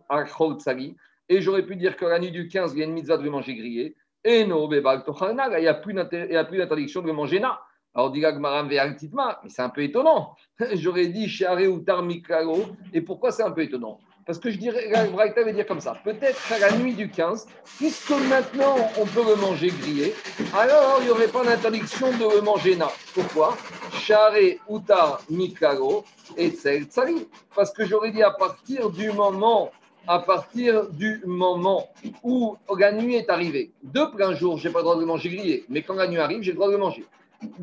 Tsagi, 0.59 0.97
et 1.29 1.41
j'aurais 1.41 1.65
pu 1.65 1.77
dire 1.77 1.97
que 1.97 2.05
la 2.05 2.19
nuit 2.19 2.33
du 2.33 2.49
15, 2.49 2.73
il 2.75 2.79
y 2.81 2.83
a 2.83 2.87
une 2.87 2.93
mitzvah 2.93 3.19
de 3.19 3.29
manger 3.29 3.55
grillé. 3.55 3.95
Et 4.25 4.45
non, 4.45 4.69
il 4.71 4.81
n'y 4.81 5.67
a 5.69 5.75
plus 5.75 5.95
d'interdiction 5.95 7.03
de 7.03 7.13
manger 7.13 7.39
na. 7.39 7.61
Alors, 7.95 8.11
dit 8.11 8.21
mais 8.23 9.49
c'est 9.49 9.63
un 9.63 9.69
peu 9.71 9.83
étonnant. 9.83 10.35
J'aurais 10.75 11.07
dit 11.07 11.29
Share 11.29 11.71
ou 11.71 11.81
Tarmikaro. 11.81 12.67
Et 12.93 13.01
pourquoi 13.01 13.31
c'est 13.31 13.43
un 13.43 13.51
peu 13.51 13.63
étonnant? 13.63 14.01
Parce 14.29 14.39
que 14.39 14.51
je 14.51 14.59
dirais, 14.59 14.91
la 14.91 15.07
Braïta 15.07 15.43
veut 15.43 15.55
dire 15.55 15.67
comme 15.67 15.81
ça. 15.81 15.95
Peut-être 16.05 16.39
qu'à 16.47 16.59
la 16.59 16.77
nuit 16.77 16.93
du 16.93 17.09
15, 17.09 17.47
puisque 17.79 18.11
maintenant 18.29 18.77
on 18.99 19.07
peut 19.07 19.23
le 19.27 19.37
manger 19.37 19.69
grillé, 19.69 20.15
alors 20.55 20.99
il 21.01 21.07
n'y 21.07 21.11
aurait 21.11 21.29
pas 21.29 21.43
d'interdiction 21.43 22.11
de 22.11 22.37
le 22.37 22.43
manger 22.43 22.77
na. 22.77 22.89
Pourquoi? 23.15 23.57
Share 23.95 24.35
Utar 24.71 25.23
Mikaro 25.31 26.05
et 26.37 26.51
Tsari. 26.51 27.27
Parce 27.55 27.73
que 27.73 27.87
j'aurais 27.87 28.11
dit 28.11 28.23
à 28.23 28.31
partir 28.31 28.91
du 28.91 29.11
moment 29.13 29.71
à 30.07 30.19
partir 30.19 30.91
du 30.91 31.23
moment 31.25 31.89
où 32.23 32.59
la 32.79 32.93
nuit 32.93 33.15
est 33.15 33.31
arrivée. 33.31 33.71
De 33.83 34.05
plein 34.15 34.35
jour, 34.35 34.59
je 34.59 34.69
n'ai 34.69 34.73
pas 34.75 34.81
le 34.81 34.85
droit 34.85 35.01
de 35.01 35.07
manger 35.07 35.31
grillé, 35.31 35.65
mais 35.71 35.81
quand 35.81 35.95
la 35.95 36.07
nuit 36.07 36.19
arrive, 36.19 36.43
j'ai 36.43 36.53
le 36.53 36.57
droit 36.57 36.71
de 36.71 36.77
manger. 36.77 37.07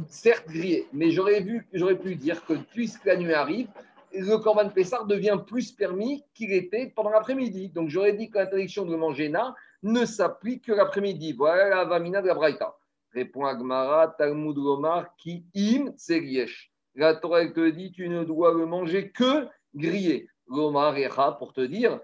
Certes 0.10 0.48
grillé, 0.48 0.88
mais 0.94 1.12
j'aurais 1.12 1.42
pu 1.42 2.16
dire 2.16 2.44
que 2.44 2.54
puisque 2.54 3.06
la 3.06 3.18
nuit 3.18 3.36
arrive, 3.36 3.68
le 4.20 4.38
Corban 4.38 4.70
Pessar 4.70 5.06
devient 5.06 5.38
plus 5.46 5.72
permis 5.72 6.24
qu'il 6.34 6.52
était 6.52 6.92
pendant 6.96 7.12
l'après-midi. 7.12 7.70
Donc 7.70 7.90
j'aurais 7.90 8.14
dit 8.14 8.30
que 8.30 8.38
l'interdiction 8.38 8.86
de 8.86 8.96
manger 8.96 9.30
na 9.30 9.56
ne 9.84 10.06
s'applique 10.06 10.66
que 10.66 10.72
l'après-midi. 10.72 11.34
Voilà 11.34 11.70
la 11.70 11.86
vamina 11.86 12.22
de 12.22 12.28
la 12.28 12.36
Braïta. 12.36 12.76
Répond 13.14 13.46
Agmara, 13.46 14.10
Talmud 14.18 14.56
Gomar, 14.56 15.16
qui 15.18 15.46
im 15.56 15.92
tsegiesh. 15.96 16.72
La 16.96 17.16
Torah 17.16 17.46
te 17.48 17.70
dit 17.70 17.92
tu 17.92 18.10
ne 18.10 18.24
dois 18.24 18.54
le 18.54 18.66
manger 18.66 19.12
que 19.12 19.48
grillé. 19.74 20.28
Gomar 20.48 20.96
pour 21.38 21.54
te 21.54 21.62
dire 21.62 22.00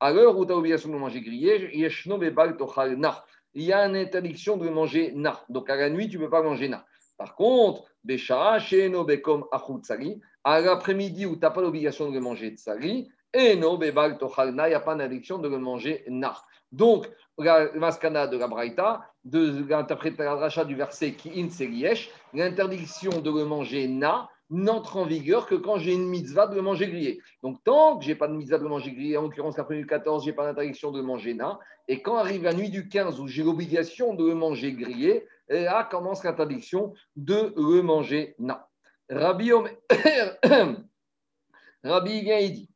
à 0.00 0.12
l'heure 0.12 0.36
où 0.36 0.44
tu 0.44 0.52
as 0.52 0.54
l'obligation 0.56 0.88
de 0.90 0.96
manger 0.96 1.20
grillé, 1.20 1.70
il 3.54 3.62
y 3.62 3.72
a 3.72 3.86
une 3.86 3.96
interdiction 3.96 4.56
de 4.56 4.68
manger 4.68 5.12
na. 5.14 5.40
Donc 5.48 5.70
à 5.70 5.76
la 5.76 5.90
nuit, 5.90 6.08
tu 6.08 6.18
ne 6.18 6.24
peux 6.24 6.30
pas 6.30 6.42
manger 6.42 6.68
na. 6.68 6.84
Par 7.22 7.36
contre, 7.36 7.84
à 10.44 10.60
l'après-midi 10.60 11.24
où 11.24 11.34
tu 11.36 11.40
n'as 11.40 11.50
pas 11.50 11.60
l'obligation 11.60 12.10
de 12.10 12.18
manger 12.18 12.50
tsari, 12.56 13.08
il 13.32 13.60
n'y 13.60 13.64
a 13.64 14.80
pas 14.80 14.94
d'interdiction 14.96 15.38
de 15.38 15.48
le 15.48 15.58
manger 15.58 16.04
na. 16.08 16.34
Donc, 16.72 17.08
la 17.38 17.72
maskana 17.74 18.26
de 18.26 18.36
la 18.36 18.48
Braïta, 18.48 19.06
de 19.24 19.64
l'interprétation 19.68 20.64
du 20.64 20.74
verset 20.74 21.12
qui 21.12 21.40
in 21.40 21.48
l'interdiction 22.34 23.20
de 23.20 23.30
le 23.30 23.44
manger 23.44 23.86
na, 23.86 24.28
n'entre 24.50 24.96
en 24.96 25.06
vigueur 25.06 25.46
que 25.46 25.54
quand 25.54 25.78
j'ai 25.78 25.94
une 25.94 26.08
mitzvah 26.08 26.48
de 26.48 26.56
le 26.56 26.62
manger 26.62 26.88
grillé. 26.88 27.20
Donc, 27.44 27.62
tant 27.62 27.98
que 27.98 28.04
je 28.04 28.08
n'ai 28.08 28.16
pas 28.16 28.26
de 28.26 28.34
mitzvah 28.34 28.58
de 28.58 28.64
le 28.64 28.68
manger 28.68 28.90
grillé, 28.90 29.16
en 29.16 29.22
l'occurrence 29.22 29.56
l'après 29.56 29.76
du 29.76 29.86
14, 29.86 30.24
je 30.24 30.30
n'ai 30.30 30.36
pas 30.36 30.44
d'interdiction 30.44 30.90
de 30.90 31.00
manger 31.00 31.34
na. 31.34 31.60
Et 31.86 32.02
quand 32.02 32.16
arrive 32.16 32.42
la 32.42 32.52
nuit 32.52 32.68
du 32.68 32.88
15 32.88 33.20
où 33.20 33.28
j'ai 33.28 33.44
l'obligation 33.44 34.12
de 34.14 34.26
le 34.26 34.34
manger 34.34 34.72
grillé, 34.72 35.24
là 35.52 35.84
commence 35.90 36.24
l'interdiction 36.24 36.92
de 37.16 37.52
le 37.56 37.82
manger 37.82 38.34
na. 38.38 38.68
Rabbi, 39.10 39.52
Omer... 39.52 39.72
Rabbi 41.84 42.20
vient 42.22 42.38
et 42.38 42.50
dit 42.50 42.70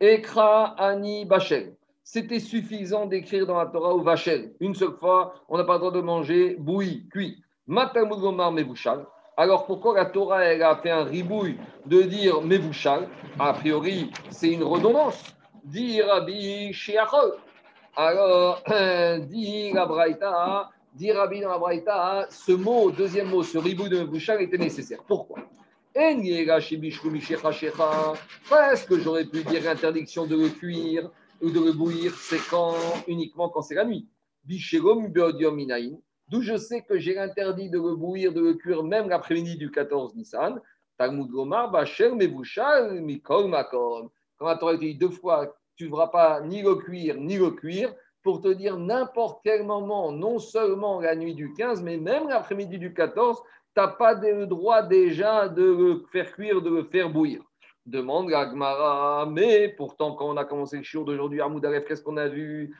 Ekra 0.00 0.74
Ani 0.78 1.24
Bachel. 1.24 1.74
C'était 2.04 2.40
suffisant 2.40 3.06
d'écrire 3.06 3.46
dans 3.46 3.58
la 3.58 3.66
Torah 3.66 3.94
ou 3.94 4.02
Vachel. 4.02 4.54
Une 4.60 4.74
seule 4.74 4.96
fois, 4.98 5.34
on 5.48 5.58
n'a 5.58 5.64
pas 5.64 5.74
le 5.74 5.78
droit 5.80 5.92
de 5.92 6.00
manger 6.00 6.56
bouilli, 6.58 7.06
cuit. 7.08 7.42
Matamud 7.66 8.18
Gomar 8.18 8.50
Mebouchal. 8.50 9.04
Alors 9.36 9.66
pourquoi 9.66 9.94
la 9.94 10.06
Torah 10.06 10.38
a 10.38 10.76
fait 10.76 10.90
un 10.90 11.04
ribouille 11.04 11.58
de 11.86 12.02
dire 12.02 12.40
Mevouchal? 12.40 13.08
A 13.38 13.52
priori, 13.52 14.10
c'est 14.30 14.50
une 14.50 14.64
redondance. 14.64 15.22
Dit 15.64 16.00
Rabbi 16.00 16.72
Shiachol. 16.72 17.34
Alors, 17.94 18.62
dit 19.26 19.72
la 19.72 19.84
Braïta, 19.84 20.70
dit 20.98 21.12
Rabbi 21.12 21.40
dans 21.40 21.50
la 21.50 21.58
Braïta, 21.58 22.26
ce 22.28 22.50
mot, 22.50 22.90
deuxième 22.90 23.28
mot, 23.28 23.44
ce 23.44 23.56
ribouille 23.56 23.88
de 23.88 24.00
Mevouchal 24.00 24.42
était 24.42 24.58
nécessaire. 24.58 24.98
Pourquoi? 25.06 25.38
Est-ce 25.94 26.44
que 28.84 28.98
j'aurais 28.98 29.24
pu 29.24 29.44
dire 29.44 29.70
interdiction 29.70 30.26
de 30.26 30.34
le 30.36 30.48
cuire 30.48 31.08
ou 31.40 31.50
de 31.50 31.60
le 31.60 31.72
bouillir 31.72 32.12
C'est 32.16 32.44
quand 32.50 32.74
uniquement 33.06 33.48
quand 33.48 33.62
c'est 33.62 33.76
la 33.76 33.84
nuit. 33.84 34.08
D'où 34.44 36.42
je 36.42 36.56
sais 36.56 36.82
que 36.82 36.98
j'ai 36.98 37.16
interdit 37.16 37.70
de 37.70 37.78
le 37.78 37.94
bouillir, 37.94 38.32
de 38.32 38.40
le 38.40 38.54
cuire 38.54 38.82
même 38.82 39.08
l'après-midi 39.08 39.56
du 39.56 39.70
14 39.70 40.16
Nissan. 40.16 40.60
Talmud 40.98 41.28
Gomar, 41.28 41.70
Bacher, 41.70 42.12
Mevouchal, 42.12 43.00
Mikol, 43.02 43.48
Makom. 43.48 44.10
Quand 44.36 44.46
la 44.46 44.56
Torah 44.56 44.76
dit 44.76 44.96
deux 44.96 45.10
fois, 45.10 45.56
tu 45.76 45.84
ne 45.84 45.90
devras 45.90 46.08
pas 46.08 46.40
ni 46.40 46.60
le 46.60 46.74
cuire, 46.74 47.14
ni 47.18 47.36
le 47.36 47.52
cuire, 47.52 47.94
pour 48.28 48.42
te 48.42 48.48
dire 48.48 48.76
n'importe 48.76 49.40
quel 49.42 49.64
moment, 49.64 50.12
non 50.12 50.38
seulement 50.38 51.00
la 51.00 51.16
nuit 51.16 51.34
du 51.34 51.54
15, 51.54 51.82
mais 51.82 51.96
même 51.96 52.28
l'après-midi 52.28 52.76
du 52.76 52.92
14, 52.92 53.40
tu 53.40 53.80
n'as 53.80 53.88
pas 53.88 54.12
le 54.12 54.44
droit 54.44 54.82
déjà 54.82 55.48
de 55.48 55.62
le 55.62 56.04
faire 56.12 56.30
cuire, 56.34 56.60
de 56.60 56.68
le 56.68 56.84
faire 56.84 57.08
bouillir. 57.08 57.40
Demande 57.86 58.28
Gagmara, 58.28 59.24
mais 59.24 59.70
pourtant, 59.70 60.14
quand 60.14 60.28
on 60.28 60.36
a 60.36 60.44
commencé 60.44 60.76
le 60.76 60.82
show 60.82 61.04
d'aujourd'hui 61.04 61.40
à 61.40 61.48
qu'est-ce 61.80 62.02
qu'on 62.02 62.18
a 62.18 62.28
vu? 62.28 62.76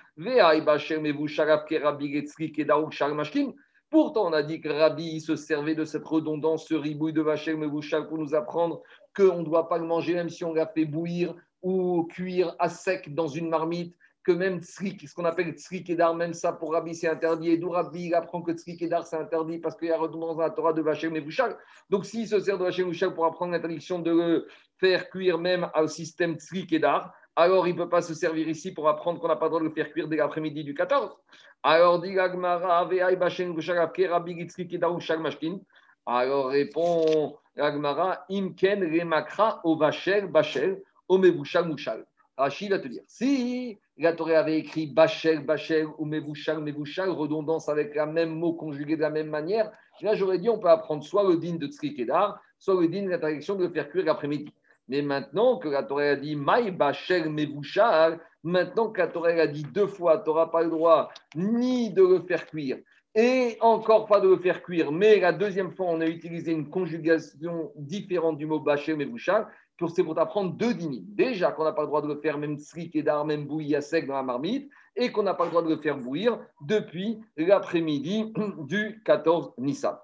Pourtant, 3.88 4.26
on 4.26 4.32
a 4.34 4.42
dit 4.42 4.60
que 4.60 4.68
Rabbi 4.68 5.22
se 5.22 5.34
servait 5.34 5.74
de 5.74 5.86
cette 5.86 6.04
redondance, 6.04 6.66
ce 6.66 6.74
ribouille 6.74 7.14
de 7.14 7.22
Vacher 7.22 7.54
Mevouchal 7.54 8.06
pour 8.06 8.18
nous 8.18 8.34
apprendre 8.34 8.82
qu'on 9.16 9.38
ne 9.38 9.44
doit 9.44 9.70
pas 9.70 9.78
le 9.78 9.86
manger 9.86 10.12
même 10.12 10.28
si 10.28 10.44
on 10.44 10.52
l'a 10.52 10.66
fait 10.66 10.84
bouillir 10.84 11.34
ou 11.62 12.06
cuire 12.10 12.54
à 12.58 12.68
sec 12.68 13.14
dans 13.14 13.28
une 13.28 13.48
marmite 13.48 13.96
que 14.28 14.32
même 14.34 14.60
tsrik, 14.60 15.08
ce 15.08 15.14
qu'on 15.14 15.24
appelle 15.24 15.52
tsrik 15.54 15.88
edar, 15.88 16.14
même 16.14 16.34
ça 16.34 16.52
pour 16.52 16.74
Rabbi 16.74 16.94
c'est 16.94 17.08
interdit. 17.08 17.48
Et 17.48 17.56
d'où 17.56 17.70
Rabbi 17.70 18.08
il 18.08 18.14
apprend 18.14 18.42
que 18.42 18.52
tsrik 18.52 18.82
edar 18.82 19.06
c'est 19.06 19.16
interdit 19.16 19.56
parce 19.56 19.74
qu'il 19.74 19.88
y 19.88 19.90
a 19.90 19.96
redondance 19.96 20.36
dans 20.36 20.42
la 20.42 20.50
Torah 20.50 20.74
de 20.74 20.82
Vachem 20.82 21.16
et 21.16 21.22
Bouchal. 21.22 21.56
Donc 21.88 22.04
s'il 22.04 22.28
se 22.28 22.38
sert 22.38 22.58
de 22.58 22.64
Vachem 22.64 22.92
et 22.92 23.14
pour 23.14 23.24
apprendre 23.24 23.52
l'interdiction 23.52 24.00
de 24.00 24.10
le 24.10 24.46
faire 24.76 25.08
cuire 25.08 25.38
même 25.38 25.70
au 25.74 25.86
système 25.86 26.34
tsrik 26.34 26.70
edar, 26.74 27.14
alors 27.36 27.66
il 27.68 27.74
ne 27.74 27.78
peut 27.78 27.88
pas 27.88 28.02
se 28.02 28.12
servir 28.12 28.46
ici 28.50 28.74
pour 28.74 28.86
apprendre 28.90 29.18
qu'on 29.18 29.28
n'a 29.28 29.36
pas 29.36 29.46
le 29.46 29.50
droit 29.50 29.60
de 29.60 29.68
le 29.68 29.72
faire 29.72 29.90
cuire 29.92 30.08
dès 30.08 30.16
l'après-midi 30.16 30.62
du 30.62 30.74
14. 30.74 31.16
Alors 31.62 31.98
dit 32.02 32.18
alors 36.10 36.48
répond 36.48 37.38
l'agmara, 37.56 38.24
imken 38.30 38.84
remakra 38.84 39.60
o 39.64 39.76
bachel 39.76 40.26
bachel 40.26 40.82
o 41.08 41.16
mevushal 41.16 41.66
mushal. 41.66 42.04
Rachid 42.38 42.70
va 42.70 42.78
te 42.78 42.86
dire, 42.86 43.02
si 43.08 43.78
la 43.98 44.12
Torah 44.12 44.38
avait 44.38 44.58
écrit 44.58 44.86
bachel 44.86 45.44
bachel 45.44 45.86
ou 45.98 46.04
mevushal 46.04 46.60
mevushal, 46.60 47.10
redondance 47.10 47.68
avec 47.68 47.94
le 47.94 48.06
même 48.06 48.30
mot 48.30 48.52
conjugué 48.52 48.96
de 48.96 49.02
la 49.02 49.10
même 49.10 49.28
manière, 49.28 49.70
là 50.00 50.14
j'aurais 50.14 50.38
dit 50.38 50.48
on 50.48 50.58
peut 50.58 50.70
apprendre 50.70 51.02
soit 51.04 51.28
le 51.28 51.36
din 51.36 51.56
de 51.56 51.66
tzrikedar, 51.66 52.40
soit 52.58 52.80
le 52.80 52.88
din 52.88 53.02
de 53.04 53.10
l'interdiction 53.10 53.56
de 53.56 53.64
le 53.64 53.72
faire 53.72 53.90
cuire 53.90 54.04
l'après-midi. 54.04 54.52
Mais 54.88 55.02
maintenant 55.02 55.58
que 55.58 55.68
la 55.68 55.82
Torah 55.82 56.10
a 56.10 56.16
dit 56.16 56.34
Maï 56.34 56.70
Bachel 56.70 57.28
Mevushal, 57.28 58.20
maintenant 58.42 58.88
que 58.90 59.00
la 59.00 59.08
Torah 59.08 59.30
a 59.30 59.46
dit 59.46 59.64
deux 59.64 59.86
fois, 59.86 60.18
tu 60.18 60.30
n'auras 60.30 60.46
pas 60.46 60.62
le 60.62 60.70
droit 60.70 61.10
ni 61.34 61.90
de 61.90 62.02
le 62.02 62.20
faire 62.20 62.46
cuire, 62.46 62.78
et 63.14 63.58
encore 63.60 64.06
pas 64.06 64.20
de 64.20 64.28
le 64.28 64.38
faire 64.38 64.62
cuire. 64.62 64.92
Mais 64.92 65.20
la 65.20 65.32
deuxième 65.32 65.72
fois, 65.72 65.86
on 65.88 66.00
a 66.00 66.06
utilisé 66.06 66.52
une 66.52 66.70
conjugation 66.70 67.72
différente 67.76 68.38
du 68.38 68.46
mot 68.46 68.60
Bachel 68.60 68.96
Mevushal, 68.96 69.48
c'est 69.86 70.02
pour 70.02 70.16
t'apprendre 70.16 70.54
deux 70.54 70.74
dîners. 70.74 71.04
Déjà 71.04 71.52
qu'on 71.52 71.64
n'a 71.64 71.72
pas 71.72 71.82
le 71.82 71.86
droit 71.86 72.02
de 72.02 72.08
le 72.08 72.20
faire 72.20 72.38
même 72.38 72.58
sri 72.58 72.90
et 72.94 73.02
d'art, 73.02 73.24
même 73.24 73.46
bouilli 73.46 73.76
à 73.76 73.80
sec 73.80 74.06
dans 74.06 74.14
la 74.14 74.24
marmite, 74.24 74.68
et 74.96 75.12
qu'on 75.12 75.22
n'a 75.22 75.34
pas 75.34 75.44
le 75.44 75.50
droit 75.50 75.62
de 75.62 75.68
le 75.68 75.76
faire 75.76 75.96
bouillir 75.96 76.40
depuis 76.60 77.20
l'après-midi 77.36 78.32
du 78.58 79.00
14 79.04 79.52
Nissan. 79.58 79.96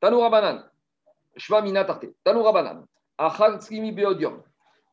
Tanoura 0.00 0.28
Banan, 0.30 0.64
Shvamina 1.36 1.84
Tarte, 1.84 2.06
Tanoura 2.24 2.52
Banan. 2.52 2.84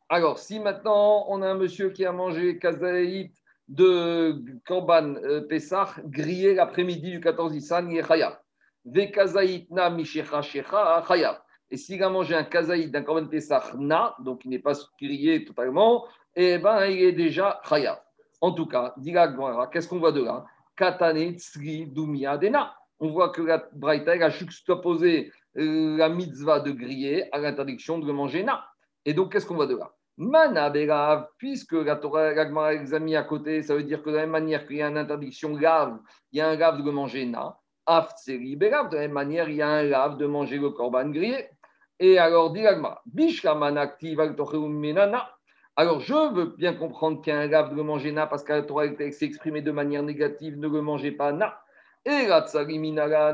Alors, 0.10 0.40
si 0.40 0.60
maintenant 0.60 1.26
on 1.28 1.42
a 1.42 1.48
un 1.48 1.56
monsieur 1.56 1.90
qui 1.90 2.06
a 2.06 2.12
mangé 2.12 2.60
kazaït 2.60 3.34
de 3.68 4.44
Korban 4.66 5.16
euh, 5.16 5.42
Pessah 5.42 5.90
grillé 6.06 6.54
l'après-midi 6.54 7.12
du 7.12 7.20
14 7.20 7.52
Nissan, 7.52 7.92
il 7.92 7.98
est 7.98 8.08
chayav. 8.08 8.38
na 9.72 9.90
mishecha 9.90 10.42
shecha. 10.42 11.43
Et 11.74 11.78
s'il 11.78 12.04
a 12.04 12.10
mangé 12.10 12.36
un 12.36 12.44
kazaït 12.44 12.92
d'un 12.92 13.02
Korban 13.02 13.26
Pessah 13.26 13.72
na, 13.80 14.16
donc 14.20 14.46
il 14.46 14.52
n'est 14.52 14.60
pas 14.60 14.74
grillé 15.02 15.44
totalement, 15.44 16.06
eh 16.36 16.60
ben 16.60 16.86
il 16.86 17.02
est 17.02 17.14
déjà 17.14 17.60
chayav. 17.68 18.00
En 18.42 18.52
tout 18.52 18.68
cas, 18.68 18.94
qu'est-ce 19.72 19.88
qu'on 19.88 19.98
voit 19.98 20.12
de 20.12 20.24
là? 20.24 20.46
Katane 20.78 21.36
tsri 21.36 21.88
dumia 21.88 22.38
dena. 22.38 22.76
On 23.00 23.10
voit 23.10 23.30
que 23.30 23.42
la 23.42 23.68
Braïta 23.74 24.12
a 24.12 24.30
juxtaposé 24.30 25.32
euh, 25.58 25.98
la 25.98 26.10
mitzvah 26.10 26.60
de 26.60 26.70
griller 26.70 27.28
à 27.34 27.40
l'interdiction 27.40 27.98
de 27.98 28.12
manger 28.12 28.44
na. 28.44 28.64
Et 29.04 29.16
donc, 29.16 29.32
qu'est-ce 29.32 29.48
qu'on 29.48 29.56
voit 29.56 29.66
de 29.66 29.76
là? 29.76 29.92
Mana 30.16 30.72
puisque 31.40 31.74
la 31.74 31.96
Torah 31.96 32.28
a 32.28 32.74
examiné 32.74 33.18
à 33.18 33.24
côté, 33.24 33.64
ça 33.64 33.74
veut 33.74 33.82
dire 33.82 34.04
que 34.04 34.12
de 34.12 34.18
la 34.18 34.22
même 34.22 34.30
manière 34.30 34.68
qu'il 34.68 34.76
y 34.76 34.84
a 34.84 34.90
une 34.90 34.98
interdiction 35.00 35.54
grave, 35.54 35.98
il 36.32 36.38
y 36.38 36.42
a 36.42 36.50
un 36.50 36.56
grave 36.56 36.84
de 36.84 36.92
manger 36.92 37.26
na. 37.26 37.58
Aftseri 37.88 38.56
berav, 38.56 38.90
de 38.90 38.96
la 38.96 39.02
même 39.02 39.14
manière, 39.14 39.50
il 39.50 39.56
y 39.56 39.62
a 39.64 39.68
un 39.68 39.90
grave 39.90 40.18
de 40.18 40.28
manger 40.28 40.60
le 40.60 40.70
korban 40.70 41.10
grillé. 41.10 41.50
Et 42.06 42.18
alors, 42.18 42.52
dit 42.52 42.62
l'agma, 42.62 43.02
alors, 45.78 46.02
je 46.02 46.34
veux 46.34 46.54
bien 46.58 46.74
comprendre 46.74 47.22
qu'il 47.22 47.32
y 47.32 47.36
a 47.36 47.40
un 47.40 47.48
grave 47.48 47.72
de 47.72 47.76
le 47.76 47.84
manger 47.84 48.12
na 48.12 48.28
parce 48.28 48.44
que 48.44 48.52
la 48.52 48.64
Torah 48.64 48.88
s'est 48.98 49.26
exprimée 49.26 49.62
de 49.62 49.72
manière 49.72 50.04
négative, 50.04 50.60
ne 50.60 50.68
le 50.68 50.82
mangez 50.82 51.14
pas 51.14 51.32
na. 51.32 51.58
Et 52.04 52.28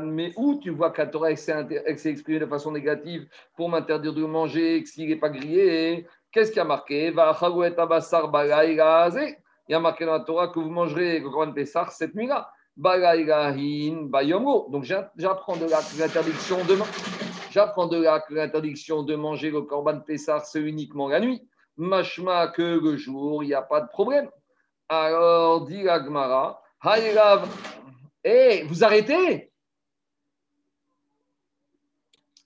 mais 0.04 0.32
où 0.36 0.60
tu 0.62 0.70
vois 0.70 0.92
que 0.92 1.02
la 1.02 1.08
Torah 1.08 1.34
s'est 1.34 1.66
exprimée 2.04 2.38
de 2.38 2.46
façon 2.46 2.70
négative 2.70 3.26
pour 3.56 3.68
m'interdire 3.68 4.14
de 4.14 4.24
manger, 4.24 4.86
s'il 4.86 5.08
n'est 5.08 5.16
pas 5.16 5.30
grillé, 5.30 6.06
qu'est-ce 6.30 6.52
qui 6.52 6.60
a 6.60 6.64
marqué? 6.64 7.08
Il 7.08 7.16
y 7.16 7.20
a 9.74 9.80
marqué 9.80 10.04
dans 10.04 10.12
la 10.12 10.20
Torah 10.20 10.46
que 10.46 10.60
vous 10.60 10.70
mangerez 10.70 11.18
le 11.18 11.54
Pessah 11.54 11.88
cette 11.90 12.14
nuit-là. 12.14 12.52
Donc 12.76 14.84
j'apprends 14.84 15.56
de 15.56 15.66
que 15.66 15.98
l'interdiction 15.98 16.64
de 16.66 16.76
j'apprends 17.50 17.86
de 17.86 18.02
là 18.02 18.20
que 18.20 18.34
l'interdiction 18.34 19.02
de 19.02 19.14
manger 19.14 19.50
le 19.50 19.62
Korban 19.62 20.00
Pessah 20.00 20.40
c'est 20.40 20.60
uniquement 20.60 21.08
la 21.08 21.20
nuit. 21.20 21.46
Machma 21.76 22.48
que 22.48 22.62
le 22.62 22.96
jour, 22.96 23.42
il 23.42 23.46
n'y 23.46 23.54
a 23.54 23.62
pas 23.62 23.80
de 23.80 23.88
problème. 23.88 24.28
Alors 24.88 25.66
dit 25.66 25.88
Agmara, 25.88 26.62
eh, 28.24 28.64
vous 28.64 28.84
arrêtez? 28.84 29.52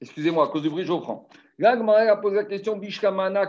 Excusez-moi, 0.01 0.45
à 0.45 0.49
cause 0.49 0.63
du 0.63 0.71
bruit, 0.71 0.85
je 0.85 0.93
reprends. 0.93 1.29
Là, 1.59 1.73
a 1.73 2.17
posé 2.17 2.37
la 2.37 2.45
question 2.45 2.77
Bishkamana. 2.77 3.47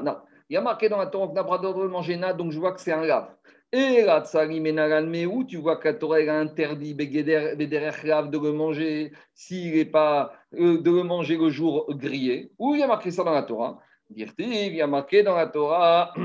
Non, 0.00 0.16
il 0.48 0.54
y 0.54 0.56
a 0.56 0.60
marqué 0.60 0.88
dans 0.88 0.98
la 0.98 1.06
Torah 1.06 1.28
qu'on 1.28 1.34
n'a 1.34 1.44
pas 1.44 1.58
de 1.58 1.68
manger 1.68 2.16
na, 2.16 2.32
donc 2.32 2.52
je 2.52 2.58
vois 2.58 2.72
que 2.72 2.80
c'est 2.80 2.92
un 2.92 3.04
lave. 3.04 3.28
Et 3.70 4.06
où 5.26 5.44
tu 5.44 5.58
vois 5.58 5.76
que 5.76 5.88
la 5.88 5.94
Torah 5.94 6.16
a 6.16 6.38
interdit 6.38 6.94
de 6.94 8.38
le 8.38 8.52
manger 8.52 9.12
s'il 9.34 9.74
n'est 9.74 9.84
pas 9.84 10.32
euh, 10.54 10.80
de 10.80 10.90
le 10.90 11.02
manger 11.02 11.36
le 11.36 11.50
jour 11.50 11.84
grillé. 11.90 12.50
Où 12.58 12.74
il 12.74 12.80
y 12.80 12.82
a 12.82 12.86
marqué 12.86 13.10
ça 13.10 13.24
dans 13.24 13.32
la 13.32 13.42
Torah 13.42 13.78
Il 14.08 14.26
y 14.74 14.80
a 14.80 14.86
marqué 14.86 15.22
dans 15.22 15.36
la 15.36 15.48
Torah 15.48 16.14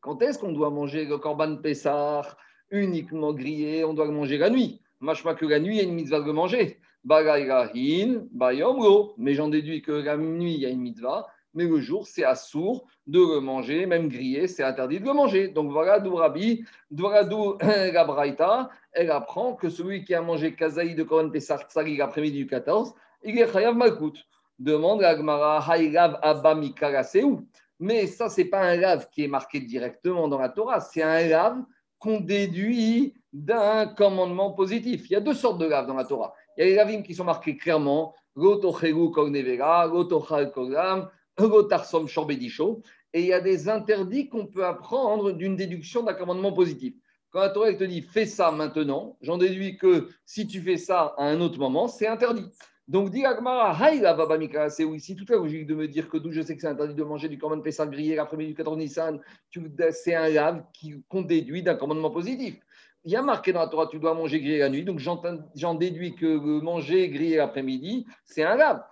Quand 0.00 0.22
est-ce 0.22 0.38
qu'on 0.38 0.52
doit 0.52 0.70
manger 0.70 1.06
le 1.06 1.18
korban 1.18 1.56
Pessah 1.56 2.36
uniquement 2.70 3.32
grillé? 3.32 3.84
On 3.84 3.94
doit 3.94 4.06
le 4.06 4.12
manger 4.12 4.36
la 4.36 4.50
nuit. 4.50 4.82
Machma 5.00 5.34
que 5.34 5.46
la 5.46 5.58
nuit, 5.58 5.76
il 5.76 5.78
y 5.78 5.80
a 5.80 5.84
une 5.84 5.94
mitzvah 5.94 6.20
de 6.20 6.26
le 6.26 6.32
manger. 6.32 6.80
Mais 9.18 9.34
j'en 9.34 9.48
déduis 9.48 9.82
que 9.82 9.92
la 9.92 10.16
nuit, 10.16 10.54
il 10.54 10.60
y 10.60 10.66
a 10.66 10.70
une 10.70 10.80
mitzvah. 10.80 11.26
Mais 11.56 11.64
le 11.64 11.80
jour, 11.80 12.06
c'est 12.06 12.22
assourd 12.22 12.86
de 13.06 13.18
le 13.18 13.40
manger, 13.40 13.86
même 13.86 14.08
grillé, 14.08 14.46
c'est 14.46 14.62
interdit 14.62 15.00
de 15.00 15.06
le 15.06 15.14
manger. 15.14 15.48
Donc 15.48 15.72
voilà 15.72 15.98
d'où 15.98 16.14
Rabbi, 16.14 16.64
voilà 16.90 17.24
d'où 17.24 17.56
la 17.60 18.70
elle 18.92 19.10
apprend 19.10 19.54
que 19.54 19.68
celui 19.68 20.04
qui 20.04 20.14
a 20.14 20.20
mangé 20.20 20.54
kazaï 20.54 20.94
de 20.94 21.02
Korban 21.02 21.30
Pessah 21.30 21.58
Tsari 21.58 21.96
l'après-midi 21.96 22.38
du 22.38 22.46
14, 22.46 22.94
il 23.24 23.38
est 23.38 23.52
chayav 23.52 23.74
malkout. 23.74 24.14
Demande 24.58 25.02
à 25.02 25.14
Gmara, 25.14 25.58
Haïlav 25.70 26.18
Abba 26.22 26.54
où 27.24 27.42
mais 27.78 28.06
ça, 28.06 28.28
ce 28.28 28.40
n'est 28.40 28.48
pas 28.48 28.60
un 28.60 28.76
lave 28.76 29.08
qui 29.10 29.24
est 29.24 29.28
marqué 29.28 29.60
directement 29.60 30.28
dans 30.28 30.38
la 30.38 30.48
Torah, 30.48 30.80
c'est 30.80 31.02
un 31.02 31.26
lave 31.28 31.62
qu'on 31.98 32.20
déduit 32.20 33.14
d'un 33.32 33.86
commandement 33.86 34.52
positif. 34.52 35.10
Il 35.10 35.12
y 35.12 35.16
a 35.16 35.20
deux 35.20 35.34
sortes 35.34 35.58
de 35.58 35.66
laves 35.66 35.86
dans 35.86 35.94
la 35.94 36.04
Torah. 36.04 36.34
Il 36.56 36.60
y 36.60 36.66
a 36.66 36.70
les 36.70 36.74
lavim 36.74 37.02
qui 37.02 37.14
sont 37.14 37.24
marqués 37.24 37.56
clairement, 37.56 38.14
et 41.38 43.20
il 43.20 43.26
y 43.26 43.32
a 43.32 43.40
des 43.40 43.68
interdits 43.68 44.28
qu'on 44.28 44.46
peut 44.46 44.64
apprendre 44.64 45.32
d'une 45.32 45.56
déduction 45.56 46.02
d'un 46.02 46.14
commandement 46.14 46.52
positif. 46.52 46.94
Quand 47.30 47.40
la 47.40 47.50
Torah 47.50 47.72
te 47.74 47.84
dit 47.84 48.02
fais 48.02 48.26
ça 48.26 48.50
maintenant, 48.50 49.16
j'en 49.20 49.36
déduis 49.36 49.76
que 49.76 50.08
si 50.24 50.46
tu 50.46 50.60
fais 50.62 50.76
ça 50.76 51.14
à 51.18 51.24
un 51.24 51.40
autre 51.40 51.58
moment, 51.58 51.88
c'est 51.88 52.06
interdit. 52.06 52.46
Donc, 52.88 53.10
dit 53.10 53.24
Agmara, 53.24 53.76
c'est 54.70 54.84
ici 54.84 55.16
toute 55.16 55.28
la 55.30 55.36
logique 55.36 55.66
de 55.66 55.74
me 55.74 55.88
dire 55.88 56.08
que 56.08 56.18
d'où 56.18 56.30
je 56.30 56.40
sais 56.40 56.54
que 56.54 56.60
c'est 56.62 56.68
interdit 56.68 56.94
de 56.94 57.02
manger 57.02 57.28
du 57.28 57.36
commandement 57.36 57.64
Pessah 57.64 57.86
grillé 57.86 58.14
l'après-midi 58.14 58.50
du 58.50 58.56
14 58.56 58.78
Nissan, 58.78 59.20
c'est 59.90 60.14
un 60.14 60.28
lave 60.28 60.62
qu'on 61.08 61.22
déduit 61.22 61.64
d'un 61.64 61.74
commandement 61.74 62.10
positif. 62.10 62.60
Il 63.06 63.12
y 63.12 63.16
a 63.16 63.22
marqué 63.22 63.52
dans 63.52 63.60
la 63.60 63.68
Torah, 63.68 63.86
tu 63.86 64.00
dois 64.00 64.14
manger 64.14 64.40
grillé 64.40 64.58
la 64.58 64.68
nuit, 64.68 64.82
donc 64.82 64.98
j'en 64.98 65.74
déduis 65.74 66.16
que 66.16 66.26
manger 66.60 67.08
grillé 67.08 67.36
l'après-midi, 67.36 68.04
c'est 68.24 68.42
un 68.42 68.56
lave. 68.56 68.82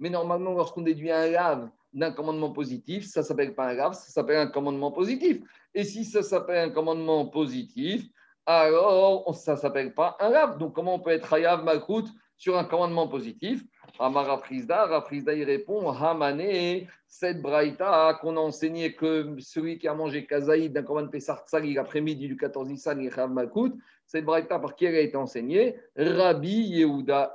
Mais 0.00 0.10
normalement, 0.10 0.52
lorsqu'on 0.54 0.82
déduit 0.82 1.12
un 1.12 1.30
lave 1.30 1.70
d'un 1.92 2.10
commandement 2.10 2.50
positif, 2.50 3.06
ça 3.06 3.22
s'appelle 3.22 3.54
pas 3.54 3.68
un 3.68 3.74
lave, 3.74 3.92
ça 3.92 4.10
s'appelle 4.10 4.38
un 4.38 4.48
commandement 4.48 4.90
positif. 4.90 5.38
Et 5.72 5.84
si 5.84 6.04
ça 6.04 6.24
s'appelle 6.24 6.70
un 6.70 6.70
commandement 6.70 7.24
positif, 7.26 8.08
alors 8.44 9.32
ça 9.36 9.56
s'appelle 9.56 9.94
pas 9.94 10.16
un 10.18 10.30
lave. 10.30 10.58
Donc, 10.58 10.74
comment 10.74 10.96
on 10.96 11.00
peut 11.00 11.10
être 11.10 11.32
hayav 11.32 11.62
malkout 11.62 12.08
sur 12.40 12.56
un 12.56 12.64
commandement 12.64 13.06
positif 13.06 13.62
Amara 13.98 14.38
Frisda, 14.38 14.86
Rafrizda 14.86 15.34
il 15.34 15.44
répond 15.44 15.90
Hamane, 15.90 16.86
cette 17.06 17.42
braïta 17.42 18.18
qu'on 18.22 18.34
a 18.38 18.40
enseigné 18.40 18.94
que 18.94 19.36
celui 19.40 19.78
qui 19.78 19.86
a 19.88 19.94
mangé 19.94 20.24
kazaïd 20.24 20.72
d'un 20.72 20.82
commandement 20.82 21.10
Pessar 21.10 21.44
l'après-midi 21.52 22.26
du 22.26 22.36
14 22.38 22.66
Nissan, 22.68 22.98
il 23.02 23.12
malkout. 23.28 23.76
Cette 24.06 24.24
braïta, 24.24 24.58
par 24.58 24.74
qui 24.74 24.86
elle 24.86 24.94
a 24.94 25.00
été 25.00 25.16
enseignée? 25.16 25.76
Rabbi 25.96 26.78
Yehuda. 26.78 27.34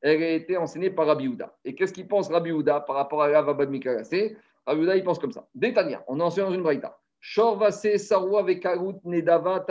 Elle 0.00 0.22
a 0.22 0.30
été 0.30 0.56
enseignée 0.56 0.90
par 0.90 1.06
Rabbi 1.06 1.24
Yehuda. 1.24 1.54
Et 1.64 1.76
qu'est-ce 1.76 1.92
qu'il 1.92 2.08
pense 2.08 2.28
Rabbi 2.28 2.50
Yehuda 2.50 2.80
par 2.80 2.96
rapport 2.96 3.22
à 3.22 3.28
la 3.28 3.38
Abad 3.38 3.70
Mikarase 3.70 4.34
Rabbi 4.66 4.80
Yehuda, 4.80 4.96
il 4.96 5.04
pense 5.04 5.20
comme 5.20 5.32
ça. 5.32 5.46
Détania, 5.54 6.02
on 6.08 6.18
a 6.18 6.24
enseigné 6.24 6.48
dans 6.48 6.54
une 6.54 6.64
braïta. 6.64 6.98
Shorvase 7.20 7.96
Sarwa 7.98 8.40
avec 8.40 8.66
Nedava. 9.04 9.64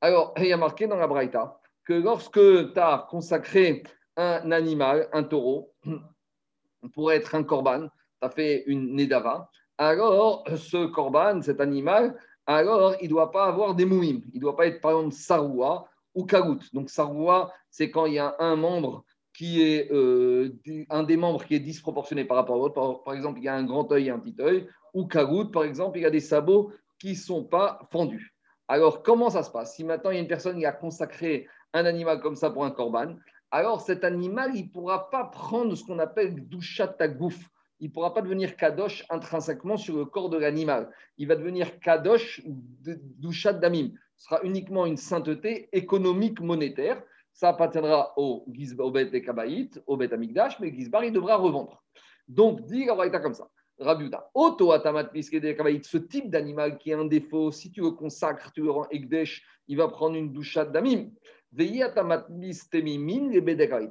Alors, 0.00 0.34
il 0.38 0.46
y 0.46 0.52
a 0.52 0.56
marqué 0.56 0.88
dans 0.88 0.96
la 0.96 1.06
Braïta 1.06 1.57
que 1.88 1.94
lorsque 1.94 2.34
tu 2.74 2.78
as 2.78 3.06
consacré 3.08 3.82
un 4.18 4.52
animal, 4.52 5.08
un 5.14 5.22
taureau, 5.22 5.72
pour 6.92 7.10
être 7.12 7.34
un 7.34 7.42
korban, 7.42 7.88
tu 8.20 8.26
as 8.26 8.28
fait 8.28 8.64
une 8.66 8.94
Nedava, 8.94 9.50
alors 9.78 10.44
ce 10.54 10.84
korban, 10.84 11.40
cet 11.40 11.62
animal, 11.62 12.14
alors 12.46 12.94
il 13.00 13.04
ne 13.04 13.08
doit 13.08 13.32
pas 13.32 13.46
avoir 13.46 13.74
des 13.74 13.86
mouim. 13.86 14.20
Il 14.32 14.36
ne 14.36 14.40
doit 14.40 14.54
pas 14.54 14.66
être 14.66 14.82
par 14.82 14.90
exemple 14.90 15.14
Sarwa 15.14 15.88
ou 16.14 16.26
Kagout. 16.26 16.60
Donc 16.74 16.90
Sarwa, 16.90 17.54
c'est 17.70 17.90
quand 17.90 18.04
il 18.04 18.14
y 18.14 18.18
a 18.18 18.36
un 18.38 18.56
membre 18.56 19.04
qui 19.32 19.62
est 19.62 19.90
euh, 19.90 20.50
un 20.90 21.04
des 21.04 21.16
membres 21.16 21.42
qui 21.42 21.54
est 21.54 21.60
disproportionné 21.60 22.26
par 22.26 22.36
rapport 22.36 22.56
à 22.56 22.58
l'autre. 22.58 23.02
Par, 23.02 23.14
exemple, 23.14 23.38
il 23.38 23.44
y 23.44 23.48
a 23.48 23.54
un 23.54 23.64
grand 23.64 23.90
œil 23.92 24.08
et 24.08 24.10
un 24.10 24.18
petit 24.18 24.36
œil. 24.40 24.68
Ou 24.92 25.06
Kagout, 25.06 25.46
par 25.52 25.64
exemple, 25.64 25.98
il 25.98 26.02
y 26.02 26.06
a 26.06 26.10
des 26.10 26.20
sabots 26.20 26.70
qui 26.98 27.10
ne 27.10 27.14
sont 27.14 27.44
pas 27.44 27.80
fendus. 27.90 28.34
Alors, 28.66 29.02
comment 29.02 29.30
ça 29.30 29.42
se 29.42 29.50
passe? 29.50 29.76
Si 29.76 29.84
maintenant 29.84 30.10
il 30.10 30.14
y 30.14 30.18
a 30.18 30.20
une 30.22 30.28
personne 30.28 30.58
qui 30.58 30.66
a 30.66 30.72
consacré 30.72 31.46
un 31.74 31.84
animal 31.84 32.20
comme 32.20 32.36
ça 32.36 32.50
pour 32.50 32.64
un 32.64 32.70
korban, 32.70 33.16
alors 33.50 33.80
cet 33.80 34.04
animal, 34.04 34.52
il 34.54 34.66
ne 34.66 34.70
pourra 34.70 35.10
pas 35.10 35.24
prendre 35.24 35.74
ce 35.74 35.84
qu'on 35.84 35.98
appelle 35.98 36.48
douchat 36.48 36.88
tagouf. 36.88 37.48
Il 37.80 37.88
ne 37.88 37.92
pourra 37.92 38.12
pas 38.12 38.22
devenir 38.22 38.56
kadosh 38.56 39.04
intrinsèquement 39.08 39.76
sur 39.76 39.96
le 39.96 40.04
corps 40.04 40.28
de 40.28 40.36
l'animal. 40.36 40.90
Il 41.16 41.28
va 41.28 41.36
devenir 41.36 41.78
kadosh 41.80 42.42
douchat 42.44 43.52
damim. 43.52 43.92
Ce 44.16 44.24
sera 44.24 44.42
uniquement 44.42 44.84
une 44.84 44.96
sainteté 44.96 45.68
économique 45.72 46.40
monétaire. 46.40 47.00
Ça 47.32 47.50
appartiendra 47.50 48.12
au, 48.16 48.44
au 48.78 48.90
Bet 48.90 49.10
et 49.12 49.22
Kabaït, 49.22 49.80
au 49.86 49.96
Bet 49.96 50.12
Amigdash, 50.12 50.58
mais 50.58 50.74
Gizbar, 50.74 51.04
il 51.04 51.12
devra 51.12 51.36
revendre. 51.36 51.84
Donc, 52.26 52.62
dit 52.66 52.84
la 52.84 53.20
comme 53.20 53.34
ça. 53.34 53.48
Rabiuda. 53.78 54.28
Auto 54.34 54.72
atamat 54.72 55.10
ce 55.14 55.98
type 55.98 56.30
d'animal 56.30 56.78
qui 56.78 56.92
a 56.92 56.98
un 56.98 57.04
défaut, 57.04 57.52
si 57.52 57.70
tu 57.70 57.80
le 57.80 57.92
consacres, 57.92 58.50
tu 58.52 58.62
le 58.62 58.72
rends 58.72 58.88
Egdesh, 58.90 59.44
il 59.68 59.76
va 59.76 59.86
prendre 59.86 60.16
une 60.16 60.32
douchat 60.32 60.64
damim. 60.64 61.10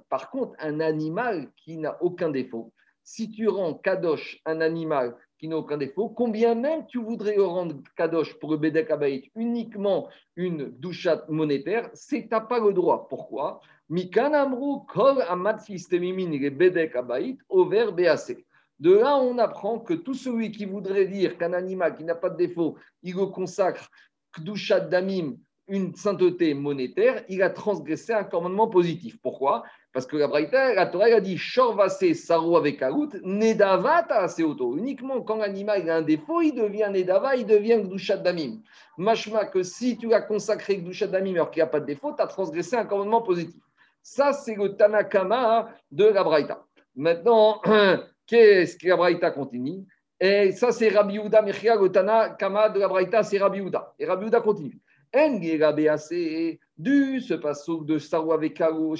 Par 0.09 0.29
contre, 0.29 0.55
un 0.59 0.79
animal 0.79 1.51
qui 1.55 1.77
n'a 1.77 1.97
aucun 2.01 2.29
défaut, 2.29 2.71
si 3.03 3.31
tu 3.31 3.47
rends 3.47 3.73
kadosh 3.73 4.39
un 4.45 4.61
animal 4.61 5.15
qui 5.39 5.47
n'a 5.47 5.57
aucun 5.57 5.77
défaut, 5.77 6.09
combien 6.09 6.55
même 6.55 6.85
tu 6.87 6.99
voudrais 6.99 7.35
le 7.35 7.45
rendre 7.45 7.75
kadosh 7.95 8.37
pour 8.39 8.51
le 8.51 8.57
bedek 8.57 8.91
uniquement 9.35 10.07
une 10.35 10.69
douchat 10.69 11.25
monétaire, 11.29 11.89
c'est 11.93 12.23
tu 12.23 12.29
n'as 12.29 12.41
pas 12.41 12.59
le 12.59 12.73
droit. 12.73 13.07
Pourquoi? 13.07 13.61
De 18.79 18.91
là, 18.91 19.17
on 19.17 19.37
apprend 19.37 19.79
que 19.79 19.93
tout 19.93 20.13
celui 20.13 20.51
qui 20.51 20.65
voudrait 20.65 21.07
dire 21.07 21.37
qu'un 21.37 21.53
animal 21.53 21.95
qui 21.95 22.03
n'a 22.03 22.15
pas 22.15 22.29
de 22.29 22.37
défaut, 22.37 22.75
il 23.01 23.15
le 23.15 23.25
consacre 23.27 23.89
Kdushat 24.37 24.81
Damim 24.81 25.37
une 25.67 25.93
sainteté 25.95 26.53
monétaire, 26.53 27.23
il 27.27 27.43
a 27.43 27.49
transgressé 27.49 28.13
un 28.13 28.23
commandement 28.23 28.67
positif. 28.67 29.17
Pourquoi? 29.21 29.63
Parce 29.91 30.05
que 30.05 30.15
la 30.15 30.27
Braïta, 30.27 30.73
la 30.73 30.85
Torah 30.85 31.05
a 31.05 31.19
dit 31.19 31.37
Shorvase 31.37 32.13
Saro 32.13 32.55
avec 32.55 32.81
Aout, 32.81 33.09
Nedavata 33.23 34.27
auto. 34.39 34.77
Uniquement 34.77 35.21
quand 35.21 35.37
l'animal 35.37 35.89
a 35.89 35.97
un 35.97 36.01
défaut, 36.01 36.41
il 36.41 36.53
devient 36.53 36.89
Nedava, 36.91 37.35
il 37.35 37.45
devient 37.45 37.81
Gdushat 37.83 38.17
Damim. 38.17 38.61
Machma 38.97 39.45
que 39.45 39.63
si 39.63 39.97
tu 39.97 40.13
as 40.13 40.21
consacré 40.21 40.77
Gdushat 40.77 41.07
Damim 41.07 41.33
alors 41.33 41.51
qu'il 41.51 41.59
n'y 41.61 41.67
a 41.67 41.71
pas 41.71 41.79
de 41.79 41.85
défaut, 41.85 42.13
tu 42.15 42.21
as 42.21 42.27
transgressé 42.27 42.75
un 42.75 42.85
commandement 42.85 43.21
positif. 43.21 43.61
Ça, 44.01 44.31
c'est 44.31 44.55
le 44.55 44.75
Tanakama 44.75 45.69
de 45.91 46.05
la 46.05 46.23
Braïta. 46.23 46.63
Maintenant, 46.95 47.61
qu'est-ce 48.27 48.77
que 48.77 48.87
la 48.87 48.95
Braïta 48.95 49.31
continue? 49.31 49.85
Et 50.19 50.51
ça, 50.53 50.71
c'est 50.71 50.89
Rabbi 50.89 51.15
Yehuda 51.15 51.41
Mechia, 51.41 51.75
le 51.75 51.89
Tanakama 51.91 52.69
de 52.69 52.79
la 52.79 52.87
Braïta, 52.87 53.23
c'est 53.23 53.37
Rabbi 53.37 53.57
Yehuda. 53.57 53.93
Et 53.99 54.05
Rabbi 54.05 54.25
Yehuda 54.25 54.41
continue 54.41 54.79
du 56.77 57.21
ce 57.21 57.33
passage 57.33 57.85
de 57.85 57.97
Sarwa 57.97 58.37
Vekaru, 58.37 58.95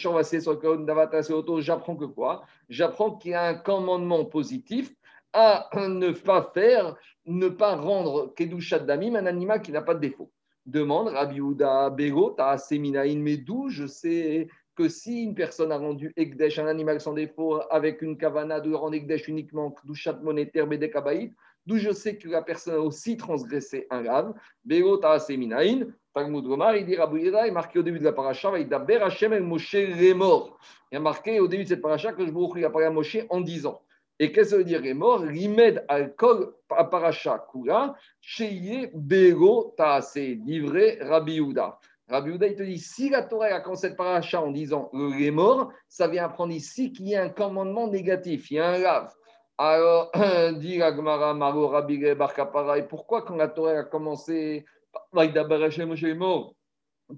j'apprends 1.59 1.95
que 1.95 2.05
quoi? 2.05 2.43
J'apprends 2.69 3.11
qu'il 3.17 3.31
y 3.31 3.33
a 3.33 3.43
un 3.43 3.55
commandement 3.55 4.25
positif 4.25 4.93
à 5.33 5.69
ne 5.75 6.11
pas 6.11 6.51
faire, 6.53 6.95
ne 7.25 7.49
pas 7.49 7.75
rendre 7.75 8.33
Kedushat 8.35 8.79
Damim 8.79 9.15
un 9.15 9.25
animal 9.25 9.61
qui 9.61 9.71
n'a 9.71 9.81
pas 9.81 9.93
de 9.93 9.99
défaut. 9.99 10.31
Demande 10.65 11.09
Rabbi 11.09 11.39
Uda 11.39 11.89
Bego, 11.89 12.35
Seminaïn, 12.57 13.21
mais 13.21 13.37
d'où 13.37 13.69
je 13.69 13.85
sais 13.85 14.47
que 14.75 14.89
si 14.89 15.23
une 15.23 15.35
personne 15.35 15.71
a 15.71 15.77
rendu 15.77 16.13
Ekdesh, 16.17 16.59
un 16.59 16.67
animal 16.67 17.01
sans 17.01 17.13
défaut, 17.13 17.61
avec 17.71 18.01
une 18.01 18.17
kavana 18.17 18.59
de 18.59 18.73
rendre 18.73 18.95
Ekdesh 18.95 19.27
uniquement 19.27 19.71
Kedushat 19.71 20.19
monétaire, 20.21 20.67
Bedekabaït, 20.67 21.33
d'où 21.67 21.77
je 21.77 21.91
sais 21.91 22.17
que 22.17 22.29
la 22.29 22.41
personne 22.41 22.75
a 22.75 22.79
aussi 22.79 23.17
transgressé 23.17 23.85
un 23.91 24.01
grave. 24.01 24.33
Bego 24.65 24.99
Seminaïn, 25.19 25.93
il 26.15 27.51
marqué 27.53 27.77
au 27.77 27.83
début 27.83 27.99
de 27.99 28.05
la 28.05 28.13
paracha, 28.13 28.57
il 28.57 28.73
Hashem 28.73 29.33
el 29.33 29.43
Moshe 29.43 29.75
mort. 30.15 30.57
Il 30.91 30.97
a 30.97 31.01
marqué 31.01 31.39
au 31.39 31.47
début 31.47 31.63
de 31.63 31.69
cette 31.69 31.81
paracha 31.81 32.13
que 32.13 32.25
je 32.25 32.31
vous 32.31 32.51
a 32.63 32.69
parlé 32.71 32.87
à 32.87 32.89
Moshe 32.89 33.17
en 33.29 33.41
disant. 33.41 33.81
Et 34.19 34.31
qu'est-ce 34.31 34.45
que 34.45 34.49
ça 34.51 34.57
veut 34.57 34.63
dire 34.63 34.95
mort 34.95 35.19
Rimed 35.19 35.85
al 35.87 36.15
kol 36.15 36.55
paracha 36.67 37.45
kula, 37.51 37.93
sheye 38.19 38.89
bego 38.95 39.75
taase, 39.77 40.39
livré 40.43 40.97
Rabbi 41.01 41.33
Yehuda. 41.33 41.77
Rabbi 42.09 42.31
il 42.31 42.55
te 42.55 42.63
dit, 42.63 42.79
si 42.79 43.09
la 43.09 43.21
Torah 43.21 43.47
a 43.47 43.59
commencé 43.59 43.89
cette 43.89 43.97
paracha 43.97 44.41
en 44.41 44.51
disant 44.51 44.89
le 44.93 45.29
mort, 45.29 45.71
ça 45.89 46.07
vient 46.07 46.25
apprendre 46.25 46.53
ici 46.53 46.93
qu'il 46.93 47.09
y 47.09 47.15
a 47.15 47.23
un 47.23 47.29
commandement 47.29 47.87
négatif, 47.87 48.49
il 48.49 48.55
y 48.55 48.59
a 48.59 48.69
un 48.69 48.79
lave. 48.79 49.13
Alors, 49.57 50.11
dit 50.59 50.77
la 50.77 50.95
Gemara, 50.95 51.33
Maro, 51.33 51.67
Rabbi 51.69 52.13
Barkapara, 52.13 52.77
et 52.77 52.83
pourquoi 52.83 53.23
quand 53.23 53.35
la 53.35 53.47
Torah 53.47 53.71
a 53.71 53.83
commencé 53.83 54.65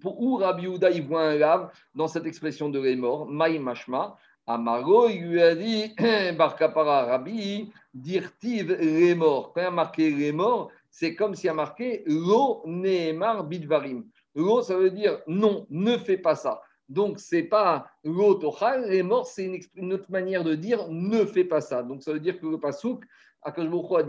pour 0.01 0.21
où 0.21 0.35
Rabbi 0.37 0.63
Yehuda 0.63 0.91
il 0.91 1.05
voit 1.05 1.23
un 1.23 1.35
lave 1.35 1.71
dans 1.95 2.07
cette 2.07 2.25
expression 2.25 2.69
de 2.69 2.95
mort, 2.95 3.27
Maï 3.27 3.59
Mashma, 3.59 4.15
Amaro, 4.47 5.09
il 5.09 5.29
lui 5.29 5.41
a 5.41 5.53
dit, 5.55 5.93
Barkapara 6.37 7.05
Rabbi, 7.05 7.71
dirtiv 7.93 8.71
mort. 9.15 9.51
Quand 9.53 9.61
il 9.61 9.67
a 9.67 9.71
marqué 9.71 10.31
mort, 10.31 10.71
c'est 10.89 11.15
comme 11.15 11.35
s'il 11.35 11.49
a 11.49 11.53
marqué 11.53 12.03
Lo 12.05 12.63
Nehemar 12.65 13.43
Bidvarim. 13.43 14.05
Lo, 14.35 14.61
ça 14.61 14.77
veut 14.77 14.91
dire 14.91 15.19
non, 15.27 15.65
ne 15.69 15.97
fais 15.97 16.17
pas 16.17 16.35
ça. 16.35 16.61
Donc, 16.89 17.19
c'est 17.19 17.43
pas 17.43 17.87
lo 18.03 18.33
tochal, 18.33 18.89
les 18.89 19.03
morts, 19.03 19.27
c'est 19.27 19.45
une, 19.75 19.93
autre 19.93 20.09
manière 20.09 20.43
de 20.43 20.55
dire 20.55 20.87
ne 20.89 21.23
fais 21.23 21.43
pas 21.43 21.61
ça. 21.61 21.83
Donc, 21.83 22.01
ça 22.01 22.11
veut 22.11 22.19
dire 22.19 22.39
que 22.39 22.47
le 22.47 22.59
pasouk, 22.59 23.05
Akashboko 23.43 23.97
a 23.97 24.03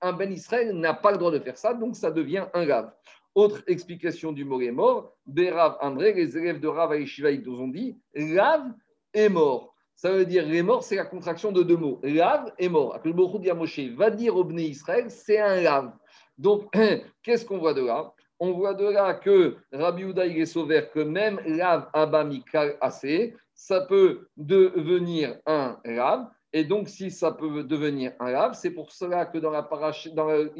un 0.00 0.12
Ben 0.14 0.32
Israël 0.32 0.72
n'a 0.72 0.94
pas 0.94 1.12
le 1.12 1.18
droit 1.18 1.30
de 1.30 1.38
faire 1.38 1.56
ça, 1.56 1.74
donc 1.74 1.94
ça 1.94 2.10
devient 2.10 2.46
un 2.54 2.64
grave. 2.64 2.90
Autre 3.34 3.62
explication 3.66 4.32
du 4.32 4.46
mot 4.46 4.60
est 4.62 4.72
mort, 4.72 5.12
Berav 5.26 5.76
André, 5.82 6.14
les 6.14 6.36
élèves 6.38 6.58
de 6.58 6.68
Rav 6.68 6.94
Aishiva, 6.94 7.30
ils 7.30 7.46
ont 7.48 7.68
dit 7.68 7.98
Rav 8.16 8.72
est 9.12 9.28
mort. 9.28 9.74
Ça 9.94 10.10
veut 10.10 10.24
dire 10.24 10.46
les 10.46 10.62
morts, 10.62 10.82
c'est 10.82 10.96
la 10.96 11.04
contraction 11.04 11.52
de 11.52 11.62
deux 11.62 11.76
mots. 11.76 12.00
Rav 12.02 12.52
est 12.58 12.68
mort. 12.68 12.94
À 12.94 13.54
Moshe 13.54 13.80
va 13.94 14.10
dire 14.10 14.36
au 14.36 14.42
Ben 14.42 14.58
Israël, 14.58 15.10
c'est 15.10 15.38
un 15.38 15.68
Rav. 15.68 15.92
Donc, 16.38 16.74
qu'est-ce 17.22 17.44
qu'on 17.44 17.58
voit 17.58 17.74
de 17.74 17.84
là? 17.84 18.14
On 18.38 18.52
voit 18.52 18.74
de 18.74 18.86
là 18.86 19.14
que 19.14 19.56
Rabbi 19.72 20.02
Uda 20.02 20.26
il 20.26 20.38
est 20.38 20.46
sauvé 20.46 20.88
que 20.92 21.00
même 21.00 21.40
Rav 21.58 21.88
Abamikal 21.92 22.76
assez, 22.80 23.34
ça 23.54 23.80
peut 23.82 24.28
devenir 24.36 25.38
un 25.46 25.78
Rav. 25.84 26.28
Et 26.52 26.64
donc, 26.64 26.88
si 26.88 27.10
ça 27.10 27.32
peut 27.32 27.64
devenir 27.64 28.12
un 28.18 28.30
lave, 28.30 28.54
c'est 28.54 28.70
pour 28.70 28.90
cela 28.90 29.26
que 29.26 29.36
dans 29.36 29.50
la 29.50 29.62
parache, 29.62 30.08
dans 30.14 30.28
le 30.28 30.52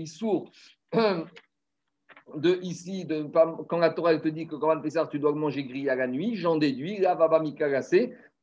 de 2.34 2.58
ici, 2.62 3.04
de, 3.04 3.22
quand 3.22 3.78
la 3.78 3.90
Torah 3.90 4.16
te 4.18 4.28
dit 4.28 4.46
que 4.46 4.56
quand 4.56 4.78
Pessar, 4.80 5.08
tu 5.08 5.18
dois 5.18 5.32
manger 5.32 5.64
grillé 5.64 5.88
à 5.88 5.94
la 5.94 6.06
nuit, 6.06 6.34
j'en 6.34 6.56
déduis, 6.56 6.98
là, 6.98 7.14
va 7.14 7.28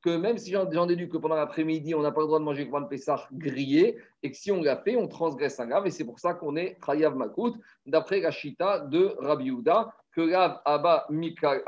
que 0.03 0.09
même 0.09 0.37
si 0.37 0.51
j'en 0.51 0.85
déduis 0.85 1.09
que 1.09 1.17
pendant 1.17 1.35
l'après-midi, 1.35 1.95
on 1.95 2.01
n'a 2.01 2.11
pas 2.11 2.21
le 2.21 2.27
droit 2.27 2.39
de 2.39 2.43
manger 2.43 2.69
Korban 2.69 2.87
Pessar 2.87 3.29
grillé, 3.31 3.97
et 4.21 4.31
que 4.31 4.37
si 4.37 4.51
on 4.51 4.61
l'a 4.61 4.75
fait, 4.75 4.97
on 4.97 5.07
transgresse 5.07 5.59
un 5.59 5.67
grave, 5.67 5.87
et 5.87 5.91
c'est 5.91 6.03
pour 6.03 6.19
ça 6.19 6.33
qu'on 6.33 6.57
est 6.57 6.77
Chayav 6.85 7.15
Makout, 7.15 7.55
d'après 7.85 8.19
la 8.19 8.29
Chita 8.29 8.79
de 8.79 9.15
Rabbi 9.19 9.47
Uda, 9.47 9.93
que 10.11 10.33
Rav 10.33 10.59
Abba 10.65 11.07
Mikal 11.09 11.63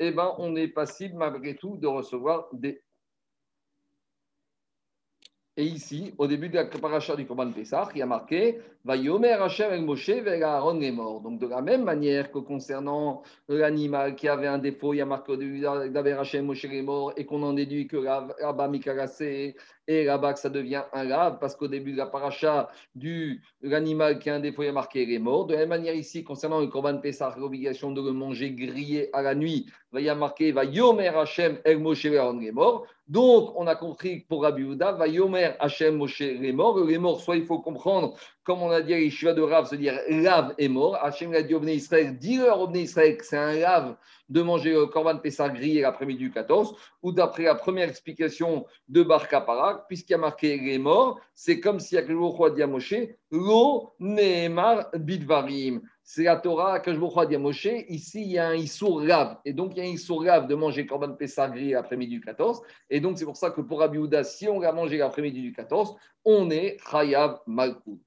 eh 0.00 0.10
ben, 0.12 0.34
on 0.38 0.56
est 0.56 0.68
passible 0.68 1.16
malgré 1.16 1.54
tout 1.56 1.76
de 1.76 1.86
recevoir 1.86 2.48
des 2.52 2.80
et 5.58 5.64
ici, 5.64 6.14
au 6.18 6.28
début 6.28 6.48
de 6.48 6.54
la 6.54 6.66
paracha 6.66 7.16
du 7.16 7.26
Korban 7.26 7.50
Pessah, 7.50 7.88
il 7.92 7.98
y 7.98 8.02
a 8.02 8.06
marqué 8.06 8.60
Vayomer 8.84 9.32
Hashem 9.32 9.72
el 9.72 9.82
Moshe 9.82 10.08
Aaron 10.08 10.80
est 10.80 10.92
mort. 10.92 11.20
Donc, 11.20 11.40
de 11.40 11.48
la 11.48 11.60
même 11.60 11.82
manière 11.82 12.30
que 12.30 12.38
concernant 12.38 13.22
l'animal 13.48 14.14
qui 14.14 14.28
avait 14.28 14.46
un 14.46 14.58
défaut, 14.58 14.94
il 14.94 14.98
y 14.98 15.00
a 15.00 15.04
marqué 15.04 15.32
au 15.32 15.36
début 15.36 15.58
d'Aver 15.58 16.12
Hashem 16.12 16.46
Moshe 16.46 16.64
est 16.64 16.82
mort 16.82 17.12
et 17.16 17.26
qu'on 17.26 17.42
en 17.42 17.54
déduit 17.54 17.88
que 17.88 17.96
Rabba 17.96 18.68
Mikarase 18.68 19.20
et 19.88 20.04
là-bas 20.04 20.34
que 20.34 20.38
ça 20.38 20.50
devient 20.50 20.82
un 20.92 21.06
grave 21.06 21.38
parce 21.40 21.56
qu'au 21.56 21.66
début 21.66 21.92
de 21.92 21.96
la 21.96 22.06
paracha 22.06 22.68
de 22.94 23.38
l'animal 23.62 24.18
qui 24.18 24.28
a 24.28 24.34
un 24.34 24.40
défaut, 24.40 24.62
a 24.62 24.70
marqué 24.70 25.02
il 25.02 25.12
est 25.12 25.18
mort. 25.18 25.46
De 25.46 25.54
la 25.54 25.60
même 25.60 25.70
manière 25.70 25.94
ici, 25.94 26.22
concernant 26.22 26.60
le 26.60 26.66
Korban 26.66 26.98
Pessah, 26.98 27.34
l'obligation 27.38 27.90
de 27.90 28.02
le 28.02 28.12
manger 28.12 28.52
grillé 28.52 29.08
à 29.14 29.22
la 29.22 29.34
nuit, 29.34 29.66
il 29.94 30.00
y 30.00 30.10
a 30.10 30.14
marqué 30.14 30.52
va 30.52 30.64
Yomer 30.64 31.08
Hashem 31.08 31.58
El 31.64 31.78
Moshe 31.78 32.04
est 32.04 32.52
mort. 32.52 32.86
Donc, 33.08 33.54
on 33.56 33.66
a 33.66 33.74
compris 33.74 34.20
pour 34.28 34.42
Rabbi 34.42 34.62
Yehuda, 34.62 34.92
va 34.92 35.08
Yomer 35.08 35.52
Hashem 35.58 35.96
Moshe 35.96 36.20
est 36.20 36.52
mort. 36.52 36.78
Mort, 36.78 37.20
soit 37.22 37.36
il 37.36 37.46
faut 37.46 37.60
comprendre 37.60 38.14
comme 38.48 38.62
on 38.62 38.70
a 38.70 38.80
dit 38.80 38.94
à 38.94 38.98
Yeshua 38.98 39.34
de 39.34 39.42
Rav, 39.42 39.68
se 39.68 39.74
dire 39.74 40.00
Rav 40.24 40.54
est 40.56 40.68
mort. 40.68 40.96
Hachem 41.02 41.34
a 41.34 41.42
dit 41.42 41.54
au 41.54 41.62
Israël, 41.64 42.16
dis-leur 42.16 42.58
au 42.58 42.72
Israël 42.72 43.18
que 43.18 43.26
c'est 43.26 43.36
un 43.36 43.62
Rav 43.62 43.94
de 44.30 44.40
manger 44.40 44.72
le 44.72 44.86
Korban 44.86 45.18
Pessah 45.18 45.50
grillé 45.50 45.82
l'après-midi 45.82 46.20
du 46.20 46.30
14, 46.30 46.74
ou 47.02 47.12
d'après 47.12 47.42
la 47.42 47.54
première 47.54 47.90
explication 47.90 48.64
de 48.88 49.02
Bar 49.02 49.28
Kaparak, 49.28 49.86
puisqu'il 49.86 50.12
y 50.12 50.14
a 50.14 50.18
marqué 50.18 50.56
il 50.56 50.68
est 50.70 50.78
mort, 50.78 51.20
c'est 51.34 51.60
comme 51.60 51.78
si 51.78 51.98
a 51.98 52.02
dit 52.02 52.62
à 52.62 52.66
Moshe, 52.66 52.94
Lo 53.30 53.92
Nehemar 54.00 54.90
Bidvarim. 54.94 55.82
c'est 56.02 56.22
la 56.22 56.36
Torah 56.36 56.80
que 56.80 56.94
je 56.94 56.98
vous 56.98 57.08
crois 57.08 57.26
Moshe. 57.38 57.68
Ici, 57.88 58.22
il 58.22 58.32
y 58.32 58.38
a 58.38 58.48
un 58.48 58.54
Issour 58.54 59.02
lave. 59.02 59.36
Et 59.44 59.52
donc, 59.52 59.72
il 59.76 59.84
y 59.84 59.86
a 59.86 59.90
un 59.90 59.92
Issour 59.92 60.24
lave 60.24 60.46
de 60.46 60.54
manger 60.54 60.86
Corban 60.86 61.12
Pessah 61.12 61.48
grillé 61.48 61.72
l'après-midi 61.74 62.14
du 62.14 62.20
14. 62.22 62.62
Et 62.88 63.00
donc, 63.00 63.18
c'est 63.18 63.26
pour 63.26 63.36
ça 63.36 63.50
que 63.50 63.60
pour 63.60 63.82
Abiouda, 63.82 64.24
si 64.24 64.48
on 64.48 64.58
l'a 64.60 64.72
mangé 64.72 64.96
l'après-midi 64.96 65.42
du 65.42 65.52
14, 65.52 65.96
on 66.24 66.50
est 66.50 66.78
Chayav 66.90 67.40
Malkout. 67.46 68.00